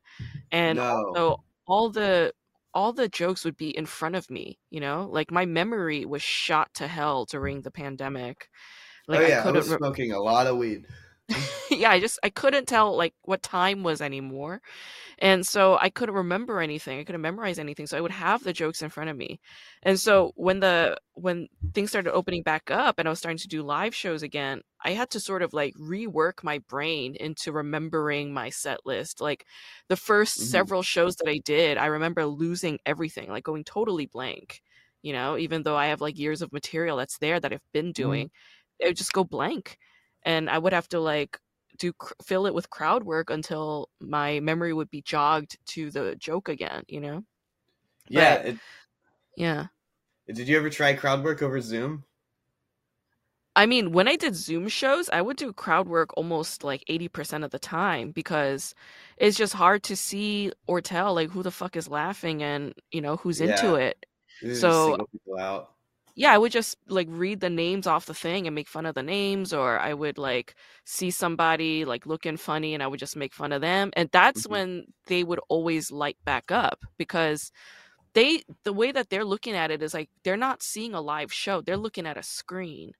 And 0.52 0.78
no, 0.78 0.84
also 0.84 1.44
all 1.68 1.90
the 1.90 2.34
all 2.74 2.92
the 2.92 3.08
jokes 3.08 3.46
would 3.46 3.56
be 3.56 3.76
in 3.76 3.86
front 3.86 4.16
of 4.16 4.30
me, 4.30 4.60
you 4.70 4.82
know? 4.82 5.08
Like 5.10 5.32
my 5.32 5.46
memory 5.46 6.06
was 6.06 6.22
shot 6.22 6.74
to 6.76 6.88
hell 6.88 7.26
during 7.26 7.62
the 7.62 7.72
pandemic. 7.72 8.50
Like 9.08 9.22
oh 9.22 9.28
yeah, 9.28 9.40
I 9.40 9.44
couldn't 9.44 9.56
was 9.56 9.70
re- 9.70 9.78
smoking 9.78 10.12
a 10.12 10.20
lot 10.20 10.48
of 10.48 10.58
weed. 10.58 10.86
yeah, 11.72 11.90
I 11.90 12.00
just 12.00 12.20
I 12.24 12.30
couldn't 12.30 12.68
tell 12.68 12.96
like 12.96 13.16
what 13.24 13.42
time 13.42 13.82
was 13.84 14.00
anymore. 14.00 14.62
And 15.20 15.46
so 15.48 15.78
I 15.82 15.90
couldn't 15.90 16.16
remember 16.16 16.62
anything. 16.62 17.00
I 17.00 17.04
couldn't 17.06 17.22
memorize 17.22 17.60
anything. 17.60 17.88
So 17.88 17.98
I 17.98 18.02
would 18.02 18.12
have 18.12 18.44
the 18.44 18.54
jokes 18.54 18.82
in 18.82 18.90
front 18.90 19.10
of 19.10 19.18
me. 19.18 19.40
And 19.84 20.00
so 20.00 20.34
when 20.36 20.60
the 20.62 20.98
when 21.14 21.48
things 21.74 21.90
started 21.92 22.14
opening 22.14 22.44
back 22.44 22.72
up 22.72 23.00
and 23.00 23.08
I 23.08 23.12
was 23.12 23.20
starting 23.20 23.40
to 23.40 23.48
do 23.50 23.64
live 23.64 23.96
shows 23.96 24.24
again, 24.24 24.62
I 24.84 24.92
had 24.92 25.10
to 25.12 25.20
sort 25.22 25.44
of 25.44 25.54
like 25.54 25.74
rework 25.76 26.44
my 26.44 26.60
brain 26.70 27.16
into 27.20 27.52
remembering 27.52 28.34
my 28.34 28.50
set 28.52 28.80
list. 28.86 29.22
Like 29.22 29.46
the 29.90 29.98
1st 29.98 30.40
Mhm. 30.40 30.46
several 30.50 30.84
shows 30.84 31.16
that 31.18 31.30
I 31.30 31.40
did, 31.46 31.78
I 31.78 31.88
remember 31.88 32.26
losing 32.26 32.80
everything, 32.86 33.30
like 33.30 33.46
going 33.46 33.64
totally 33.66 34.08
blank. 34.08 34.62
You 35.04 35.14
know, 35.14 35.38
even 35.38 35.64
though 35.64 35.78
I 35.78 35.88
have 35.88 36.02
like 36.02 36.20
years 36.20 36.42
of 36.42 36.54
material 36.54 36.98
that's 36.98 37.20
there 37.20 37.40
that 37.40 37.54
I've 37.54 37.62
been 37.74 37.92
doing, 37.94 38.32
it 38.80 38.88
would 38.88 38.98
just 38.98 39.14
go 39.14 39.24
blank 39.24 39.78
and 40.26 40.50
I 40.50 40.58
would 40.60 40.74
have 40.74 40.90
to 40.90 41.00
like 41.00 41.40
do 41.78 41.94
cr- 41.94 42.14
fill 42.24 42.48
it 42.48 42.54
with 42.54 42.70
crowd 42.70 43.04
work 43.06 43.30
until 43.30 43.90
my 44.02 44.40
memory 44.42 44.74
would 44.74 44.90
be 44.92 45.02
jogged 45.04 45.58
to 45.68 45.92
the 45.92 46.16
joke 46.18 46.50
again, 46.50 46.84
you 46.88 47.02
know? 47.02 47.24
Yeah, 48.10 48.36
But 48.36 48.46
it, 48.46 48.60
yeah. 49.38 49.68
did 50.28 50.48
you 50.48 50.56
ever 50.58 50.70
try 50.70 50.94
crowd 50.94 51.24
work 51.24 51.42
over 51.42 51.60
Zoom? 51.60 52.06
I 53.58 53.66
mean, 53.66 53.94
when 53.94 54.08
I 54.10 54.18
did 54.18 54.36
Zoom 54.36 54.68
shows, 54.68 55.10
I 55.10 55.22
would 55.22 55.38
do 55.38 55.54
crowd 55.54 55.88
work 55.88 56.10
almost 56.18 56.64
like 56.64 56.84
80% 56.90 57.46
of 57.46 57.52
the 57.52 57.60
time 57.60 58.12
because 58.12 58.76
it's 59.18 59.38
just 59.38 59.54
hard 59.54 59.84
to 59.84 59.96
see 59.96 60.52
or 60.68 60.82
tell 60.82 61.14
like 61.16 61.30
who 61.30 61.42
the 61.42 61.52
fuck 61.52 61.76
is 61.78 61.88
laughing 61.88 62.44
and, 62.44 62.74
you 62.92 63.00
know, 63.02 63.16
who's 63.18 63.40
into 63.40 63.76
it. 63.76 64.06
So 64.52 64.98
people 65.12 65.40
out. 65.40 65.72
Yeah, 66.16 66.34
I 66.34 66.38
would 66.38 66.52
just 66.52 66.78
like 66.88 67.08
read 67.10 67.42
the 67.42 67.50
names 67.50 67.88
off 67.88 68.06
the 68.06 68.14
thing 68.14 68.48
and 68.48 68.56
make 68.56 68.68
fun 68.70 68.86
of 68.86 68.96
the 68.96 69.04
names, 69.04 69.54
or 69.54 69.80
I 69.80 69.94
would 69.94 70.18
like 70.18 70.56
see 70.86 71.12
somebody 71.12 71.86
like 71.86 72.06
looking 72.06 72.38
funny 72.38 72.74
and 72.74 72.82
I 72.82 72.88
would 72.88 73.00
just 73.00 73.18
make 73.18 73.34
fun 73.34 73.52
of 73.52 73.62
them. 73.62 73.92
And 73.96 74.10
that's 74.12 74.48
Mhm. 74.48 74.48
when 74.48 74.86
they 75.08 75.24
would 75.26 75.40
always 75.50 75.92
light 75.92 76.18
back 76.26 76.52
up 76.52 76.86
because 76.98 77.52
they, 78.14 78.44
the 78.64 78.74
way 78.74 78.92
that 78.92 79.10
they're 79.10 79.26
looking 79.26 79.56
at 79.56 79.72
it 79.72 79.84
is 79.84 79.94
like 79.94 80.10
they're 80.24 80.38
not 80.38 80.64
seeing 80.64 80.94
a 80.96 81.02
live 81.02 81.34
show, 81.34 81.62
they're 81.62 81.78
looking 81.78 82.08
at 82.08 82.18
a 82.18 82.24
screen. 82.24 82.94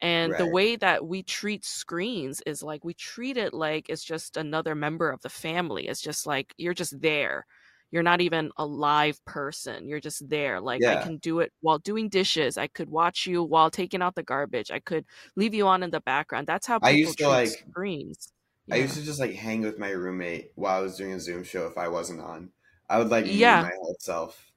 And 0.00 0.36
the 0.36 0.46
way 0.46 0.76
that 0.76 1.06
we 1.06 1.22
treat 1.22 1.64
screens 1.64 2.42
is 2.46 2.62
like 2.62 2.84
we 2.84 2.94
treat 2.94 3.36
it 3.38 3.54
like 3.54 3.88
it's 3.88 4.04
just 4.04 4.36
another 4.36 4.74
member 4.74 5.10
of 5.10 5.22
the 5.22 5.30
family. 5.30 5.88
It's 5.88 6.02
just 6.02 6.26
like 6.26 6.54
you're 6.58 6.74
just 6.74 7.00
there. 7.00 7.46
You're 7.94 8.02
not 8.02 8.20
even 8.20 8.50
a 8.56 8.66
live 8.66 9.24
person. 9.24 9.88
You're 9.88 10.00
just 10.00 10.28
there. 10.28 10.60
Like 10.60 10.82
I 10.82 10.96
can 10.96 11.18
do 11.18 11.38
it 11.38 11.52
while 11.60 11.78
doing 11.78 12.08
dishes. 12.08 12.58
I 12.58 12.66
could 12.66 12.88
watch 12.88 13.24
you 13.24 13.44
while 13.44 13.70
taking 13.70 14.02
out 14.02 14.16
the 14.16 14.24
garbage. 14.24 14.72
I 14.72 14.80
could 14.80 15.04
leave 15.36 15.54
you 15.54 15.68
on 15.68 15.84
in 15.84 15.90
the 15.90 16.00
background. 16.00 16.48
That's 16.48 16.66
how 16.66 16.80
I 16.82 16.90
used 16.90 17.18
to 17.18 17.28
like 17.28 17.46
screens. 17.70 18.32
I 18.68 18.78
used 18.78 18.96
to 18.96 19.02
just 19.04 19.20
like 19.20 19.34
hang 19.34 19.60
with 19.60 19.78
my 19.78 19.90
roommate 19.90 20.50
while 20.56 20.76
I 20.76 20.82
was 20.82 20.96
doing 20.96 21.12
a 21.12 21.20
Zoom 21.20 21.44
show 21.44 21.68
if 21.68 21.78
I 21.78 21.86
wasn't 21.86 22.20
on. 22.20 22.50
I 22.90 22.98
would 22.98 23.10
like 23.10 23.26
Yeah. 23.28 23.62
my 23.62 23.70
whole 23.78 23.94
self. 24.00 24.50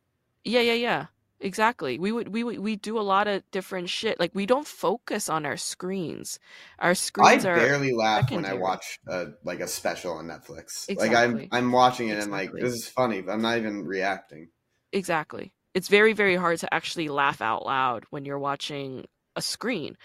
Yeah, 0.44 0.62
yeah, 0.62 0.74
yeah. 0.74 1.06
Exactly. 1.40 2.00
We 2.00 2.12
would 2.12 2.30
we 2.30 2.44
would 2.44 2.60
we 2.60 2.76
do 2.76 3.00
a 3.00 3.02
lot 3.02 3.28
of 3.28 3.44
different 3.52 3.90
shit. 3.90 4.20
Like 4.20 4.32
we 4.34 4.48
don't 4.48 4.66
focus 4.66 5.30
on 5.30 5.46
our 5.46 5.58
screens. 5.58 6.40
Our 6.80 6.92
I 6.92 6.94
screens 6.94 7.46
are 7.46 7.56
barely 7.56 7.94
laugh 7.94 8.32
when 8.32 8.44
I 8.44 8.54
watch 8.54 9.00
a, 9.08 9.28
like 9.44 9.60
a 9.60 9.68
special 9.68 10.14
on 10.14 10.26
Netflix. 10.26 10.90
Like 10.98 11.14
I'm 11.14 11.48
I'm 11.52 11.72
watching 11.72 12.10
it 12.10 12.18
and 12.18 12.32
like 12.32 12.52
this 12.54 12.74
is 12.74 12.88
funny, 12.88 13.22
but 13.22 13.34
I'm 13.34 13.42
not 13.42 13.58
even 13.58 13.86
reacting. 13.86 14.50
Exactly. 14.92 15.54
It's 15.76 15.90
very, 15.90 16.14
very 16.14 16.36
hard 16.36 16.58
to 16.60 16.74
actually 16.74 17.08
laugh 17.08 17.40
out 17.40 17.64
loud 17.64 18.06
when 18.10 18.26
you're 18.26 18.40
watching 18.40 19.06
a 19.36 19.44
screen. 19.44 19.96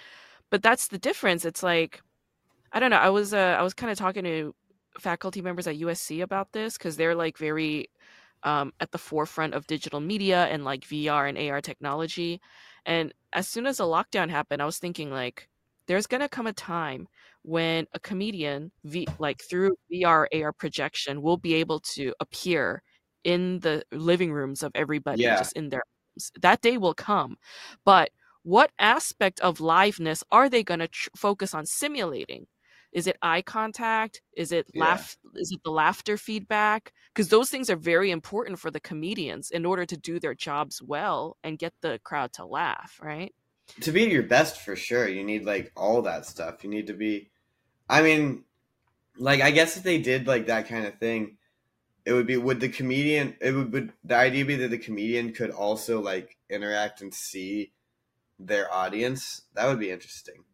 But 0.51 0.63
that's 0.63 0.89
the 0.89 0.99
difference. 0.99 1.47
It's 1.47 1.63
like 1.63 2.03
I 2.73 2.81
don't 2.81 2.91
know. 2.91 2.99
I 2.99 3.09
was 3.09 3.33
uh, 3.33 3.57
I 3.59 3.63
was 3.63 3.73
kind 3.73 3.91
of 3.91 3.97
talking 3.97 4.25
to 4.25 4.55
faculty 4.99 5.41
members 5.41 5.67
at 5.67 5.79
USC 5.79 6.23
about 6.23 6.53
this 6.53 6.77
because 6.77 6.97
they're 6.97 7.15
like 7.15 7.39
very 7.39 7.89
um, 8.45 8.73
at 8.81 8.91
the 8.93 8.99
forefront 8.99 9.55
of 9.55 9.67
digital 9.67 10.01
media 10.01 10.47
and 10.47 10.65
like 10.65 10.85
VR 10.85 11.27
and 11.27 11.39
AR 11.39 11.61
technology. 11.61 12.41
And 12.87 13.13
as 13.33 13.49
soon 13.49 13.67
as 13.67 13.79
the 13.79 13.85
lockdown 13.85 14.31
happened, 14.31 14.63
I 14.63 14.67
was 14.67 14.79
thinking 14.79 15.11
like, 15.11 15.49
there's 15.87 16.07
gonna 16.07 16.29
come 16.29 16.47
a 16.47 16.53
time 16.53 17.09
when 17.43 17.87
a 17.93 18.01
comedian, 18.01 18.73
v- 18.85 19.09
like 19.19 19.41
through 19.49 19.77
VR 19.91 20.29
AR 20.33 20.53
projection, 20.53 21.23
will 21.23 21.37
be 21.39 21.55
able 21.55 21.81
to 21.95 22.15
appear 22.21 22.83
in 23.25 23.61
the 23.61 23.85
living 23.93 24.33
rooms 24.33 24.63
of 24.63 24.73
everybody, 24.75 25.25
Yeah. 25.25 25.37
just 25.37 25.53
in 25.55 25.69
their 25.69 25.83
homes. 26.15 26.33
That 26.41 26.61
day 26.63 26.79
will 26.79 26.95
come, 26.95 27.37
but 27.85 28.11
what 28.43 28.73
aspect 28.79 29.41
of 29.41 29.59
liveness 29.59 30.23
are 30.33 30.49
they 30.49 30.65
going 30.65 30.81
to 30.81 30.89
tr- 30.89 31.11
focus 31.17 31.55
on 31.55 31.65
simulating? 31.67 32.47
Is 32.93 33.07
it 33.07 33.17
eye 33.23 33.43
contact? 33.43 34.23
Is 34.37 34.53
it 34.53 34.67
Yeah. 34.73 34.81
laugh? 34.81 35.17
Is 35.35 35.53
it 35.53 35.61
the 35.65 35.71
laughter 35.71 36.17
feedback? 36.17 36.93
Because 37.15 37.29
those 37.29 37.51
things 37.51 37.71
are 37.71 37.77
very 37.77 38.11
important 38.11 38.59
for 38.59 38.71
the 38.71 38.81
comedians 38.81 39.51
in 39.51 39.65
order 39.67 39.87
to 39.87 39.97
do 39.97 40.21
their 40.21 40.35
jobs 40.35 40.83
well 40.83 41.37
and 41.43 41.59
get 41.59 41.75
the 41.81 42.01
crowd 42.05 42.33
to 42.35 42.45
laugh, 42.47 42.99
right? 43.03 43.35
To 43.83 43.93
be 43.93 44.05
your 44.05 44.23
best 44.23 44.61
for 44.61 44.77
sure, 44.77 45.09
you 45.09 45.25
need 45.25 45.45
like 45.45 45.73
all 45.77 46.03
that 46.03 46.27
stuff. 46.27 46.63
You 46.65 46.71
need 46.71 46.87
to 46.89 46.95
be 46.95 47.31
I 47.89 48.03
mean, 48.03 48.45
like 49.17 49.41
I 49.43 49.51
guess 49.53 49.77
if 49.77 49.83
they 49.85 50.01
did 50.01 50.27
like 50.27 50.47
that 50.47 50.69
kind 50.69 50.87
of 50.87 50.99
thing, 50.99 51.39
it 52.07 52.13
would 52.15 52.27
be 52.27 52.37
would 52.39 52.61
the 52.61 52.69
comedian 52.71 53.37
it 53.41 53.53
would, 53.53 53.73
would 53.73 53.93
the 54.05 54.17
idea 54.17 54.45
be 54.47 54.57
that 54.57 54.71
the 54.71 54.79
comedian 54.79 55.33
could 55.35 55.51
also 55.51 56.01
like 56.01 56.39
interact 56.51 57.03
and 57.03 57.15
see 57.15 57.73
their 58.39 58.73
audience. 58.73 59.43
That 59.55 59.67
would 59.69 59.81
be 59.81 59.91
interesting. 59.91 60.45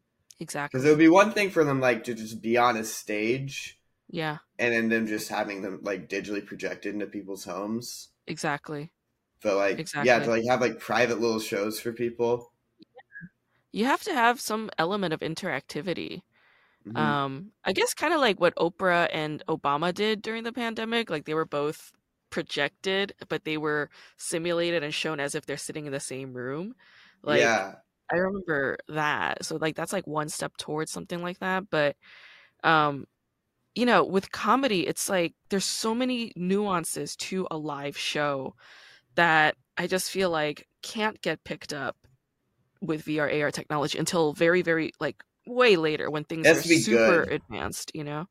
Exactly. 0.40 0.78
Because 0.78 0.84
it 0.84 0.90
would 0.90 0.98
be 0.98 1.08
one 1.08 1.32
thing 1.32 1.50
for 1.50 1.64
them 1.64 1.80
like 1.80 2.04
to 2.04 2.14
just 2.14 2.40
be 2.42 2.56
on 2.56 2.76
a 2.76 2.84
stage 2.84 3.80
Yeah, 4.08 4.38
and 4.58 4.74
then 4.74 4.88
them 4.88 5.06
just 5.06 5.28
having 5.30 5.62
them 5.62 5.80
like 5.82 6.08
digitally 6.08 6.44
projected 6.46 6.94
into 6.94 7.06
people's 7.06 7.44
homes. 7.44 8.10
exactly. 8.26 8.92
But 9.42 9.56
like 9.56 9.88
yeah, 10.04 10.20
to 10.20 10.30
like 10.30 10.44
have 10.48 10.60
like 10.60 10.78
private 10.78 11.20
little 11.20 11.40
shows 11.40 11.80
for 11.80 11.92
people. 11.92 12.52
You 13.72 13.84
have 13.84 14.02
to 14.04 14.14
have 14.14 14.40
some 14.40 14.70
element 14.78 15.12
of 15.14 15.20
interactivity. 15.20 16.22
Mhm. 16.86 16.96
Um, 16.98 17.52
I 17.64 17.72
guess 17.72 17.94
kind 17.94 18.14
of 18.14 18.20
like 18.20 18.40
what 18.40 18.56
Oprah 18.56 19.08
and 19.12 19.42
Obama 19.48 19.94
did 19.94 20.22
during 20.22 20.44
the 20.44 20.52
pandemic. 20.52 21.10
Like 21.10 21.24
they 21.26 21.34
were 21.34 21.44
both 21.46 21.92
projected, 22.30 23.14
but 23.28 23.44
they 23.44 23.58
were 23.58 23.90
simulated 24.16 24.82
and 24.82 24.94
shown 24.94 25.20
as 25.20 25.34
if 25.34 25.46
they're 25.46 25.56
sitting 25.56 25.86
in 25.86 25.92
the 25.92 26.00
same 26.00 26.34
room. 26.34 26.74
Like 27.22 27.40
yeah. 27.40 27.74
I 28.12 28.16
remember 28.16 28.78
that. 28.88 29.44
So 29.44 29.56
like 29.56 29.76
that's 29.76 29.92
like 29.92 30.06
one 30.06 30.28
step 30.28 30.56
towards 30.56 30.90
something 30.90 31.22
like 31.22 31.38
that. 31.40 31.64
But 31.70 31.96
um, 32.64 33.06
you 33.74 33.86
know, 33.86 34.04
with 34.04 34.32
comedy, 34.32 34.86
it's 34.86 35.08
like 35.08 35.34
there's 35.50 35.64
so 35.64 35.94
many 35.94 36.32
nuances 36.36 37.16
to 37.16 37.46
a 37.50 37.56
live 37.56 37.96
show 37.96 38.54
that 39.14 39.56
I 39.76 39.86
just 39.86 40.10
feel 40.10 40.30
like 40.30 40.66
can't 40.82 41.20
get 41.22 41.44
picked 41.44 41.72
up 41.72 41.96
with 42.80 43.04
VR 43.04 43.42
AR 43.42 43.50
technology 43.50 43.98
until 43.98 44.32
very, 44.32 44.62
very 44.62 44.92
like 45.00 45.22
way 45.46 45.76
later 45.76 46.10
when 46.10 46.24
things 46.24 46.46
are 46.46 46.62
super 46.62 47.24
good. 47.24 47.32
advanced, 47.32 47.92
you 47.94 48.04
know? 48.04 48.26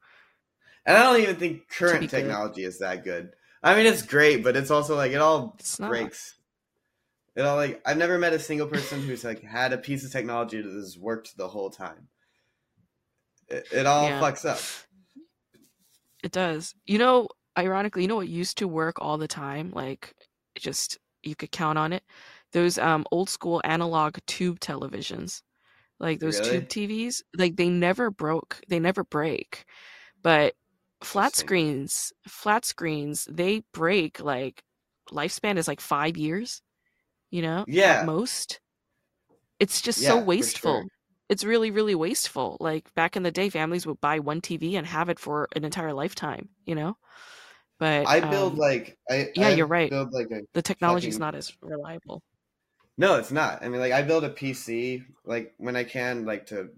And 0.86 0.98
I 0.98 1.04
don't 1.04 1.22
even 1.22 1.36
think 1.36 1.68
current 1.70 2.02
good. 2.02 2.10
technology 2.10 2.64
is 2.64 2.80
that 2.80 3.04
good. 3.04 3.32
I 3.64 3.76
mean, 3.76 3.86
it's 3.86 4.04
great, 4.04 4.44
but 4.44 4.56
it's 4.56 4.72
also 4.72 4.96
like 4.96 5.12
it 5.12 5.22
all 5.22 5.56
It's 5.60 5.78
breaks. 5.78 6.36
It 7.38 7.42
all 7.44 7.56
like 7.56 7.82
I've 7.86 7.98
never 7.98 8.18
met 8.20 8.34
a 8.34 8.40
single 8.40 8.68
person 8.68 9.02
who's 9.02 9.24
like 9.24 9.42
had 9.42 9.72
a 9.72 9.78
piece 9.78 10.04
of 10.04 10.12
technology 10.12 10.62
that 10.62 10.70
has 10.74 10.98
worked 10.98 11.38
the 11.38 11.48
whole 11.48 11.70
time. 11.70 12.10
It, 13.50 13.68
it 13.72 13.86
all 13.86 14.12
Yeah. 14.12 14.20
fucks 14.20 14.46
up. 14.48 14.60
It 16.24 16.32
does. 16.32 16.76
You 16.86 16.98
know, 16.98 17.30
ironically, 17.58 18.02
you 18.04 18.08
know 18.08 18.16
what 18.16 18.28
used 18.28 18.58
to 18.60 18.68
work 18.68 18.96
all 19.00 19.18
the 19.18 19.28
time? 19.28 19.72
Like 19.72 20.14
just 20.58 20.98
you 21.24 21.36
could 21.36 21.52
count 21.52 21.78
on 21.78 21.94
it. 21.94 22.04
Those 22.54 22.78
um 22.78 23.06
old 23.12 23.30
school 23.30 23.62
analog 23.64 24.18
tube 24.28 24.60
televisions. 24.60 25.42
Like 26.00 26.20
those 26.20 26.40
Really? 26.40 26.42
tube 26.42 26.70
TVs, 26.70 27.24
like 27.38 27.58
they 27.58 27.70
never 27.70 28.12
broke. 28.12 28.62
They 28.70 28.80
never 28.80 29.04
break. 29.06 29.66
But 30.24 30.56
flat 31.04 31.36
screens, 31.36 32.14
flat 32.28 32.66
screens, 32.66 33.28
they 33.32 33.62
break 33.74 34.22
like 34.22 34.64
lifespan 35.12 35.58
is 35.58 35.68
like 35.70 35.82
5 35.82 36.18
years, 36.18 36.62
you 37.32 37.42
know? 37.42 37.66
Yeah. 37.68 37.92
At 38.02 38.06
most. 38.06 38.60
It's 39.60 39.82
just 39.82 40.02
Yeah, 40.02 40.10
so 40.10 40.18
wasteful 40.18 40.82
sure. 40.82 40.88
it's 41.30 41.44
really 41.44 41.72
really 41.72 41.96
wasteful 41.96 42.58
like 42.62 42.94
back 42.96 43.16
in 43.18 43.24
the 43.24 43.32
day 43.32 43.50
families 43.50 43.86
would 43.86 44.00
buy 44.00 44.18
one 44.20 44.40
tv 44.40 44.76
and 44.76 44.88
have 44.88 45.10
it 45.10 45.20
for 45.20 45.48
an 45.58 45.66
entire 45.66 45.94
lifetime 45.94 46.48
you 46.66 46.74
know 46.74 46.96
but 47.80 48.08
I 48.08 48.20
build 48.22 48.54
um, 48.54 48.58
like 48.58 48.98
I 49.10 49.32
yeah, 49.36 49.50
I 49.50 49.56
you're 49.58 49.68
right. 49.68 49.90
Build 49.90 50.14
like 50.14 50.30
the 50.54 50.62
technology's 50.62 51.16
fucking- 51.16 51.20
not 51.20 51.36
as 51.36 51.54
reliable 51.62 52.22
no, 52.98 53.16
it's 53.18 53.32
not. 53.32 53.64
I 53.64 53.70
mean, 53.70 53.80
like 53.80 53.94
I 53.94 54.02
build 54.02 54.24
a 54.24 54.30
PC 54.30 55.04
like 55.26 55.54
when 55.58 55.76
I 55.76 55.84
can, 55.84 56.26
like 56.26 56.48
to 56.48 56.70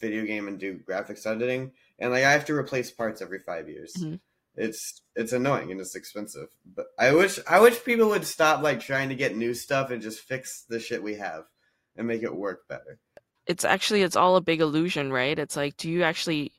video 0.00 0.24
game 0.24 0.48
and 0.48 0.58
do 0.58 0.78
graphics 0.78 1.26
editing, 1.26 1.72
and 1.98 2.12
like 2.12 2.24
I 2.24 2.32
have 2.32 2.46
to 2.46 2.54
replace 2.54 2.90
parts 2.90 3.20
every 3.20 3.40
five 3.40 3.68
years. 3.68 3.94
Mhm. 3.94 4.20
It's 4.56 5.02
it's 5.14 5.32
annoying 5.32 5.70
and 5.70 5.80
it's 5.80 5.94
expensive. 5.94 6.48
But 6.64 6.86
I 6.98 7.12
wish 7.14 7.38
I 7.48 7.60
wish 7.60 7.84
people 7.84 8.08
would 8.08 8.24
stop 8.24 8.62
like 8.62 8.80
trying 8.80 9.10
to 9.10 9.14
get 9.14 9.36
new 9.36 9.52
stuff 9.54 9.90
and 9.90 10.00
just 10.02 10.20
fix 10.20 10.64
the 10.68 10.80
shit 10.80 11.02
we 11.02 11.14
have 11.16 11.44
and 11.96 12.06
make 12.06 12.22
it 12.22 12.34
work 12.34 12.66
better. 12.68 12.98
it's 13.46 13.64
actually 13.64 14.02
it's 14.02 14.16
all 14.16 14.36
a 14.36 14.40
big 14.40 14.60
illusion 14.60 15.12
right 15.12 15.38
it's 15.38 15.56
like 15.56 15.76
do 15.76 15.88
you 15.88 16.02
actually 16.02 16.50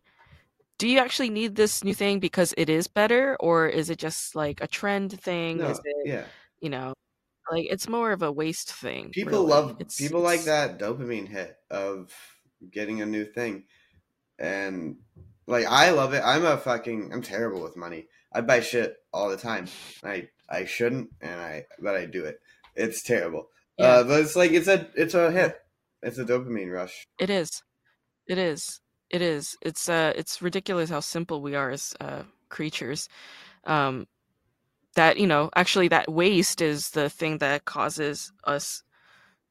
do 0.80 0.88
you 0.88 1.00
actually 1.00 1.30
need 1.30 1.54
this 1.56 1.84
new 1.84 1.94
thing 1.94 2.18
because 2.20 2.54
it 2.58 2.70
is 2.70 2.88
better 2.88 3.36
or 3.40 3.68
is 3.68 3.90
it 3.90 4.00
just 4.00 4.36
like 4.36 4.62
a 4.62 4.68
trend 4.68 5.20
thing 5.22 5.58
No, 5.58 5.70
is 5.72 5.80
it 5.84 5.96
yeah. 6.06 6.24
you 6.62 6.70
know 6.70 6.94
like 7.52 7.68
it's 7.70 7.90
more 7.90 8.12
of 8.14 8.22
a 8.24 8.32
waste 8.32 8.72
thing 8.74 9.10
People 9.12 9.40
really. 9.44 9.50
love 9.52 9.70
It's- 9.82 9.98
people 9.98 10.22
like 10.22 10.44
that 10.46 10.80
dopamine 10.80 11.28
hit 11.28 11.58
of 11.70 12.14
getting 12.72 13.02
a 13.02 13.06
new 13.06 13.26
thing, 13.26 13.66
and 14.40 14.96
like 15.48 15.66
I 15.66 15.92
love 15.92 16.14
it. 16.14 16.22
I'm 16.24 16.46
a 16.46 16.58
fucking 16.58 17.12
I'm 17.14 17.22
terrible 17.22 17.62
with 17.64 17.78
money. 17.78 18.08
I 18.34 18.42
buy 18.42 18.60
shit 18.60 18.98
all 19.14 19.30
the 19.30 19.38
time. 19.38 19.68
I 20.04 20.30
I 20.50 20.66
shouldn't, 20.66 21.10
and 21.22 21.40
I 21.40 21.66
but 21.80 21.96
I 21.96 22.06
do 22.06 22.26
it. 22.26 22.40
It's 22.76 23.04
terrible. 23.04 23.50
Yeah. 23.78 23.86
Uh, 23.88 24.04
but 24.04 24.22
it's 24.22 24.36
like 24.36 24.52
it's 24.52 24.68
a 24.68 24.88
it's 24.96 25.14
a 25.14 25.32
hit. 25.32 25.58
It's 26.04 26.18
a 26.18 26.26
dopamine 26.26 26.72
rush. 26.72 27.08
It 27.20 27.30
is. 27.30 27.64
It 28.28 28.38
is. 28.38 28.82
It 29.10 29.22
is. 29.22 29.56
It's 29.62 29.88
uh 29.90 30.14
it's 30.16 30.42
ridiculous 30.42 30.90
how 30.90 31.00
simple 31.00 31.42
we 31.42 31.56
are 31.56 31.72
as 31.72 31.96
uh 32.00 32.24
creatures. 32.50 33.08
Um 33.64 34.08
that, 34.96 35.18
you 35.18 35.28
know, 35.28 35.50
actually 35.56 35.88
that 35.90 36.12
waste 36.12 36.60
is 36.60 36.90
the 36.90 37.10
thing 37.10 37.38
that 37.38 37.66
causes 37.66 38.32
us 38.46 38.84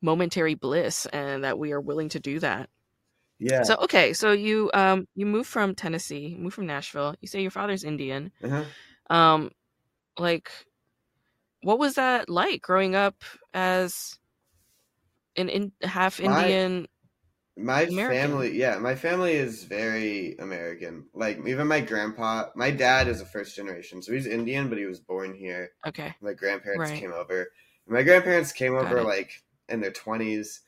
momentary 0.03 0.55
bliss 0.55 1.07
and 1.07 1.45
that 1.45 1.59
we 1.59 1.73
are 1.73 1.81
willing 1.81 2.09
to 2.11 2.21
do 2.21 2.41
that. 2.41 2.69
Yeah. 3.39 3.63
So 3.63 3.77
okay, 3.83 4.13
so 4.13 4.33
you 4.33 4.71
um 4.75 5.07
you 5.15 5.27
move 5.27 5.47
from 5.47 5.75
Tennessee, 5.75 6.37
move 6.39 6.55
from 6.55 6.67
Nashville. 6.67 7.15
You 7.21 7.29
say 7.29 7.43
your 7.43 7.51
father's 7.51 7.85
Indian. 7.85 8.33
uh-huh. 8.43 8.65
Um 9.11 9.51
like 10.19 10.51
what 11.63 11.79
was 11.79 11.95
that 11.95 12.29
like 12.29 12.63
growing 12.63 12.95
up 12.95 13.17
as 13.53 14.19
an 15.37 15.49
in, 15.49 15.73
half 15.83 16.21
Indian? 16.21 16.87
My 17.59 17.87
American. 17.87 18.31
family, 18.31 18.59
yeah, 18.59 18.79
my 18.79 18.95
family 18.95 19.33
is 19.33 19.65
very 19.65 20.37
American. 20.39 21.07
Like 21.15 21.39
even 21.47 21.67
my 21.67 21.81
grandpa, 21.81 22.51
my 22.55 22.71
dad 22.71 23.09
is 23.09 23.23
a 23.23 23.27
first 23.27 23.57
generation, 23.57 24.03
so 24.03 24.13
he's 24.13 24.27
Indian, 24.27 24.69
but 24.69 24.77
he 24.79 24.85
was 24.85 25.01
born 25.01 25.35
here. 25.35 25.71
Okay. 25.87 26.15
My 26.21 26.35
grandparents 26.35 26.91
Right. 26.91 27.01
came 27.01 27.13
over. 27.13 27.49
My 27.87 28.03
grandparents 28.03 28.53
came 28.53 28.75
Got 28.75 28.87
over 28.87 28.99
it. 28.99 29.05
like 29.05 29.43
in 29.71 29.81
their 29.81 29.91
twenties, 29.93 30.61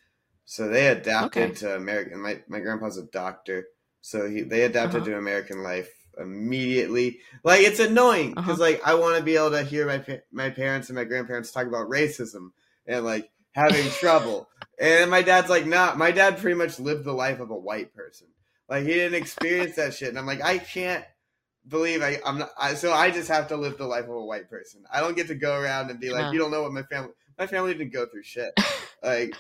so 0.51 0.67
they 0.67 0.87
adapted 0.89 1.43
Okay. 1.43 1.55
to 1.61 1.77
American. 1.77 2.21
My 2.23 2.43
my 2.49 2.61
grandpa's 2.61 2.97
a 2.97 3.03
doctor, 3.05 3.67
so 4.01 4.27
he 4.29 4.41
they 4.43 4.63
adapted 4.63 5.03
Uh-huh. 5.03 5.11
to 5.11 5.19
American 5.19 5.63
life 5.63 5.91
immediately. 6.19 7.21
Like 7.45 7.61
it's 7.61 7.81
annoying 7.81 8.31
because 8.31 8.61
Uh-huh. 8.61 8.71
like 8.73 8.81
I 8.85 8.95
want 8.95 9.19
to 9.19 9.23
be 9.23 9.37
able 9.37 9.51
to 9.53 9.63
hear 9.63 9.87
my 9.87 9.99
pa- 9.99 10.25
my 10.33 10.49
parents 10.49 10.89
and 10.89 10.97
my 10.97 11.05
grandparents 11.05 11.53
talk 11.53 11.67
about 11.67 11.91
racism 11.91 12.53
and 12.87 13.05
like 13.05 13.31
having 13.53 13.89
trouble, 14.01 14.49
and 14.79 15.11
my 15.11 15.21
dad's 15.23 15.51
like, 15.51 15.67
nah. 15.67 15.95
My 15.95 16.11
dad 16.13 16.39
pretty 16.39 16.57
much 16.57 16.81
lived 16.81 17.05
the 17.05 17.13
life 17.13 17.41
of 17.41 17.51
a 17.51 17.57
white 17.59 17.95
person. 17.95 18.29
Like 18.71 18.85
he 18.85 18.95
didn't 18.95 19.21
experience 19.21 19.77
that 19.77 19.93
shit, 19.95 20.09
and 20.09 20.19
I'm 20.19 20.27
like, 20.27 20.43
I 20.43 20.57
can't 20.59 21.05
believe 21.67 22.01
I, 22.03 22.21
I'm 22.25 22.39
not. 22.39 22.51
I, 22.59 22.73
so 22.75 22.93
I 22.93 23.11
just 23.11 23.29
have 23.29 23.49
to 23.49 23.57
live 23.57 23.77
the 23.77 23.87
life 23.87 24.05
of 24.05 24.17
a 24.17 24.25
white 24.25 24.49
person. 24.49 24.85
I 24.91 25.01
don't 25.01 25.17
get 25.17 25.27
to 25.29 25.35
go 25.35 25.55
around 25.61 25.91
and 25.91 26.01
be 26.01 26.09
like, 26.11 26.25
Yeah. 26.27 26.33
you 26.33 26.39
don't 26.39 26.51
know 26.51 26.63
what 26.63 26.73
my 26.73 26.85
family. 26.85 27.13
My 27.39 27.47
family 27.47 27.75
didn't 27.75 27.93
go 27.93 28.07
through 28.07 28.23
shit. 28.25 28.53
Like 29.01 29.33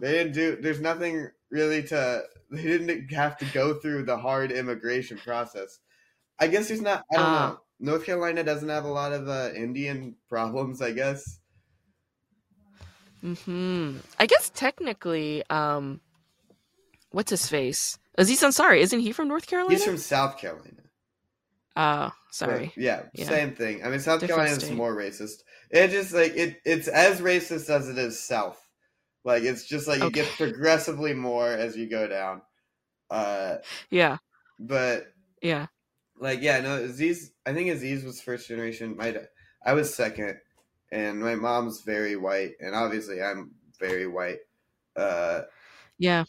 they 0.00 0.12
didn't 0.12 0.32
do. 0.32 0.56
There's 0.60 0.80
nothing 0.80 1.30
really 1.50 1.82
to. 1.84 2.22
They 2.50 2.62
didn't 2.62 3.10
have 3.12 3.36
to 3.38 3.44
go 3.46 3.74
through 3.74 4.04
the 4.04 4.16
hard 4.16 4.52
immigration 4.52 5.18
process. 5.18 5.80
I 6.38 6.46
guess 6.46 6.68
there's 6.68 6.80
not. 6.80 7.04
I 7.12 7.16
don't 7.16 7.24
Ah. 7.24 7.48
know. 7.50 7.60
North 7.92 8.04
Carolina 8.06 8.44
doesn't 8.44 8.68
have 8.68 8.84
a 8.84 8.88
lot 8.88 9.12
of 9.12 9.28
uh, 9.28 9.50
Indian 9.56 10.14
problems. 10.28 10.80
I 10.80 10.92
guess. 10.92 11.40
Hmm. 13.22 13.96
I 14.18 14.26
guess 14.26 14.50
technically, 14.54 15.42
um, 15.50 16.00
what's 17.10 17.30
his 17.30 17.48
face? 17.48 17.98
Aziz 18.18 18.42
Ansari, 18.42 18.78
isn't 18.80 19.00
he 19.00 19.12
from 19.12 19.28
North 19.28 19.46
Carolina? 19.46 19.74
He's 19.74 19.84
from 19.84 19.96
South 19.98 20.38
Carolina. 20.38 20.82
Uh, 21.74 22.08
But, 22.08 22.14
sorry. 22.30 22.72
yeah, 22.76 23.02
Yeah. 23.14 23.26
same 23.28 23.54
thing. 23.54 23.84
I 23.84 23.88
mean, 23.90 24.00
South 24.00 24.20
Different 24.20 24.38
Carolina's 24.38 24.64
state. 24.64 24.76
more 24.76 24.94
racist. 24.94 25.42
It 25.70 25.88
just 25.88 26.12
like 26.12 26.36
it. 26.36 26.60
It's 26.64 26.88
as 26.88 27.20
racist 27.20 27.68
as 27.68 27.88
it 27.88 27.98
is 27.98 28.22
South. 28.22 28.60
Like 29.26 29.44
it's 29.44 29.66
just 29.66 29.88
like 29.88 30.02
it 30.02 30.04
Okay. 30.06 30.14
gets 30.14 30.36
progressively 30.36 31.14
more 31.14 31.48
as 31.48 31.76
you 31.76 31.90
go 31.90 32.08
down. 32.08 32.42
Uh, 33.10 33.58
Yeah, 33.90 34.18
but 34.58 35.06
yeah. 35.42 35.66
like 36.18 36.42
yeah, 36.42 36.60
no, 36.60 36.76
Aziz. 36.76 37.32
I 37.46 37.54
think 37.54 37.70
Aziz 37.70 38.04
was 38.04 38.22
first 38.22 38.48
generation. 38.48 38.96
My 38.96 39.16
I 39.64 39.74
was 39.74 39.94
second, 39.94 40.38
and 40.92 41.20
my 41.20 41.36
mom's 41.36 41.82
very 41.82 42.16
white, 42.16 42.52
and 42.60 42.74
obviously 42.76 43.22
I'm 43.22 43.52
very 43.80 44.06
white. 44.08 44.40
Uh, 44.96 45.42
Yeah. 45.98 46.24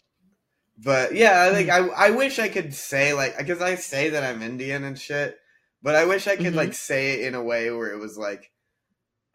but 0.78 1.14
yeah, 1.14 1.50
like 1.52 1.68
Mm. 1.68 1.70
I 1.70 2.08
I 2.08 2.10
wish 2.10 2.38
I 2.40 2.48
could 2.48 2.74
say 2.74 3.14
like 3.14 3.38
because 3.38 3.62
I 3.62 3.76
say 3.76 4.10
that 4.10 4.24
I'm 4.24 4.42
Indian 4.42 4.84
and 4.84 4.98
shit, 4.98 5.38
but 5.82 5.96
I 5.96 6.06
wish 6.06 6.26
I 6.28 6.36
could 6.36 6.54
Mhm. 6.54 6.56
like 6.56 6.74
say 6.74 7.14
it 7.14 7.28
in 7.28 7.34
a 7.36 7.42
way 7.44 7.70
where 7.70 7.92
it 7.92 7.98
was 8.00 8.18
like 8.18 8.52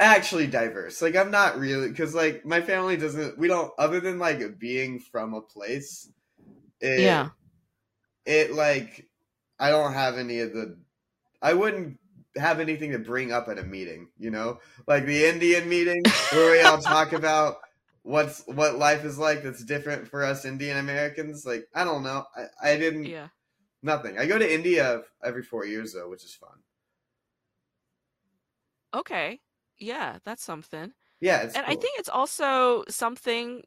actually 0.04 0.48
diverse. 0.48 1.02
Like 1.02 1.16
I'm 1.16 1.32
not 1.32 1.58
really 1.58 1.90
because 1.90 2.14
like 2.16 2.46
my 2.46 2.62
family 2.62 2.98
doesn't. 2.98 3.38
We 3.38 3.48
don't 3.48 3.72
other 3.78 4.00
than 4.00 4.20
like 4.20 4.60
being 4.60 5.00
from 5.00 5.34
a 5.34 5.42
place. 5.42 6.10
It, 6.82 7.02
Yeah. 7.04 7.30
It 8.26 8.54
like 8.54 9.08
I 9.60 9.70
don't 9.70 9.94
have 9.94 10.18
any 10.18 10.40
of 10.40 10.54
the. 10.54 10.78
I 11.42 11.54
wouldn't 11.54 12.00
have 12.38 12.60
anything 12.60 12.92
to 12.92 13.00
bring 13.00 13.32
up 13.32 13.48
at 13.50 13.60
a 13.60 13.64
meeting. 13.64 14.10
You 14.18 14.32
know, 14.32 14.60
like 14.88 15.06
the 15.06 15.26
Indian 15.26 15.68
meeting 15.70 16.04
where 16.32 16.52
we 16.52 16.62
all 16.62 16.80
talk 16.80 17.14
about 17.14 17.58
what's 18.04 18.44
what 18.48 18.76
life 18.78 19.06
is 19.06 19.18
like 19.18 19.44
that's 19.44 19.64
different 19.64 20.08
for 20.08 20.24
us 20.24 20.46
Indian 20.46 20.78
Americans. 20.78 21.46
Like 21.46 21.68
I 21.76 21.84
don't 21.84 22.04
know. 22.04 22.26
I, 22.36 22.72
I 22.74 22.78
didn't 22.78 23.06
Yeah. 23.06 23.30
nothing. 23.82 24.18
I 24.18 24.26
go 24.26 24.38
to 24.40 24.54
India 24.54 25.04
every 25.24 25.44
four 25.44 25.66
years 25.66 25.94
though, 25.94 26.10
which 26.10 26.24
is 26.24 26.34
fun. 26.36 26.64
Okay. 28.94 29.40
Yeah, 29.78 30.18
that's 30.24 30.44
something. 30.44 30.94
Yeah, 31.22 31.44
it's 31.44 31.56
and 31.56 31.66
I 31.66 31.76
think 31.76 32.00
it's 32.00 32.10
also 32.10 32.84
something 32.90 33.64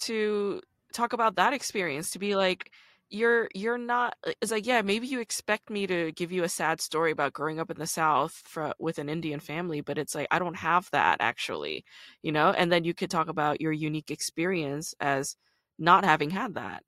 to 0.00 0.60
talk 0.92 1.12
about 1.12 1.36
that 1.36 1.52
experience 1.52 2.10
to 2.10 2.18
be 2.18 2.34
like 2.36 2.70
you're 3.10 3.48
you're 3.54 3.78
not 3.78 4.14
it's 4.42 4.52
like 4.52 4.66
yeah 4.66 4.82
maybe 4.82 5.06
you 5.06 5.20
expect 5.20 5.70
me 5.70 5.86
to 5.86 6.12
give 6.12 6.30
you 6.30 6.44
a 6.44 6.48
sad 6.48 6.80
story 6.80 7.10
about 7.10 7.32
growing 7.32 7.58
up 7.58 7.70
in 7.70 7.78
the 7.78 7.86
south 7.86 8.42
for, 8.46 8.72
with 8.78 8.98
an 8.98 9.08
indian 9.08 9.40
family 9.40 9.80
but 9.80 9.96
it's 9.96 10.14
like 10.14 10.26
i 10.30 10.38
don't 10.38 10.56
have 10.56 10.90
that 10.90 11.16
actually 11.20 11.84
you 12.22 12.30
know 12.30 12.50
and 12.50 12.70
then 12.70 12.84
you 12.84 12.92
could 12.92 13.10
talk 13.10 13.28
about 13.28 13.60
your 13.60 13.72
unique 13.72 14.10
experience 14.10 14.94
as 15.00 15.36
not 15.78 16.04
having 16.04 16.30
had 16.30 16.54
that 16.54 16.82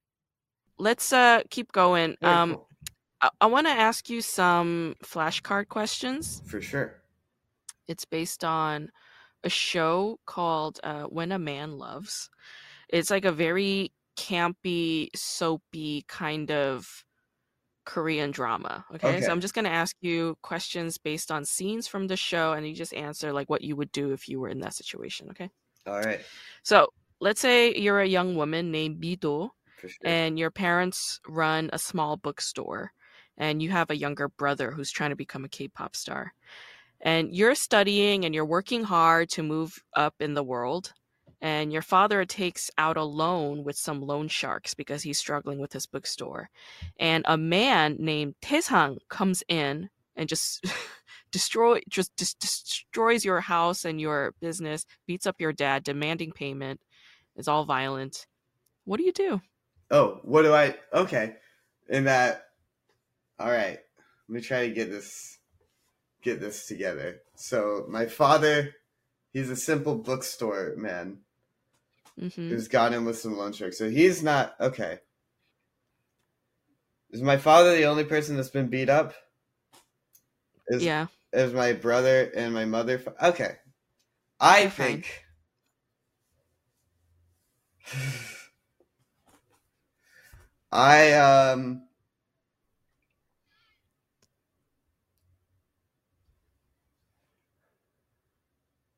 let's 0.79 1.13
uh 1.13 1.41
keep 1.51 1.73
going 1.73 2.17
Very 2.21 2.35
um 2.35 2.51
cool. 2.51 2.69
i, 3.23 3.31
I 3.41 3.47
want 3.47 3.67
to 3.67 3.73
ask 3.73 4.11
you 4.11 4.21
some 4.21 4.97
flashcard 5.03 5.69
questions 5.69 6.43
for 6.47 6.61
sure. 6.61 7.00
It's 7.91 8.05
based 8.05 8.45
on 8.45 8.91
a 9.43 9.49
show 9.49 10.21
called 10.25 10.79
uh, 10.85 11.05
When 11.05 11.33
a 11.33 11.41
Man 11.41 11.77
Loves. 11.77 12.31
It's 12.89 13.11
like 13.11 13.25
a 13.25 13.33
very 13.33 13.93
campy, 14.17 15.09
soapy 15.17 16.05
kind 16.07 16.53
of 16.53 17.05
Korean 17.85 18.31
drama. 18.31 18.85
Okay? 18.95 19.17
Okay. 19.17 19.21
So 19.23 19.33
I'm 19.33 19.41
just 19.41 19.55
gonna 19.55 19.71
ask 19.71 19.97
you 20.01 20.37
questions 20.43 20.99
based 20.99 21.33
on 21.33 21.45
scenes 21.45 21.89
from 21.89 22.07
the 22.07 22.17
show, 22.17 22.53
and 22.53 22.65
you 22.65 22.75
just 22.75 22.95
answer 22.95 23.33
like 23.33 23.51
what 23.51 23.63
you 23.63 23.75
would 23.75 23.91
do 23.91 24.13
if 24.13 24.29
you 24.29 24.39
were 24.39 24.49
in 24.49 24.61
that 24.61 24.75
situation. 24.75 25.29
Okay? 25.31 25.51
All 25.87 26.01
right. 26.01 26.21
So 26.63 26.93
let's 27.21 27.41
say 27.41 27.75
you're 27.75 28.01
a 28.01 28.07
young 28.07 28.37
woman 28.37 28.71
named 28.71 29.03
Mido, 29.03 29.51
sure. 29.81 29.91
and 30.05 30.39
your 30.39 30.53
parents 30.53 31.19
run 31.27 31.71
a 31.73 31.79
small 31.79 32.17
bookstore, 32.17 32.93
and 33.37 33.61
you 33.61 33.71
have 33.71 33.91
a 33.91 33.97
younger 33.97 34.29
brother 34.29 34.71
who's 34.71 34.93
trying 34.93 35.11
to 35.11 35.17
become 35.17 35.45
a 35.45 35.49
K-pop 35.49 35.97
star. 35.97 36.33
And 37.01 37.35
you're 37.35 37.55
studying 37.55 38.25
and 38.25 38.35
you're 38.35 38.45
working 38.45 38.85
hard 38.85 39.31
to 39.31 39.43
move 39.43 39.79
up 39.95 40.15
in 40.21 40.35
the 40.35 40.43
world. 40.43 40.93
And 41.41 41.73
your 41.73 41.83
father 41.83 42.27
takes 42.27 42.71
out 42.77 42.99
a 42.99 43.03
loan 43.03 43.65
with 43.65 43.77
some 43.77 44.03
loan 44.03 44.29
sharks 44.29 44.75
because 44.75 45.03
he's 45.03 45.19
struggling 45.19 45.59
with 45.59 45.73
his 45.73 45.87
bookstore. 45.87 46.51
And 46.99 47.25
a 47.27 47.39
man 47.39 47.97
named 47.99 48.35
Taesang 48.43 48.99
comes 49.09 49.43
in 49.49 49.89
and 50.17 50.29
just 50.29 50.67
destroy 51.33 51.81
just, 51.89 52.15
just 52.19 52.39
destroys 52.41 53.25
your 53.25 53.41
house 53.41 53.87
and 53.87 53.99
your 53.99 54.35
business, 54.41 54.85
beats 55.07 55.27
up 55.27 55.41
your 55.41 55.53
dad, 55.53 55.83
demanding 55.83 56.33
payment. 56.33 56.81
Is 57.37 57.49
all 57.49 57.65
violent. 57.65 58.27
What 58.85 58.99
do 58.99 59.05
you 59.05 59.13
do? 59.13 59.41
Oh, 59.91 60.21
what 60.23 60.43
do 60.43 60.53
I? 60.53 60.77
Okay, 60.93 61.37
in 61.89 62.05
that. 62.05 62.47
All 63.39 63.51
right, 63.51 63.79
let 64.29 64.35
me 64.35 64.41
try 64.43 64.69
to 64.69 64.75
get 64.75 64.91
this, 64.91 65.39
get 66.23 66.41
this 66.41 66.67
together. 66.67 67.21
So 67.35 67.87
my 67.89 68.07
father, 68.07 68.75
he's 69.33 69.51
a 69.51 69.57
simple 69.57 69.97
bookstore 69.97 70.75
man 70.77 71.19
hmm 72.19 72.29
who's 72.49 72.69
got 72.69 72.93
in 72.93 73.05
with 73.05 73.19
some 73.19 73.37
loan 73.37 73.53
sharks. 73.53 73.79
So 73.79 73.89
he's 73.89 74.23
not 74.23 74.55
okay. 74.61 74.99
Is 77.11 77.23
my 77.23 77.39
father 77.39 77.75
the 77.75 77.85
only 77.87 78.05
person 78.05 78.37
that's 78.37 78.51
been 78.51 78.69
beat 78.69 78.89
up? 78.89 79.15
Is 80.69 80.85
Yeah. 80.85 81.07
is 81.33 81.53
my 81.53 81.73
brother 81.73 82.31
and 82.35 82.55
my 82.55 82.65
mother? 82.65 83.03
Okay, 83.23 83.57
I 84.39 84.69
think. 84.69 85.25
I 90.73 91.13
um. 91.15 91.83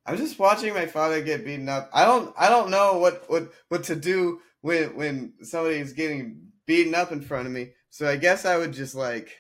I'm 0.04 0.16
just 0.16 0.38
watching 0.38 0.74
my 0.74 0.86
father 0.86 1.22
get 1.22 1.44
beaten 1.44 1.68
up. 1.68 1.90
I 1.92 2.04
don't 2.04 2.34
I 2.36 2.48
don't 2.48 2.70
know 2.70 2.98
what 2.98 3.28
what 3.30 3.52
what 3.68 3.84
to 3.84 3.96
do 3.96 4.40
when 4.60 4.96
when 4.96 5.34
somebody's 5.42 5.92
getting 5.92 6.48
beaten 6.66 6.94
up 6.94 7.12
in 7.12 7.20
front 7.20 7.46
of 7.46 7.52
me. 7.52 7.72
So 7.90 8.08
I 8.08 8.16
guess 8.16 8.44
I 8.44 8.56
would 8.56 8.72
just 8.72 8.94
like 8.94 9.36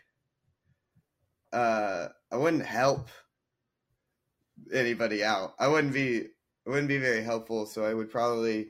uh 1.52 2.08
I 2.30 2.36
wouldn't 2.36 2.64
help 2.64 3.08
anybody 4.72 5.24
out. 5.24 5.54
I 5.58 5.68
wouldn't 5.68 5.92
be 5.92 6.16
it 6.18 6.68
wouldn't 6.68 6.88
be 6.88 6.98
very 6.98 7.22
helpful, 7.22 7.66
so 7.66 7.84
I 7.84 7.92
would 7.92 8.10
probably 8.10 8.68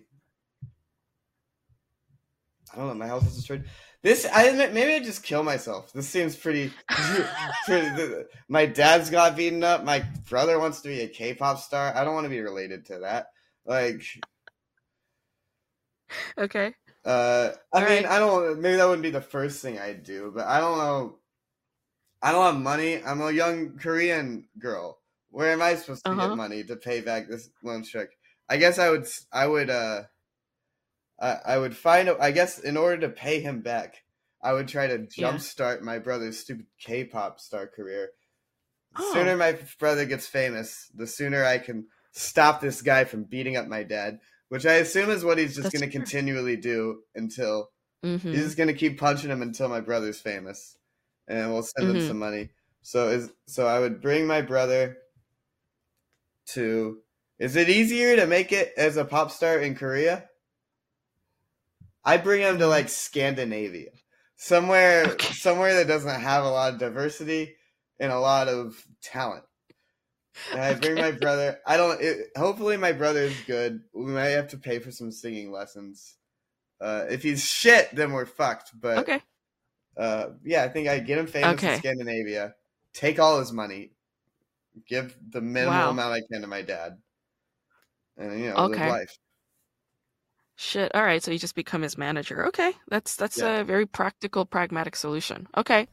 I 2.73 2.77
don't 2.77 2.89
know, 2.89 2.95
my 2.95 3.07
house 3.07 3.27
is 3.27 3.37
destroyed. 3.37 3.69
This 4.03 4.27
I 4.27 4.45
admit 4.45 4.73
maybe 4.75 4.95
I 4.95 5.01
just 5.05 5.23
kill 5.23 5.45
myself. 5.45 5.93
This 5.93 6.09
seems 6.09 6.37
pretty 6.37 6.73
pretty 7.67 8.25
my 8.49 8.67
dad's 8.67 9.11
got 9.11 9.37
beaten 9.37 9.63
up. 9.63 9.85
My 9.85 10.01
brother 10.29 10.59
wants 10.59 10.81
to 10.83 10.89
be 10.89 11.01
a 11.03 11.09
K-pop 11.09 11.59
star. 11.59 11.95
I 11.95 12.05
don't 12.05 12.15
want 12.15 12.25
to 12.25 12.31
be 12.31 12.41
related 12.41 12.87
to 12.87 13.01
that. 13.01 13.29
Like, 13.65 14.03
Okay. 16.39 16.75
uh, 17.05 17.51
I 17.73 17.81
All 17.81 17.87
mean, 17.87 18.05
right. 18.05 18.07
I 18.07 18.19
don't. 18.19 18.61
Maybe 18.61 18.77
that 18.77 18.85
wouldn't 18.85 19.03
be 19.03 19.11
the 19.11 19.21
first 19.21 19.61
thing 19.63 19.79
I'd 19.79 20.03
do, 20.05 20.33
but 20.35 20.47
I 20.47 20.61
don't 20.61 20.79
know. 20.79 21.19
I 22.23 22.33
don't 22.33 22.45
have 22.45 22.63
money. 22.63 23.03
I'm 23.05 23.21
a 23.21 23.31
young 23.33 23.79
Korean 23.79 24.49
girl. 24.59 25.01
Where 25.31 25.53
am 25.53 25.63
I 25.63 25.75
supposed 25.77 26.07
to 26.07 26.13
Uh-huh. 26.13 26.29
get 26.29 26.37
money 26.37 26.65
to 26.65 26.77
pay 26.77 27.01
back 27.01 27.29
this 27.29 27.51
loan 27.63 27.85
shark? 27.85 28.11
I 28.49 28.57
guess 28.59 28.79
I 28.79 28.91
would. 28.91 29.07
I 29.33 29.47
would. 29.47 29.71
Uh, 29.71 30.05
I, 31.23 31.39
I 31.55 31.59
would 31.59 31.77
find. 31.77 32.09
a- 32.09 32.21
I 32.21 32.33
guess 32.33 32.59
in 32.59 32.77
order 32.77 33.01
to 33.03 33.09
pay 33.09 33.41
him 33.41 33.63
back, 33.63 34.03
I 34.43 34.53
would 34.53 34.69
try 34.69 34.89
to 34.89 35.07
Yeah. 35.17 35.33
jumpstart 35.33 35.81
my 35.81 35.99
brother's 36.01 36.39
stupid 36.41 36.67
K-pop 36.81 37.39
star 37.41 37.67
career. 37.69 38.11
The 38.97 39.03
Oh. 39.05 39.13
sooner 39.15 39.37
my 39.37 39.57
brother 39.79 40.05
gets 40.05 40.27
famous, 40.27 40.91
the 40.95 41.07
sooner 41.07 41.45
I 41.45 41.59
can 41.59 41.87
stop 42.11 42.61
this 42.61 42.83
guy 42.83 43.05
from 43.05 43.25
beating 43.25 43.57
up 43.57 43.67
my 43.69 43.85
dad, 43.85 44.19
which 44.49 44.67
I 44.67 44.75
assume 44.75 45.09
is 45.11 45.25
what 45.25 45.39
he's 45.39 45.57
just 45.57 45.73
going 45.73 45.81
to 45.81 45.89
continually 45.91 46.57
do 46.57 47.05
until 47.15 47.71
hmm 48.03 48.17
he's 48.17 48.43
just 48.45 48.57
going 48.57 48.67
to 48.69 48.75
keep 48.75 48.99
punching 48.99 49.31
him 49.31 49.41
until 49.43 49.69
my 49.69 49.81
brother's 49.81 50.21
famous, 50.21 50.77
and 51.29 51.53
we'll 51.53 51.63
send 51.63 51.89
him 51.89 51.97
Mhm. 51.97 52.09
some 52.09 52.19
money. 52.19 52.51
So 52.83 53.09
is 53.11 53.31
so 53.47 53.67
I 53.67 53.79
would 53.79 54.03
bring 54.03 54.27
my 54.27 54.43
brother 54.43 54.99
to. 56.49 57.01
Is 57.39 57.57
it 57.57 57.69
easier 57.69 58.17
to 58.17 58.27
make 58.27 58.53
it 58.53 58.73
as 58.77 58.97
a 58.97 59.05
pop 59.05 59.31
star 59.31 59.59
in 59.61 59.75
Korea? 59.75 60.29
I 62.05 62.17
bring 62.19 62.43
him 62.43 62.59
to 62.59 62.67
like 62.67 62.89
Scandinavia, 62.89 63.91
somewhere 64.37 65.21
Okay. 65.21 65.33
somewhere 65.33 65.75
that 65.77 65.89
doesn't 65.89 66.21
have 66.21 66.45
a 66.45 66.51
lot 66.51 66.73
of 66.75 66.81
diversity 66.81 67.57
and 68.01 68.13
a 68.13 68.19
lot 68.21 68.49
of 68.49 68.87
talent. 69.03 69.45
And 70.51 70.61
I 70.61 70.75
bring 70.75 70.99
Okay. 70.99 71.01
my 71.01 71.13
brother. 71.13 71.61
I 71.67 71.77
don't. 71.77 72.01
It, 72.01 72.31
hopefully, 72.37 72.77
my 72.77 72.93
brother 72.93 73.21
is 73.21 73.41
good. 73.41 73.85
We 73.95 74.13
might 74.13 74.29
have 74.29 74.49
to 74.49 74.59
pay 74.59 74.79
for 74.81 74.91
some 74.91 75.11
singing 75.11 75.51
lessons. 75.51 76.19
Uh, 76.81 77.07
if 77.11 77.23
he's 77.23 77.45
shit, 77.45 77.91
then 77.95 78.13
we're 78.13 78.27
fucked. 78.27 78.73
But 78.81 79.09
Okay. 79.09 79.23
uh, 79.97 80.31
yeah, 80.45 80.65
I 80.65 80.69
think 80.71 80.89
I 80.89 81.01
get 81.01 81.19
him 81.19 81.27
famous 81.29 81.65
Okay. 81.65 81.67
in 81.67 81.73
Scandinavia. 81.73 82.57
Take 82.95 83.19
all 83.21 83.41
his 83.41 83.53
money. 83.53 83.95
Give 84.87 85.17
the 85.31 85.43
minimal 85.43 85.89
Wow. 85.89 85.91
amount 85.91 86.15
I 86.15 86.23
can 86.33 86.43
to 86.43 86.49
my 86.49 86.63
dad, 86.63 87.03
and 88.17 88.41
you 88.41 88.49
know, 88.51 88.63
live 88.63 88.85
life. 88.85 89.19
Shit. 90.57 90.95
All 90.95 91.03
right. 91.03 91.23
So 91.23 91.31
you 91.31 91.39
just 91.39 91.55
become 91.55 91.83
his 91.83 91.97
manager. 91.97 92.47
Okay. 92.47 92.73
That's 92.89 93.17
that's 93.17 93.39
Yeah. 93.39 93.61
a 93.61 93.65
very 93.65 93.87
practical, 93.87 94.45
pragmatic 94.45 94.97
solution. 94.97 95.47
Okay. 95.57 95.89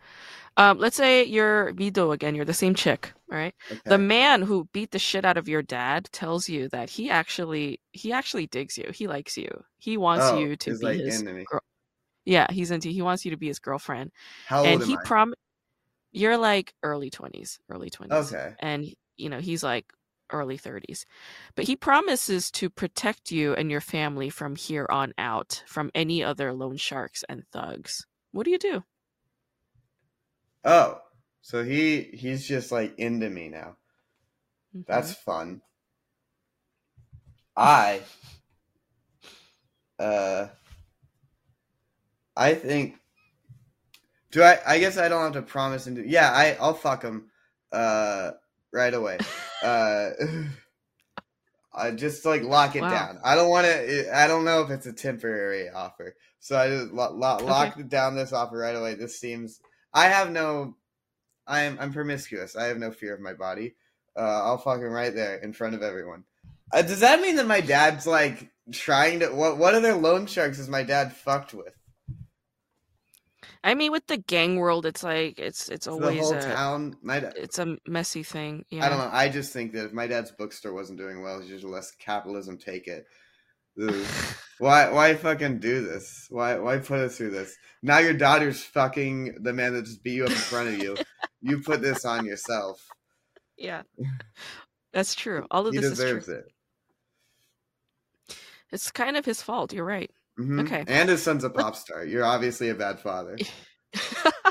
Um, 0.58 0.78
let's 0.78 0.98
say 0.98 1.24
you're 1.24 1.74
Mido 1.74 2.14
again. 2.14 2.36
You're 2.36 2.46
the 2.46 2.54
same 2.54 2.76
chick. 2.76 3.14
All 3.32 3.38
right. 3.38 3.56
Okay. 3.72 3.82
The 3.86 3.98
man 3.98 4.42
who 4.42 4.68
beat 4.74 4.92
the 4.92 5.00
shit 5.00 5.24
out 5.24 5.38
of 5.38 5.48
your 5.48 5.62
dad 5.62 6.10
tells 6.12 6.50
you 6.50 6.68
that 6.70 6.90
he 6.90 7.10
actually 7.10 7.80
he 7.94 8.12
actually 8.12 8.48
digs 8.48 8.78
you. 8.78 8.92
He 8.94 9.08
likes 9.08 9.38
you. 9.38 9.64
He 9.78 9.96
wants 9.96 10.26
oh, 10.26 10.40
you 10.40 10.56
to 10.58 10.78
be 10.78 10.86
like 10.86 11.00
his 11.00 11.22
into 11.22 11.44
girl. 11.46 11.62
Yeah, 12.26 12.48
he's 12.52 12.72
into. 12.72 12.90
He 12.90 13.02
wants 13.02 13.24
you 13.24 13.32
to 13.32 13.38
be 13.38 13.48
his 13.48 13.60
girlfriend. 13.60 14.12
How 14.46 14.60
old 14.60 14.68
and 14.68 14.82
am 14.82 14.88
he 14.88 14.96
I? 14.98 15.04
prom. 15.06 15.34
You're 16.12 16.38
like 16.38 16.74
early 16.84 17.10
twenties. 17.10 17.60
Early 17.70 17.90
twenties. 17.90 18.34
okay. 18.34 18.56
and 18.60 18.86
you 19.16 19.30
know 19.30 19.40
he's 19.40 19.64
like 19.64 19.86
early 20.32 20.58
30s 20.58 21.06
but 21.56 21.66
he 21.66 21.76
promises 21.76 22.52
to 22.52 22.70
protect 22.70 23.32
you 23.32 23.54
and 23.54 23.72
your 23.72 23.82
family 23.82 24.30
from 24.30 24.56
here 24.56 24.88
on 24.90 25.14
out 25.18 25.64
from 25.68 25.92
any 25.96 26.24
other 26.24 26.54
loan 26.54 26.78
sharks 26.78 27.24
and 27.30 27.44
thugs 27.52 28.06
what 28.32 28.46
do 28.46 28.52
you 28.52 28.60
do 28.60 28.84
Oh, 30.64 31.00
so 31.42 31.64
he 31.64 32.04
he's 32.14 32.48
just 32.48 32.72
like 32.72 32.98
into 33.00 33.30
me 33.30 33.50
now. 33.50 33.78
Mhm. 34.76 34.86
That's 34.86 35.14
fun. 35.14 35.62
I 37.56 38.02
uh 40.00 40.48
I 42.36 42.54
think 42.56 42.96
do 44.32 44.44
I 44.44 44.60
I 44.66 44.80
guess 44.80 44.98
I 44.98 45.10
don't 45.10 45.24
have 45.24 45.34
to 45.34 45.42
promise 45.42 45.88
and 45.88 45.96
do 45.98 46.04
yeah, 46.06 46.32
I 46.32 46.58
I'll 46.60 46.74
fuck 46.74 47.04
him 47.04 47.30
uh 47.72 48.32
right 48.74 48.94
away. 48.94 49.18
uh 49.64 50.10
I 51.74 51.92
just 51.92 52.26
like 52.26 52.42
lock 52.44 52.76
it 52.76 52.82
Wow. 52.82 52.90
down. 52.90 53.20
I 53.24 53.36
don't 53.36 53.50
want 53.50 53.68
to 53.68 54.16
I 54.18 54.28
don't 54.28 54.44
know 54.46 54.62
if 54.64 54.70
it's 54.72 54.86
a 54.88 54.94
temporary 54.94 55.70
offer. 55.70 56.16
So 56.40 56.58
I 56.58 56.68
just 56.70 56.92
lo- 56.92 57.14
lo- 57.14 57.36
Okay. 57.36 57.46
lock 57.46 57.88
down 57.88 58.16
this 58.16 58.34
offer 58.34 58.58
right 58.58 58.76
away. 58.76 58.96
This 58.96 59.20
seems 59.20 59.62
I 59.94 60.06
have 60.08 60.32
no 60.32 60.76
I'm 61.48 61.78
I'm 61.80 61.94
promiscuous. 61.94 62.56
I 62.56 62.66
have 62.66 62.78
no 62.78 62.92
fear 62.92 63.14
of 63.14 63.20
my 63.22 63.34
body. 63.34 63.76
Uh, 64.16 64.22
I'll 64.44 64.58
fuck 64.58 64.80
him 64.82 64.92
right 64.92 65.14
there 65.14 65.38
in 65.38 65.54
front 65.54 65.76
of 65.76 65.82
everyone. 65.84 66.24
Uh, 66.74 66.82
does 66.82 67.00
that 67.00 67.22
mean 67.22 67.36
that 67.38 67.48
my 67.48 67.62
dad's 67.62 68.06
like 68.06 68.50
trying 68.72 69.20
to 69.22 69.28
what 69.30 69.58
what 69.58 69.74
other 69.76 69.94
loan 69.94 70.26
sharks 70.26 70.60
is 70.60 70.68
my 70.70 70.84
dad 70.84 71.14
fucked 71.14 71.54
with? 71.54 71.74
I 73.64 73.74
mean 73.76 73.92
with 73.92 74.06
the 74.08 74.18
gang 74.18 74.56
world 74.58 74.86
it's 74.86 75.04
like 75.04 75.38
it's 75.38 75.70
it's 75.70 75.88
always 75.88 76.18
The 76.18 76.22
whole 76.24 76.34
a 76.34 76.42
town. 76.42 76.96
My 77.02 77.20
da- 77.20 77.32
it's 77.36 77.60
a 77.60 77.78
messy 77.88 78.24
thing 78.24 78.66
yeah 78.70 78.86
I 78.86 78.90
don't 78.90 78.98
know. 79.00 79.10
I 79.12 79.30
just 79.30 79.52
think 79.54 79.74
that 79.74 79.86
if 79.86 79.94
my 79.94 80.08
dad's 80.08 80.32
bookstore 80.32 80.74
wasn't 80.74 81.00
doing 81.00 81.22
well, 81.22 81.40
he's 81.40 81.50
just 81.50 81.66
let 81.66 81.84
capitalism 82.00 82.58
take 82.58 82.88
it. 82.88 83.06
Why 84.60 84.92
why 84.92 85.14
fucking 85.16 85.60
do 85.60 85.86
this? 85.86 86.28
Why 86.30 86.58
why 86.60 86.80
put 86.80 87.00
us 87.00 87.16
through 87.18 87.32
this? 87.32 87.56
Now 87.82 88.00
your 88.00 88.14
daughter's 88.14 88.62
fucking 88.62 89.38
the 89.42 89.54
man 89.54 89.74
that 89.74 89.86
just 89.86 90.04
beat 90.04 90.16
you 90.16 90.26
up 90.26 90.32
in 90.32 90.36
front 90.36 90.68
of 90.70 90.78
you. 90.80 90.98
you 91.42 91.62
put 91.66 91.82
this 91.82 92.04
on 92.04 92.26
yourself. 92.26 92.86
yeah 93.58 93.84
that's 94.94 95.16
true 95.16 95.46
all 95.52 95.66
of 95.68 95.74
He 95.74 95.80
this 95.80 95.92
is 95.92 95.98
deserves 95.98 96.26
true 96.26 96.36
it. 96.36 96.46
it's 98.72 98.92
kind 98.92 99.16
of 99.18 99.26
his 99.26 99.42
fault 99.42 99.72
you're 99.74 99.86
right 99.86 100.12
Mhm. 100.40 100.72
Okay. 100.72 100.88
And 100.88 101.10
his 101.10 101.22
son's 101.22 101.44
a 101.44 101.50
pop 101.52 101.76
star. 101.76 102.04
You're 102.06 102.26
obviously 102.26 102.70
a 102.70 102.76
bad 102.76 103.00
father. 103.00 103.44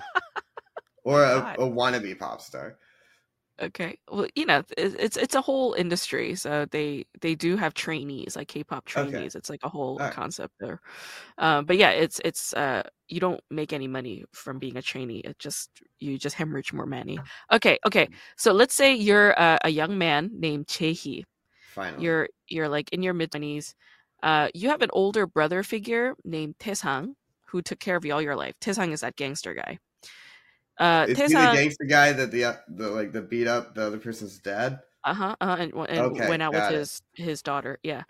or 1.04 1.22
a, 1.22 1.38
a 1.58 1.68
wannabe 1.68 2.18
pop 2.18 2.40
star. 2.40 2.78
Okay. 3.60 3.98
Well, 4.08 4.28
you 4.36 4.46
know, 4.46 4.62
it's 4.76 5.16
it's 5.16 5.34
a 5.34 5.40
whole 5.40 5.72
industry. 5.74 6.36
So 6.36 6.64
they 6.66 7.06
they 7.20 7.34
do 7.34 7.56
have 7.56 7.74
trainees, 7.74 8.36
like 8.36 8.46
K-pop 8.46 8.84
Okay. 8.96 9.24
trainees. 9.24 9.34
It's 9.34 9.50
like 9.50 9.64
a 9.64 9.68
whole 9.68 10.00
Alright. 10.00 10.10
concept 10.10 10.54
there. 10.60 10.80
Um, 11.38 11.66
but 11.66 11.76
yeah, 11.78 11.90
it's 11.90 12.20
it's 12.24 12.54
uh 12.54 12.84
you 13.08 13.20
don't 13.20 13.40
make 13.50 13.72
any 13.72 13.88
money 13.88 14.24
from 14.32 14.58
being 14.60 14.76
a 14.76 14.82
trainee. 14.82 15.20
It 15.20 15.38
just 15.40 15.70
you 16.00 16.18
just 16.18 16.36
hemorrhage 16.36 16.72
more 16.72 16.86
money. 16.86 17.22
Okay, 17.52 17.78
okay. 17.86 18.08
So 18.36 18.52
let's 18.52 18.74
say 18.74 18.94
you're 18.94 19.32
a, 19.32 19.58
a 19.64 19.70
young 19.70 19.98
man 19.98 20.30
named 20.34 20.68
Chehi. 20.68 21.24
Finally. 21.60 22.08
You're 22.08 22.28
you're 22.48 22.68
like 22.68 22.90
in 22.92 23.02
your 23.02 23.14
mid 23.14 23.32
twenties. 23.32 23.74
Uh, 24.22 24.48
you 24.54 24.68
have 24.68 24.82
an 24.82 24.90
older 24.92 25.26
brother 25.26 25.62
figure 25.62 26.14
named 26.24 26.56
Taesang 26.58 27.14
who 27.46 27.62
took 27.62 27.78
care 27.80 27.96
of 27.96 28.04
you 28.04 28.12
all 28.12 28.22
your 28.22 28.36
life. 28.36 28.54
Taesang 28.60 28.92
is 28.92 29.00
that 29.00 29.16
gangster 29.16 29.54
guy. 29.54 29.78
Uh, 30.78 31.06
Is 31.08 31.18
he 31.26 31.34
the 31.34 31.46
gangster 31.48 31.84
guy 31.84 32.12
that 32.12 32.30
the, 32.30 32.44
uh, 32.44 32.56
the 32.68 32.90
like 32.90 33.12
the 33.12 33.22
beat 33.22 33.46
up 33.48 33.74
the 33.74 33.82
other 33.86 33.98
person's 33.98 34.38
dad? 34.38 34.80
uh-huh, 35.04 35.36
uh 35.40 35.56
and, 35.58 35.72
and 35.88 36.12
Okay, 36.12 36.28
went 36.28 36.42
out 36.42 36.54
with 36.54 36.66
it. 36.66 36.74
his 36.74 37.02
his 37.14 37.42
daughter. 37.42 37.78
Yeah. 37.82 38.02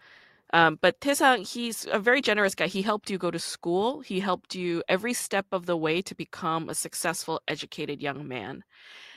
Um, 0.55 0.79
but 0.83 1.01
Taesang, 1.01 1.47
he's 1.49 1.87
a 1.93 1.99
very 1.99 2.23
generous 2.23 2.55
guy. 2.55 2.69
He 2.69 2.83
helped 2.83 3.11
you 3.11 3.19
go 3.19 3.31
to 3.31 3.39
school. 3.39 4.01
He 4.01 4.21
helped 4.21 4.55
you 4.55 4.83
every 4.89 5.15
step 5.15 5.47
of 5.53 5.67
the 5.67 5.77
way 5.77 6.03
to 6.03 6.15
become 6.15 6.69
a 6.71 6.75
successful, 6.75 7.41
educated 7.49 8.03
young 8.03 8.29
man. 8.29 8.65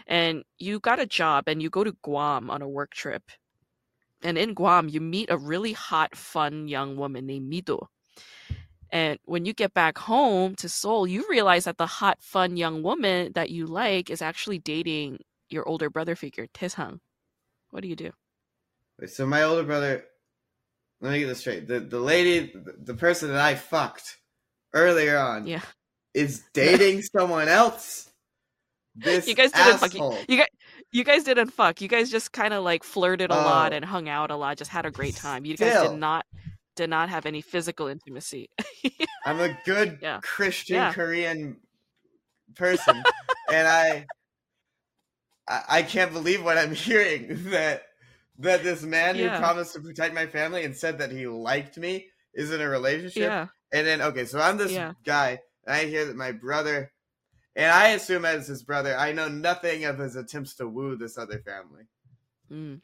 And 0.08 0.44
you 0.60 0.80
got 0.80 1.00
a 1.00 1.06
job 1.08 1.46
and 1.48 1.62
you 1.62 1.70
go 1.70 1.84
to 1.86 1.96
Guam 2.04 2.50
on 2.52 2.62
a 2.64 2.70
work 2.70 2.92
trip. 2.94 3.24
And 4.24 4.38
in 4.38 4.54
Guam, 4.54 4.88
you 4.90 5.02
meet 5.02 5.30
a 5.30 5.38
really 5.38 5.74
hot, 5.74 6.16
fun 6.16 6.68
young 6.68 6.96
woman 6.96 7.26
named 7.26 7.52
Mido. 7.52 7.88
And 8.92 9.18
when 9.26 9.46
you 9.46 9.54
get 9.54 9.74
back 9.74 9.98
home 9.98 10.56
to 10.56 10.68
Seoul, 10.70 11.08
you 11.08 11.26
realize 11.30 11.64
that 11.64 11.78
the 11.78 11.88
hot, 11.88 12.18
fun 12.22 12.58
young 12.58 12.84
woman 12.84 13.32
that 13.34 13.50
you 13.50 13.66
like 13.66 14.10
is 14.10 14.22
actually 14.22 14.60
dating 14.60 15.20
your 15.50 15.68
older 15.68 15.90
brother 15.90 16.16
figure, 16.16 16.48
Taesang. 16.54 17.00
What 17.70 17.82
do 17.84 17.88
you 17.88 17.96
do? 17.96 18.12
So 19.08 19.26
my 19.26 19.44
older 19.44 19.64
brother. 19.64 20.06
Let 21.00 21.14
me 21.14 21.20
get 21.20 21.28
this 21.28 21.40
straight. 21.40 21.68
The 21.68 21.80
the 21.80 22.00
lady, 22.00 22.52
the, 22.54 22.76
the 22.78 22.94
person 22.94 23.30
that 23.30 23.42
I 23.42 23.56
fucked 23.56 24.18
earlier 24.74 25.18
on, 25.18 25.48
Yeah. 25.48 25.62
is 26.14 26.44
dating 26.54 27.02
someone 27.16 27.48
else. 27.48 28.11
This 28.96 29.28
You 29.28 29.36
guys 29.36 29.52
didn't 29.52 29.78
fuck-. 29.78 29.94
You 29.94 30.38
guys, 30.38 30.48
you 30.92 31.04
guys 31.04 31.24
didn't 31.24 31.52
fuck. 31.52 31.80
You 31.82 31.88
guys 31.88 32.12
just 32.12 32.32
kind 32.34 32.54
of 32.54 32.64
like 32.64 32.84
flirted 32.84 33.32
a 33.32 33.36
lot 33.36 33.72
Oh. 33.72 33.76
and 33.78 33.86
hung 33.86 34.10
out 34.10 34.32
a 34.32 34.36
lot. 34.36 34.58
Just 34.58 34.72
had 34.72 34.86
a 34.86 34.92
great 34.92 35.16
time. 35.28 35.46
You 35.46 35.56
guys 35.58 35.88
did 35.90 35.98
not 35.98 36.26
did 36.76 36.90
not 36.90 37.10
have 37.10 37.26
any 37.26 37.42
physical 37.42 37.88
intimacy. 37.88 38.50
I'm 39.26 39.40
a 39.40 39.58
good 39.66 40.00
Yeah. 40.02 40.20
Christian 40.22 40.76
Yeah. 40.76 40.94
Korean 40.94 41.58
person, 42.56 42.96
and 43.52 43.68
I, 43.68 44.06
I, 45.48 45.62
I 45.70 45.82
can't 45.84 46.12
believe 46.14 46.44
what 46.44 46.58
I'm 46.58 46.74
hearing 46.74 47.50
that 47.52 47.84
that 48.40 48.64
this 48.64 48.82
man 48.84 49.16
Yeah. 49.16 49.36
who 49.36 49.40
promised 49.40 49.74
to 49.74 49.80
protect 49.82 50.14
my 50.16 50.26
family 50.26 50.64
and 50.66 50.76
said 50.76 50.98
that 51.00 51.12
he 51.12 51.28
liked 51.28 51.78
me 51.78 52.08
is 52.34 52.52
in 52.52 52.60
a 52.62 52.68
relationship. 52.68 53.50
And 53.74 53.88
then 53.88 54.02
okay, 54.02 54.26
so 54.26 54.40
I'm 54.42 54.58
this 54.58 54.78
guy, 55.06 55.40
and 55.66 55.76
I 55.76 55.86
hear 55.86 56.06
that 56.06 56.16
my 56.16 56.32
brother, 56.32 56.92
and 57.56 57.72
I 57.72 57.90
assume 57.90 58.26
as 58.26 58.48
his 58.48 58.64
brother, 58.64 58.96
I 58.98 59.12
know 59.12 59.28
nothing 59.28 59.86
of 59.86 60.00
his 60.00 60.16
attempts 60.16 60.56
to 60.56 60.68
woo 60.68 60.96
this 60.96 61.18
other 61.18 61.40
family. 61.40 61.84
Mm. 62.52 62.82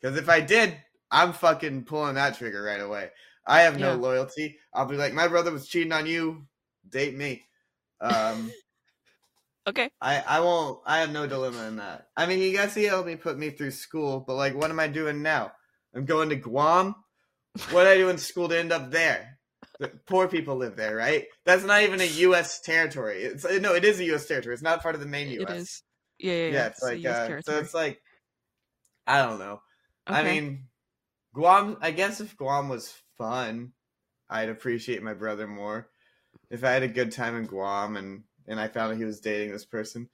Because 0.00 0.16
if 0.16 0.28
I 0.28 0.40
did, 0.40 0.76
I'm 1.10 1.32
fucking 1.32 1.84
pulling 1.84 2.14
that 2.14 2.36
trigger 2.38 2.62
right 2.62 2.80
away. 2.80 3.10
I 3.46 3.62
have 3.62 3.78
no 3.78 3.90
Yeah. 3.90 3.96
loyalty. 3.96 4.58
I'll 4.72 4.86
be 4.86 4.96
like, 4.96 5.12
my 5.12 5.28
brother 5.28 5.50
was 5.50 5.66
cheating 5.68 5.92
on 5.92 6.06
you. 6.06 6.46
Date 6.88 7.16
me. 7.16 7.44
Um, 8.00 8.52
Okay. 9.66 9.90
I 10.00 10.20
I 10.20 10.40
won't. 10.40 10.80
I 10.86 10.98
have 11.00 11.12
no 11.12 11.26
dilemma 11.26 11.68
in 11.68 11.76
that. 11.76 12.08
I 12.16 12.26
mean, 12.26 12.40
you 12.40 12.56
guys, 12.56 12.74
he 12.74 12.84
helped 12.84 13.06
me 13.06 13.14
put 13.16 13.38
me 13.38 13.50
through 13.50 13.72
school, 13.72 14.20
but 14.26 14.34
like, 14.34 14.54
what 14.54 14.70
am 14.70 14.80
I 14.80 14.88
doing 14.88 15.22
now? 15.22 15.52
I'm 15.94 16.06
going 16.06 16.30
to 16.30 16.36
Guam. 16.36 16.94
What 17.70 17.84
did 17.84 17.92
I 17.92 17.96
do 17.98 18.08
in 18.08 18.18
school 18.18 18.48
to 18.48 18.58
end 18.58 18.72
up 18.72 18.90
there? 18.90 19.38
Poor 20.06 20.28
people 20.28 20.56
live 20.56 20.76
there, 20.76 20.96
right? 20.96 21.26
That's 21.44 21.64
not 21.64 21.82
even 21.82 22.00
a 22.00 22.04
U.S. 22.04 22.60
territory. 22.60 23.22
It's 23.22 23.44
no, 23.44 23.74
it 23.74 23.84
is 23.84 24.00
a 24.00 24.04
U.S. 24.04 24.26
territory. 24.26 24.54
It's 24.54 24.62
not 24.62 24.82
part 24.82 24.94
of 24.94 25.00
the 25.00 25.06
main 25.06 25.28
U.S. 25.30 25.56
is. 25.56 25.82
Yeah, 26.18 26.32
yeah, 26.32 26.38
Yeah, 26.38 26.52
yeah. 26.52 26.66
it's 26.66 26.82
a 26.82 26.86
like 26.86 27.04
US 27.04 27.30
uh, 27.30 27.42
so 27.42 27.58
it's 27.58 27.74
like 27.74 28.00
I 29.06 29.22
don't 29.24 29.38
know. 29.38 29.60
I 30.06 30.22
mean, 30.22 30.64
Guam. 31.34 31.76
I 31.80 31.90
guess 31.90 32.20
if 32.20 32.36
Guam 32.36 32.68
was 32.68 32.92
fun, 33.16 33.72
I'd 34.28 34.48
appreciate 34.48 35.02
my 35.02 35.14
brother 35.14 35.46
more. 35.46 35.88
If 36.50 36.64
I 36.64 36.70
had 36.70 36.82
a 36.82 36.88
good 36.88 37.12
time 37.12 37.36
in 37.36 37.46
Guam 37.46 37.96
and 37.96 38.24
and 38.46 38.60
I 38.60 38.68
found 38.68 38.92
out 38.92 38.98
he 38.98 39.04
was 39.04 39.20
dating 39.20 39.52
this 39.52 39.64
person, 39.64 40.08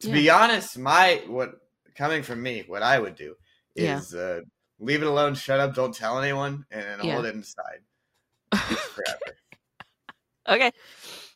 to 0.00 0.08
be 0.10 0.30
honest, 0.30 0.78
my 0.78 1.22
what 1.26 1.52
coming 1.94 2.22
from 2.22 2.42
me, 2.42 2.64
what 2.66 2.82
I 2.82 2.98
would 2.98 3.16
do 3.16 3.34
Yeah. 3.76 3.98
is 3.98 4.14
uh, 4.14 4.40
leave 4.78 5.02
it 5.02 5.08
alone, 5.08 5.34
shut 5.34 5.60
up, 5.60 5.74
don't 5.74 5.94
tell 5.94 6.18
anyone, 6.18 6.64
and 6.70 6.82
then 6.82 7.00
Yeah. 7.00 7.14
hold 7.14 7.26
it 7.26 7.34
inside. 7.34 7.80
okay. 10.48 10.72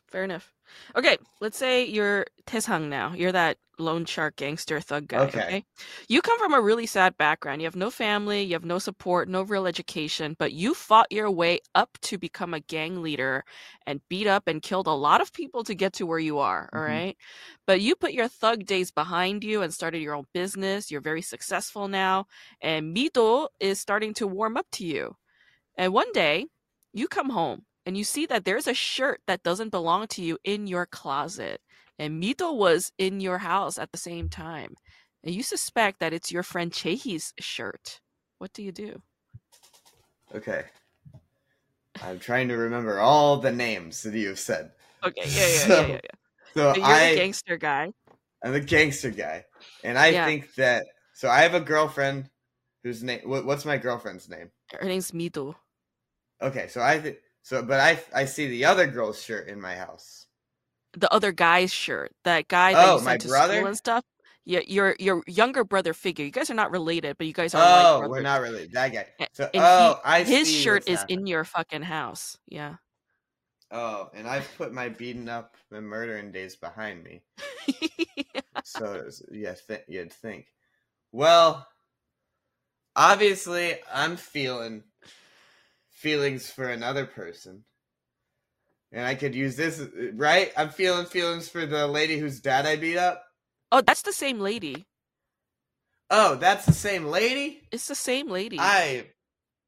Fair 0.07 0.23
enough. 0.23 0.51
Okay, 0.95 1.17
let's 1.41 1.57
say 1.57 1.85
you're 1.85 2.25
Taesang 2.47 2.89
now. 2.89 3.13
You're 3.13 3.31
that 3.31 3.57
loan 3.79 4.05
shark 4.05 4.35
gangster 4.37 4.79
thug 4.79 5.07
guy. 5.07 5.25
Okay. 5.25 5.39
Okay. 5.39 5.65
You 6.09 6.21
come 6.21 6.39
from 6.39 6.53
a 6.53 6.61
really 6.61 6.85
sad 6.85 7.17
background. 7.17 7.61
You 7.61 7.65
have 7.67 7.75
no 7.75 7.89
family, 7.91 8.43
you 8.43 8.53
have 8.53 8.65
no 8.65 8.79
support, 8.79 9.29
no 9.29 9.41
real 9.43 9.67
education, 9.67 10.35
but 10.39 10.53
you 10.53 10.73
fought 10.73 11.11
your 11.11 11.29
way 11.31 11.59
up 11.75 11.97
to 12.03 12.17
become 12.17 12.53
a 12.53 12.59
gang 12.61 13.01
leader 13.03 13.43
and 13.85 14.01
beat 14.09 14.27
up 14.27 14.47
and 14.47 14.61
killed 14.61 14.87
a 14.87 14.91
lot 14.91 15.21
of 15.21 15.33
people 15.33 15.63
to 15.65 15.75
get 15.75 15.93
to 15.93 16.05
where 16.05 16.19
you 16.19 16.39
are. 16.39 16.69
all 16.73 16.81
Mhm. 16.81 16.81
right. 16.81 17.17
But 17.67 17.81
you 17.81 17.95
put 17.95 18.13
your 18.13 18.27
thug 18.27 18.65
days 18.65 18.91
behind 18.91 19.43
you 19.43 19.61
and 19.61 19.73
started 19.73 19.99
your 20.01 20.15
own 20.15 20.25
business. 20.33 20.91
You're 20.91 21.01
very 21.01 21.21
successful 21.21 21.87
now. 21.87 22.27
And 22.61 22.95
Mido 22.95 23.49
is 23.59 23.79
starting 23.79 24.13
to 24.15 24.27
warm 24.27 24.57
up 24.57 24.67
to 24.73 24.85
you. 24.85 25.15
And 25.77 25.93
one 25.93 26.11
day, 26.13 26.47
you 26.95 27.07
come 27.09 27.29
home 27.29 27.63
and 27.85 27.97
you 27.97 28.03
see 28.03 28.25
that 28.27 28.45
there's 28.45 28.67
a 28.67 28.73
shirt 28.73 29.21
that 29.27 29.43
doesn't 29.43 29.69
belong 29.69 30.07
to 30.07 30.23
you 30.23 30.37
in 30.43 30.65
your 30.65 30.85
closet. 30.85 31.59
And 31.99 32.23
Mido 32.23 32.55
was 32.55 32.91
in 32.97 33.19
your 33.19 33.39
house 33.39 33.77
at 33.77 33.91
the 33.91 33.97
same 33.97 34.29
time. 34.29 34.75
And 35.23 35.35
you 35.35 35.43
suspect 35.43 35.99
that 35.99 36.13
it's 36.13 36.31
your 36.31 36.43
friend 36.43 36.71
Chehi's 36.71 37.33
shirt. 37.39 37.99
What 38.37 38.53
do 38.53 38.63
you 38.63 38.71
do? 38.71 39.01
Okay. 40.33 40.63
I'm 42.01 42.19
trying 42.19 42.47
to 42.47 42.55
remember 42.55 42.99
all 42.99 43.37
the 43.37 43.51
names 43.51 44.03
that 44.03 44.13
you've 44.13 44.39
said. 44.39 44.71
Okay, 45.03 45.27
yeah, 45.27 45.47
yeah, 45.47 45.47
yeah, 45.47 45.67
So, 45.67 45.87
yeah. 45.87 45.87
yeah. 45.87 45.99
So 46.53 46.73
So 46.73 46.77
you're 46.77 46.85
I, 46.85 47.09
the 47.09 47.15
gangster 47.15 47.57
guy. 47.57 47.91
I'm 48.43 48.53
a 48.53 48.59
gangster 48.59 49.11
guy, 49.11 49.45
and 49.83 49.97
I 49.97 50.13
Yeah. 50.13 50.25
think 50.25 50.53
that. 50.55 50.85
So 51.13 51.29
I 51.29 51.39
have 51.41 51.53
a 51.53 51.59
girlfriend 51.59 52.29
whose 52.83 53.03
name. 53.03 53.21
What, 53.23 53.45
what's 53.45 53.65
my 53.65 53.77
girlfriend's 53.77 54.29
name? 54.29 54.51
Her 54.71 54.87
name's 54.87 55.11
Mido. 55.11 55.55
Okay, 56.41 56.67
so 56.67 56.81
I 56.81 56.99
think 56.99 57.17
so, 57.43 57.61
but 57.63 57.79
I 57.79 57.99
I 58.13 58.25
see 58.25 58.47
the 58.47 58.65
other 58.65 58.87
girl's 58.87 59.21
shirt 59.21 59.47
in 59.47 59.59
my 59.61 59.75
house. 59.75 60.25
The 60.97 61.11
other 61.13 61.31
guy's 61.31 61.71
shirt. 61.73 62.11
That 62.23 62.47
guy 62.47 62.73
that 62.73 62.87
Oh, 62.87 62.97
you 62.99 63.03
my 63.05 63.11
sent 63.11 63.21
to 63.23 63.27
brother? 63.29 63.55
school 63.55 63.67
and 63.67 63.77
stuff. 63.77 64.03
Yeah, 64.45 64.59
your 64.67 64.95
your 64.99 65.23
younger 65.27 65.63
brother 65.63 65.93
figure. 65.93 66.23
You 66.25 66.31
guys 66.31 66.49
are 66.51 66.53
not 66.55 66.71
related, 66.71 67.17
but 67.17 67.25
you 67.27 67.33
guys 67.33 67.55
are 67.55 67.61
Oh, 67.63 67.99
like 68.01 68.09
we're 68.09 68.21
not 68.21 68.41
really 68.41 68.67
that 68.73 68.93
guy. 68.93 69.07
So 69.33 69.49
and 69.53 69.63
oh, 69.63 69.99
I 70.05 70.23
see. 70.23 70.31
His 70.35 70.51
shirt 70.51 70.87
is 70.87 70.99
happening. 70.99 71.19
in 71.21 71.27
your 71.27 71.43
fucking 71.43 71.81
house. 71.81 72.37
Yeah. 72.47 72.75
Oh, 73.71 74.09
and 74.13 74.27
I've 74.27 74.47
put 74.57 74.71
my 74.71 74.89
beaten 74.89 75.27
up 75.27 75.57
and 75.71 75.85
murdering 75.87 76.31
days 76.31 76.55
behind 76.55 77.03
me. 77.03 77.23
So 78.63 78.93
it's- 78.95 79.21
yeah, 79.31 79.53
th- 79.67 79.83
you'd 79.87 80.11
think. 80.11 80.47
Well, 81.11 81.67
obviously, 82.95 83.77
I'm 83.93 84.17
feeling 84.17 84.83
feelings 86.05 86.51
for 86.51 86.69
another 86.69 87.07
person, 87.07 87.63
and 88.91 89.03
I 89.07 89.15
could 89.15 89.33
use 89.33 89.55
this 89.55 89.81
right. 90.13 90.51
I'm 90.55 90.69
feeling 90.69 91.07
feelings 91.07 91.49
for 91.49 91.65
the 91.65 91.87
lady 91.87 92.19
whose 92.19 92.39
dad 92.41 92.67
I 92.67 92.75
beat 92.75 92.97
up. 92.97 93.23
oh, 93.71 93.81
that's 93.81 94.03
the 94.03 94.13
same 94.13 94.39
lady. 94.39 94.85
Oh, 96.11 96.35
that's 96.35 96.67
the 96.67 96.73
same 96.73 97.05
lady. 97.05 97.63
It's 97.71 97.87
the 97.87 97.95
same 97.95 98.29
lady. 98.29 98.57
I. 98.59 99.07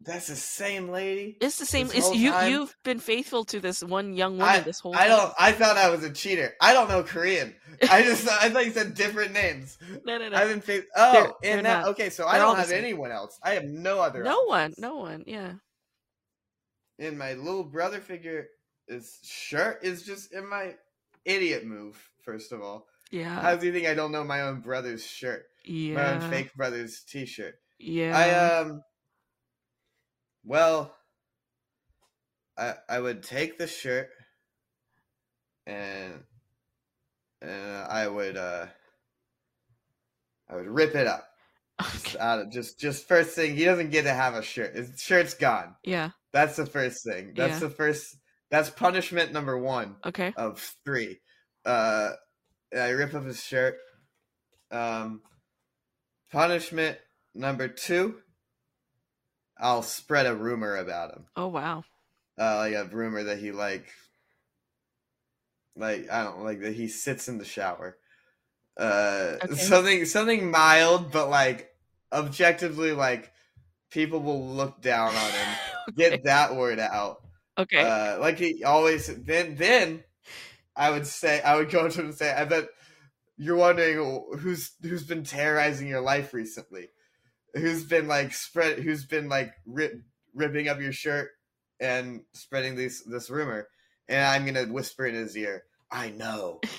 That's 0.02 0.28
the 0.28 0.36
same 0.36 0.90
lady. 0.90 1.38
it's 1.42 1.58
the 1.58 1.66
same. 1.66 1.90
It's 1.92 2.14
you. 2.14 2.30
time- 2.30 2.52
You've 2.52 2.76
been 2.84 3.00
faithful 3.00 3.44
to 3.46 3.60
this 3.60 3.84
one 3.84 4.14
young 4.14 4.34
woman 4.38 4.48
I, 4.48 4.60
this 4.60 4.80
whole 4.80 4.94
I 4.96 5.08
time. 5.08 5.18
don't. 5.18 5.34
I 5.40 5.52
thought 5.54 5.76
I 5.76 5.90
was 5.90 6.04
a 6.04 6.12
cheater. 6.12 6.54
I 6.62 6.74
don't 6.74 6.88
know 6.88 7.02
Korean. 7.02 7.56
I 7.90 8.04
just. 8.04 8.30
I 8.30 8.52
thought 8.52 8.64
you 8.68 8.72
said 8.72 8.94
different 8.94 9.34
names. 9.34 9.80
No, 10.06 10.20
no, 10.20 10.30
no. 10.30 10.38
I've 10.38 10.50
been 10.50 10.62
faith. 10.62 10.86
Oh, 10.96 11.14
They're- 11.14 11.32
they're 11.42 11.64
that. 11.64 11.82
not. 11.82 11.88
Okay, 11.94 12.12
so 12.12 12.28
I 12.28 12.34
They're 12.38 12.46
all 12.46 12.54
don't 12.54 12.60
have 12.62 12.72
anyone 12.72 13.12
else. 13.12 13.40
I 13.44 13.56
have 13.56 13.64
no 13.66 14.00
other. 14.00 14.22
no 14.22 14.44
one. 14.44 14.76
No 14.78 14.98
one. 14.98 15.24
Yeah. 15.26 15.54
And 17.00 17.18
my 17.18 17.34
little 17.34 17.64
brother 17.64 18.00
figure 18.00 18.48
is 18.88 19.20
shirt 19.24 19.80
is 19.84 20.04
just 20.04 20.34
in 20.34 20.48
my 20.50 20.76
idiot 21.26 21.66
move. 21.66 21.98
First 22.24 22.52
of 22.52 22.62
all, 22.62 22.88
Yeah. 23.12 23.40
how 23.42 23.56
do 23.56 23.66
you 23.66 23.74
think 23.74 23.88
I 23.88 23.94
don't 23.94 24.12
know 24.12 24.24
my 24.24 24.42
own 24.42 24.62
brother's 24.62 25.06
shirt? 25.06 25.46
yeah. 25.66 25.94
My 25.96 26.14
own 26.14 26.30
fake 26.30 26.54
brother's 26.56 27.02
T-shirt. 27.04 27.56
Yeah. 27.80 28.18
I 28.18 28.60
um. 28.62 28.82
Well, 30.44 30.96
I 32.58 32.76
I 32.90 33.00
would 33.00 33.22
take 33.24 33.58
the 33.58 33.68
shirt 33.68 34.10
and 35.66 36.24
uh, 37.46 37.86
I 37.90 38.08
would 38.08 38.38
uh, 38.38 38.68
I 40.50 40.56
would 40.56 40.68
rip 40.68 40.96
it 40.96 41.08
up. 41.08 41.28
Just, 41.92 42.16
out 42.16 42.40
of, 42.40 42.50
just 42.50 42.80
just 42.80 43.08
first 43.08 43.36
thing, 43.36 43.56
he 43.56 43.64
doesn't 43.64 43.92
get 43.92 44.04
to 44.04 44.14
have 44.14 44.34
a 44.34 44.42
shirt. 44.42 44.76
His 44.76 45.00
shirt's 45.00 45.36
gone. 45.36 45.76
Yeah. 45.84 46.10
That's 46.38 46.56
the 46.56 46.68
first 46.68 47.04
thing. 47.04 47.34
That's 47.36 47.54
Yeah. 47.54 47.68
the 47.68 47.70
first. 47.72 48.16
That's 48.52 48.70
punishment 48.70 49.32
number 49.34 49.58
one 49.58 49.96
Okay. 50.06 50.34
of 50.38 50.62
three. 50.86 51.20
Uh, 51.66 52.12
I 52.72 52.90
rip 52.90 53.16
up 53.16 53.26
his 53.26 53.44
shirt. 53.44 53.76
Um, 54.70 55.24
punishment 56.32 57.00
number 57.34 57.68
two. 57.68 58.22
I'll 59.58 59.82
spread 59.82 60.28
a 60.28 60.36
rumor 60.36 60.76
about 60.76 61.16
him. 61.16 61.26
Oh 61.36 61.48
wow. 61.48 61.84
Uh, 62.38 62.58
like 62.58 62.76
a 62.76 62.86
rumor 62.86 63.24
that 63.24 63.40
he 63.40 63.52
like, 63.52 63.92
like 65.76 66.08
I 66.12 66.24
don't 66.24 66.44
like 66.44 66.60
that 66.62 66.76
he 66.76 66.88
sits 66.88 67.28
in 67.28 67.40
the 67.40 67.46
shower. 67.46 67.98
Uh, 68.80 69.38
Okay. 69.44 69.56
something 69.56 70.06
something 70.06 70.52
mild, 70.52 71.12
but 71.12 71.30
like 71.32 71.72
objectively, 72.12 72.92
like 72.92 73.34
people 73.90 74.20
will 74.20 74.48
look 74.48 74.82
down 74.84 75.16
on 75.16 75.32
him. 75.32 75.48
okay. 75.90 76.10
Get 76.10 76.24
that 76.24 76.56
word 76.56 76.80
out. 76.80 77.18
okay. 77.58 77.82
Uh, 77.82 78.20
like 78.20 78.38
he 78.40 78.64
always 78.64 79.08
then 79.08 79.56
then 79.56 80.04
I 80.76 80.92
would 80.92 81.08
say 81.08 81.42
I 81.42 81.56
would 81.56 81.70
go 81.70 81.88
to 81.88 82.00
him 82.00 82.08
and 82.08 82.16
say, 82.16 82.32
I 82.32 82.46
bet 82.46 82.68
you're 83.38 83.56
wondering 83.56 84.24
who's 84.40 84.72
who's 84.82 85.04
been 85.04 85.24
terrorizing 85.24 85.88
your 85.88 86.02
life 86.02 86.34
recently. 86.34 86.90
Who's 87.54 87.84
been 87.84 88.08
like 88.08 88.34
spread 88.34 88.80
who's 88.80 89.06
been 89.06 89.30
like 89.30 89.54
rip, 89.66 89.94
ripping 90.36 90.68
up 90.68 90.80
your 90.80 90.92
shirt 90.92 91.30
and 91.80 92.22
spreading 92.34 92.76
this 92.76 93.04
this 93.04 93.30
rumor. 93.30 93.68
And 94.08 94.24
I'm 94.24 94.46
gonna 94.46 94.72
whisper 94.72 95.06
in 95.06 95.16
his 95.16 95.36
ear, 95.38 95.64
I 95.92 96.10
know. 96.10 96.62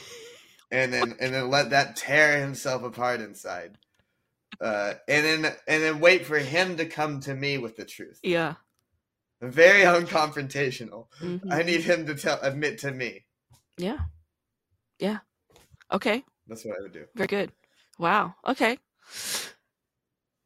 And 0.71 0.93
then 0.93 1.15
and 1.19 1.33
then 1.33 1.49
let 1.49 1.71
that 1.71 1.97
tear 1.97 2.43
himself 2.43 2.83
apart 2.83 3.23
inside. 3.23 3.79
Uh, 4.61 4.93
and 5.09 5.25
then 5.25 5.57
and 5.67 5.83
then 5.83 5.99
wait 5.99 6.27
for 6.27 6.39
him 6.39 6.77
to 6.77 6.85
come 6.85 7.21
to 7.21 7.35
me 7.35 7.57
with 7.57 7.77
the 7.77 7.87
truth. 7.87 8.21
yeah. 8.23 8.57
Very 9.41 9.83
unconfrontational. 9.83 11.07
Mhm. 11.21 11.53
I 11.53 11.63
need 11.63 11.83
him 11.83 12.07
to 12.07 12.15
tell 12.15 12.41
admit 12.43 12.79
to 12.81 12.91
me. 12.91 13.25
Yeah. 13.77 13.99
Yeah. 14.99 15.19
Okay. 15.93 16.25
That's 16.49 16.65
what 16.65 16.77
I 16.79 16.83
would 16.83 16.93
do. 16.93 17.07
Very 17.15 17.29
good. 17.29 17.53
Wow. 17.99 18.35
Okay. 18.47 18.79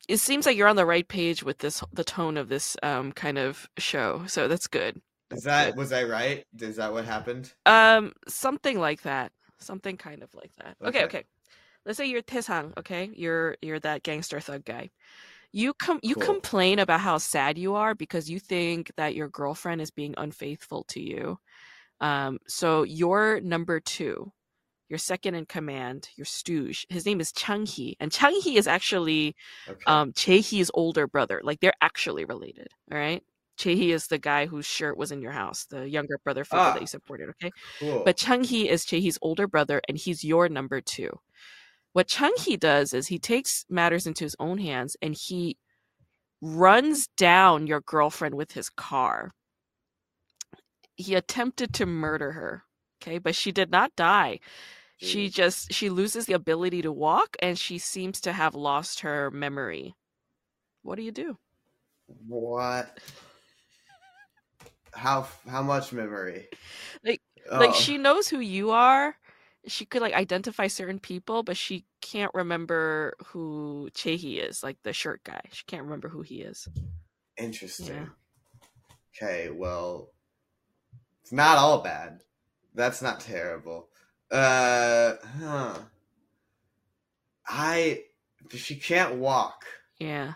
It 0.08 0.18
seems 0.18 0.46
like 0.46 0.56
you're 0.56 0.68
on 0.68 0.76
the 0.76 0.84
right 0.86 1.06
page 1.06 1.42
with 1.42 1.58
this 1.58 1.82
the 1.92 2.04
tone 2.04 2.36
of 2.36 2.48
this 2.48 2.76
um 2.82 3.12
kind 3.12 3.38
of 3.38 3.68
show. 3.78 4.24
So 4.26 4.48
that's 4.48 4.66
good. 4.66 5.00
Is 5.30 5.44
that 5.44 5.68
good. 5.70 5.76
was 5.78 5.92
I 5.92 6.04
right? 6.04 6.44
Is 6.60 6.76
that 6.76 6.92
what 6.92 7.04
happened? 7.04 7.52
um 7.66 8.12
something 8.28 8.78
like 8.78 9.02
that. 9.02 9.32
Something 9.58 9.96
kind 9.96 10.22
of 10.22 10.34
like 10.34 10.54
that. 10.56 10.76
Okay, 10.82 10.98
Okay. 10.98 11.04
okay. 11.04 11.24
Let's 11.86 11.96
say 11.96 12.06
you're 12.06 12.22
Taesang, 12.22 12.76
okay? 12.78 13.10
You're 13.14 13.56
you're 13.62 13.80
that 13.80 14.02
gangster 14.02 14.38
thug 14.40 14.64
guy. 14.64 14.90
You 15.52 15.74
com- 15.74 16.00
you 16.02 16.14
Cool. 16.14 16.24
complain 16.24 16.78
about 16.78 17.00
how 17.00 17.18
sad 17.18 17.58
you 17.58 17.74
are 17.74 17.94
because 17.94 18.30
you 18.30 18.38
think 18.40 18.90
that 18.96 19.14
your 19.14 19.28
girlfriend 19.28 19.80
is 19.82 19.90
being 19.90 20.14
unfaithful 20.16 20.84
to 20.84 21.00
you. 21.00 21.38
Um 22.00 22.38
so 22.48 22.82
your 22.84 23.40
number 23.40 23.80
2 23.80 24.32
your 24.88 24.98
second 24.98 25.34
in 25.34 25.46
command, 25.46 26.10
your 26.16 26.26
stooge. 26.26 26.86
His 26.90 27.06
name 27.06 27.18
is 27.18 27.32
Chang 27.32 27.64
Hee, 27.64 27.96
and 27.98 28.12
Chang 28.12 28.38
Hee 28.42 28.58
is 28.58 28.66
actually 28.66 29.34
Okay. 29.68 29.80
um 29.86 30.12
Chae 30.12 30.40
Hee's 30.40 30.70
older 30.74 31.06
brother. 31.06 31.40
Like 31.44 31.60
they're 31.60 31.72
actually 31.80 32.24
related. 32.26 32.68
All 32.92 32.98
right. 32.98 33.22
Chae 33.58 33.74
Hee 33.76 33.92
is 33.92 34.06
the 34.08 34.18
guy 34.18 34.46
whose 34.46 34.66
shirt 34.66 34.96
was 34.98 35.12
in 35.12 35.22
your 35.22 35.32
house, 35.32 35.66
the 35.66 35.88
younger 35.88 36.18
brother 36.24 36.44
figure 36.44 36.60
Ah. 36.64 36.72
that 36.74 36.80
you 36.82 36.86
supported. 36.86 37.28
Okay. 37.30 37.50
cool. 37.78 38.02
But 38.04 38.16
Chang 38.18 38.44
Hee 38.44 38.68
is 38.68 38.84
Chae 38.84 39.00
Hee's 39.00 39.18
older 39.22 39.46
brother, 39.46 39.80
and 39.88 39.96
he's 39.98 40.24
your 40.24 40.48
number 40.48 40.80
two. 40.82 41.10
What 41.92 42.10
Hee 42.38 42.56
does 42.56 42.94
is 42.94 43.08
he 43.08 43.18
takes 43.18 43.64
matters 43.68 44.06
into 44.06 44.24
his 44.24 44.36
own 44.38 44.58
hands 44.58 44.96
and 45.02 45.14
he 45.14 45.58
runs 46.40 47.06
down 47.16 47.66
your 47.66 47.80
girlfriend 47.80 48.34
with 48.34 48.52
his 48.52 48.68
car. 48.70 49.30
He 50.96 51.14
attempted 51.14 51.74
to 51.74 51.86
murder 51.86 52.32
her. 52.32 52.64
Okay, 53.02 53.18
but 53.18 53.34
she 53.34 53.52
did 53.52 53.70
not 53.70 53.94
die. 53.96 54.40
She 54.98 55.28
just 55.30 55.72
she 55.72 55.90
loses 55.90 56.26
the 56.26 56.34
ability 56.34 56.82
to 56.82 56.92
walk 56.92 57.36
and 57.40 57.58
she 57.58 57.78
seems 57.78 58.20
to 58.20 58.32
have 58.32 58.54
lost 58.54 59.00
her 59.00 59.30
memory. 59.32 59.94
What 60.82 60.96
do 60.96 61.02
you 61.02 61.10
do? 61.12 61.38
what? 62.28 62.98
How 64.92 65.26
how 65.48 65.62
much 65.62 65.92
memory? 65.92 66.48
Like- 67.04 67.22
Like 67.50 67.70
Oh, 67.70 67.72
she 67.72 67.98
knows 67.98 68.28
who 68.28 68.38
you 68.38 68.70
are. 68.70 69.16
She 69.66 69.84
could 69.84 70.02
like 70.02 70.14
identify 70.14 70.66
certain 70.66 70.98
people, 70.98 71.42
but 71.42 71.56
she 71.56 71.84
can't 72.00 72.32
remember 72.34 73.14
who 73.26 73.88
Chehi 73.94 74.38
is, 74.46 74.62
like 74.62 74.76
the 74.82 74.92
shirt 74.92 75.22
guy. 75.24 75.42
She 75.52 75.64
can't 75.66 75.84
remember 75.84 76.08
who 76.08 76.22
he 76.22 76.40
is. 76.42 76.68
interesting. 77.36 78.10
Okay, 79.16 79.50
well, 79.50 80.10
it's 81.22 81.32
not 81.32 81.58
all 81.58 81.80
bad. 81.80 82.22
That's 82.74 83.02
not 83.02 83.20
terrible. 83.20 83.88
Uh, 84.30 85.14
huh. 85.38 85.74
I 87.46 88.04
she 88.50 88.76
can't 88.76 89.16
walk. 89.16 89.64
Yeah. 89.98 90.34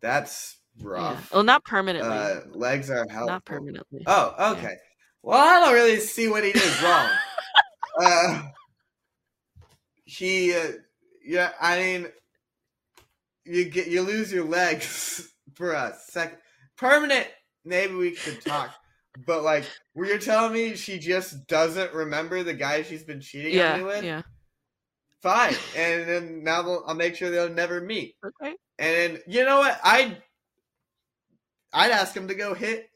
That's 0.00 0.58
Yeah. 0.76 0.86
rough. 0.86 1.32
Well, 1.32 1.42
not 1.42 1.64
permanently. 1.64 2.16
Uh, 2.16 2.40
legs 2.50 2.90
are 2.90 3.06
helpful. 3.08 3.26
not 3.26 3.44
permanently. 3.44 4.02
Oh, 4.06 4.52
okay. 4.52 4.76
Well, 5.22 5.38
I 5.38 5.64
don't 5.64 5.74
really 5.74 5.98
see 5.98 6.28
what 6.28 6.44
he 6.44 6.52
did 6.52 6.82
wrong. 6.82 7.10
Uh, 8.00 8.42
he, 10.04 10.54
uh, 10.54 10.72
yeah, 11.24 11.52
I 11.60 11.78
mean, 11.78 12.06
you 13.44 13.64
get 13.66 13.88
you 13.88 14.02
lose 14.02 14.32
your 14.32 14.44
legs 14.44 15.32
for 15.54 15.72
a 15.72 15.94
second. 16.08 16.38
Permanent, 16.76 17.26
maybe 17.64 17.94
we 17.94 18.12
could 18.12 18.44
talk. 18.44 18.74
But 19.26 19.42
like, 19.42 19.64
were 19.94 20.06
you 20.06 20.18
telling 20.18 20.52
me 20.52 20.76
she 20.76 20.98
just 20.98 21.46
doesn't 21.46 21.94
remember 21.94 22.42
the 22.42 22.54
guy 22.54 22.82
she's 22.82 23.04
been 23.04 23.20
cheating 23.20 23.60
on 23.60 23.78
me 23.78 23.80
yeah. 23.80 23.82
with? 23.82 24.04
Yeah. 24.04 24.22
Fine, 25.22 25.54
and 25.76 26.08
then 26.08 26.44
now 26.44 26.62
they'll, 26.62 26.84
I'll 26.86 26.94
make 26.94 27.16
sure 27.16 27.30
they'll 27.30 27.48
never 27.48 27.80
meet. 27.80 28.14
Okay. 28.24 28.54
And 28.78 29.20
you 29.26 29.44
know 29.44 29.58
what? 29.58 29.80
I'd 29.82 30.22
I'd 31.72 31.90
ask 31.90 32.14
him 32.14 32.28
to 32.28 32.34
go 32.34 32.54
hit 32.54 32.88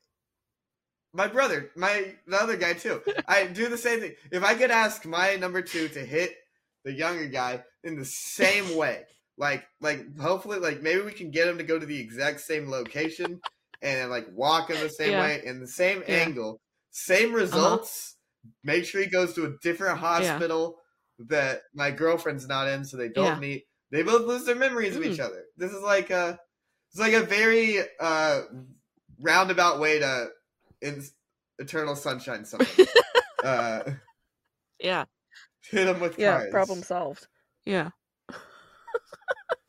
my 1.13 1.27
brother, 1.27 1.71
my 1.77 2.15
the 2.27 2.37
other 2.37 2.57
guy 2.57 2.73
too. 2.75 3.03
I 3.27 3.47
do 3.53 3.69
the 3.69 3.79
same 3.79 4.01
thing. 4.01 4.15
If 4.31 4.45
I 4.45 4.55
could 4.55 4.71
ask 4.71 5.05
my 5.05 5.37
number 5.37 5.63
two 5.63 5.89
to 5.89 6.05
hit 6.05 6.35
the 6.85 6.93
younger 6.93 7.27
guy 7.27 7.65
in 7.85 7.97
the 7.97 8.05
same 8.05 8.77
way, 8.77 9.05
like 9.37 9.65
like 9.81 10.19
hopefully 10.19 10.59
like 10.59 10.83
maybe 10.83 11.03
we 11.03 11.13
can 11.13 11.31
get 11.31 11.49
him 11.49 11.59
to 11.59 11.65
go 11.65 11.79
to 11.79 11.87
the 11.87 11.99
exact 11.99 12.41
same 12.41 12.71
location 12.71 13.41
and 13.83 14.11
like 14.11 14.27
walk 14.33 14.71
in 14.71 14.79
the 14.81 14.91
same 14.91 15.13
Yeah. 15.13 15.21
way 15.21 15.43
in 15.45 15.61
the 15.61 15.67
same 15.67 16.03
Yeah. 16.07 16.15
Uh-huh. 16.17 16.25
angle, 16.29 16.61
same 16.91 17.33
results. 17.33 18.17
Make 18.65 18.85
sure 18.87 19.01
he 19.03 19.07
goes 19.09 19.35
to 19.35 19.45
a 19.47 19.57
different 19.63 19.99
hospital 19.99 20.81
that 21.29 21.61
my 21.75 21.91
girlfriend's 21.91 22.49
not 22.49 22.69
in, 22.69 22.85
so 22.85 22.97
they 22.97 23.09
don't 23.11 23.25
Yeah. 23.35 23.39
meet. 23.39 23.65
They 23.91 24.03
both 24.03 24.23
lose 24.27 24.45
their 24.45 24.55
memories 24.55 24.97
of 24.97 25.03
Mm. 25.03 25.13
each 25.13 25.21
other. 25.21 25.45
This 25.57 25.73
is 25.73 25.83
like 25.83 26.11
a 26.11 26.39
it's 26.91 26.99
like 27.01 27.13
a 27.13 27.21
very 27.23 27.79
uh 28.01 28.43
roundabout 29.21 29.79
way 29.81 29.99
to 29.99 30.31
in 30.83 31.03
eternal 31.59 31.97
sunshine 31.97 32.45
something. 32.47 32.87
uh 33.45 33.83
Yeah. 34.81 35.05
hit 35.71 35.87
them 35.87 36.01
with 36.01 36.19
Yeah. 36.19 36.39
cards. 36.39 36.53
Problem 36.53 36.83
solved. 36.83 37.27
Yeah. 37.65 37.91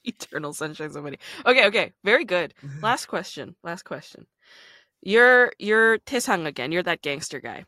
Eternal 0.06 0.54
sunshine 0.54 0.92
somebody. 0.92 1.20
Okay, 1.46 1.68
okay. 1.68 1.94
Very 2.04 2.26
good. 2.26 2.54
Last 2.82 3.08
question. 3.08 3.56
Last 3.64 3.84
question. 3.84 4.28
You're 5.02 5.54
you're 5.60 6.00
Taesang 6.00 6.46
again. 6.48 6.72
You're 6.72 6.84
that 6.84 7.02
gangster 7.02 7.40
guy. 7.40 7.66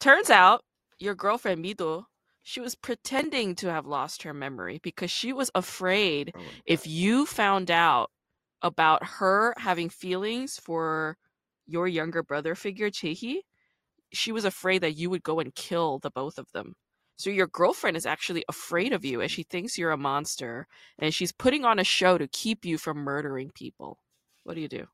Turns 0.00 0.30
out 0.30 0.64
your 0.98 1.14
girlfriend 1.14 1.64
Mido, 1.64 2.04
she 2.42 2.60
was 2.60 2.74
pretending 2.74 3.54
to 3.56 3.70
have 3.72 3.86
lost 3.86 4.22
her 4.24 4.34
memory 4.34 4.80
because 4.82 5.10
she 5.10 5.32
was 5.32 5.50
afraid 5.54 6.34
Oh 6.34 6.60
if 6.66 6.86
you 6.86 7.26
found 7.26 7.70
out 7.70 8.10
about 8.62 9.04
her 9.04 9.54
having 9.58 9.88
feelings 9.90 10.58
for 10.62 11.16
your 11.70 11.86
younger 11.88 12.22
brother 12.22 12.54
figure 12.54 12.90
Chehi, 12.90 13.38
she 14.12 14.32
was 14.32 14.44
afraid 14.44 14.82
that 14.82 14.96
you 14.96 15.08
would 15.10 15.22
go 15.22 15.40
and 15.40 15.54
kill 15.54 15.98
the 15.98 16.10
both 16.10 16.38
of 16.38 16.50
them. 16.52 16.74
So 17.16 17.30
your 17.30 17.46
girlfriend 17.46 17.96
is 17.96 18.06
actually 18.06 18.44
afraid 18.48 18.92
of 18.92 19.04
you 19.04 19.20
and 19.20 19.30
she 19.30 19.42
thinks 19.42 19.76
you're 19.76 19.90
a 19.90 19.96
monster 19.98 20.66
and 20.98 21.14
she's 21.14 21.32
putting 21.32 21.64
on 21.64 21.78
a 21.78 21.84
show 21.84 22.16
to 22.18 22.26
keep 22.28 22.64
you 22.64 22.78
from 22.78 22.98
murdering 22.98 23.50
people. 23.54 23.98
What 24.44 24.54
do 24.54 24.60
you 24.62 24.68
do? 24.68 24.86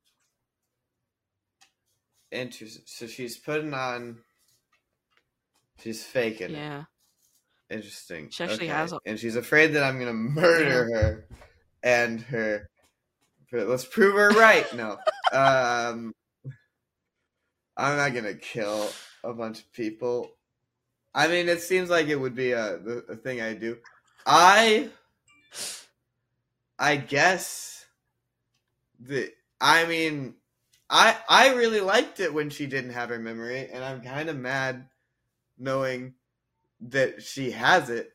Interesting. 2.32 2.82
So 2.86 3.06
she's 3.06 3.36
putting 3.36 3.72
on 3.72 4.18
she's 5.78 6.02
faking 6.04 6.50
it. 6.50 6.58
Yeah. 6.58 6.84
Interesting. 7.70 8.28
She 8.30 8.44
actually 8.44 8.66
has 8.68 8.92
a- 8.92 8.98
and 9.06 9.18
she's 9.18 9.36
afraid 9.36 9.68
that 9.68 9.84
I'm 9.84 9.98
gonna 9.98 10.12
murder 10.12 10.90
her 10.94 11.28
and 11.82 12.20
her 12.22 12.68
let's 13.52 13.84
prove 13.84 14.16
her 14.16 14.30
right. 14.30 14.66
No. 14.74 14.98
um 15.32 16.12
I'm 17.76 17.96
not 17.96 18.14
gonna 18.14 18.34
kill 18.34 18.88
a 19.22 19.32
bunch 19.32 19.60
of 19.60 19.72
people. 19.72 20.32
I 21.14 21.28
mean, 21.28 21.48
it 21.48 21.60
seems 21.60 21.90
like 21.90 22.08
it 22.08 22.16
would 22.16 22.34
be 22.34 22.52
a, 22.52 22.76
a 23.08 23.16
thing 23.16 23.40
I 23.40 23.54
do. 23.54 23.78
I, 24.26 24.90
I 26.78 26.96
guess 26.96 27.84
the. 29.00 29.32
I 29.60 29.86
mean, 29.86 30.34
I 30.90 31.16
I 31.28 31.54
really 31.54 31.80
liked 31.80 32.20
it 32.20 32.32
when 32.32 32.50
she 32.50 32.66
didn't 32.66 32.92
have 32.92 33.08
her 33.08 33.18
memory, 33.18 33.68
and 33.72 33.82
I'm 33.82 34.02
kind 34.02 34.28
of 34.28 34.36
mad 34.36 34.88
knowing 35.58 36.14
that 36.80 37.22
she 37.22 37.50
has 37.52 37.90
it. 37.90 38.12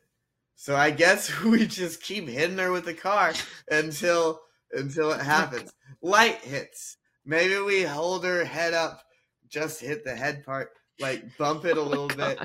So 0.55 0.76
I 0.76 0.91
guess 0.91 1.41
we 1.43 1.66
just 1.66 2.03
keep 2.03 2.28
hitting 2.28 2.57
her 2.57 2.72
with 2.72 2.86
the 2.86 2.93
car 2.93 3.34
until 3.70 4.41
until 4.72 5.12
it 5.12 5.22
happens. 5.22 5.74
Light 6.01 6.38
hits. 6.38 6.97
Maybe 7.26 7.59
we 7.59 7.84
hold 7.84 8.26
her 8.26 8.45
head 8.45 8.74
up, 8.74 9.03
just 9.52 9.82
hit 9.82 10.04
the 10.04 10.16
head 10.16 10.45
part, 10.45 10.70
like 10.99 11.38
bump 11.38 11.66
it 11.66 11.78
a 11.78 11.82
oh 11.82 11.86
little 11.86 12.08
bit. 12.08 12.39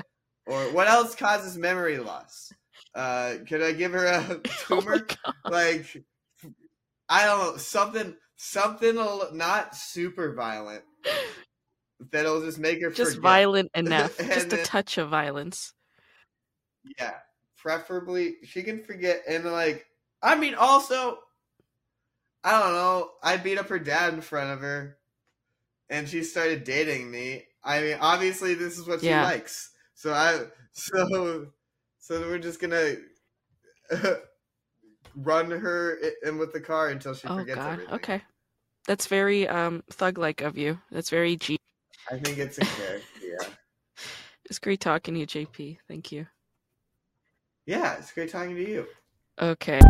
Or 0.45 0.61
what 0.71 0.87
else 0.87 1.15
causes 1.15 1.57
memory 1.57 1.97
loss? 1.97 2.51
Uh, 2.93 3.35
could 3.47 3.61
I 3.61 3.73
give 3.73 3.93
her 3.93 4.05
a 4.05 4.25
oh 4.71 4.81
tumor? 4.81 5.05
Oh 5.25 5.31
like 5.49 6.03
I 7.09 7.25
don't 7.25 7.39
know 7.39 7.57
something 7.57 8.15
something 8.35 8.95
not 9.33 9.75
super 9.75 10.33
violent 10.33 10.83
that'll 12.11 12.41
just 12.41 12.59
make 12.59 12.81
her 12.81 12.91
just 12.91 13.15
forget. 13.15 13.21
violent 13.21 13.71
enough, 13.75 14.17
just 14.17 14.49
then, 14.49 14.59
a 14.59 14.63
touch 14.63 14.97
of 14.97 15.09
violence. 15.09 15.73
Yeah, 16.99 17.15
preferably 17.57 18.35
she 18.43 18.63
can 18.63 18.83
forget 18.83 19.23
and 19.27 19.45
like 19.45 19.85
I 20.21 20.35
mean 20.35 20.55
also 20.55 21.17
I 22.43 22.61
don't 22.61 22.73
know. 22.73 23.09
I 23.21 23.35
beat 23.37 23.57
up 23.57 23.67
her 23.67 23.79
dad 23.79 24.13
in 24.13 24.21
front 24.21 24.51
of 24.51 24.61
her, 24.61 24.96
and 25.89 26.07
she 26.07 26.23
started 26.23 26.63
dating 26.63 27.09
me. 27.09 27.45
I 27.63 27.81
mean, 27.81 27.97
obviously, 27.99 28.53
this 28.53 28.77
is 28.77 28.87
what 28.87 29.01
she 29.01 29.07
yeah. 29.07 29.23
likes. 29.23 29.71
So 29.95 30.13
I, 30.13 30.45
so, 30.71 31.47
so 31.99 32.21
we're 32.21 32.39
just 32.39 32.59
gonna 32.59 32.95
run 35.15 35.51
her 35.51 35.99
in 36.23 36.37
with 36.37 36.53
the 36.53 36.61
car 36.61 36.89
until 36.89 37.13
she 37.13 37.27
oh, 37.27 37.37
forgets 37.37 37.57
God. 37.57 37.73
everything. 37.73 37.93
Okay, 37.95 38.21
that's 38.87 39.07
very 39.07 39.47
um 39.47 39.83
thug-like 39.89 40.41
of 40.41 40.57
you. 40.57 40.79
That's 40.91 41.09
very 41.09 41.35
G. 41.35 41.57
I 42.09 42.17
think 42.17 42.37
it's 42.37 42.57
a 42.57 42.61
character. 42.61 43.07
Yeah. 43.21 43.47
It's 44.49 44.59
great 44.59 44.79
talking 44.79 45.13
to 45.15 45.19
you, 45.19 45.27
JP. 45.27 45.79
Thank 45.89 46.13
you. 46.13 46.25
Yeah, 47.65 47.97
it's 47.97 48.13
great 48.13 48.31
talking 48.31 48.55
to 48.55 48.65
you. 48.65 48.87
Okay. 49.41 49.81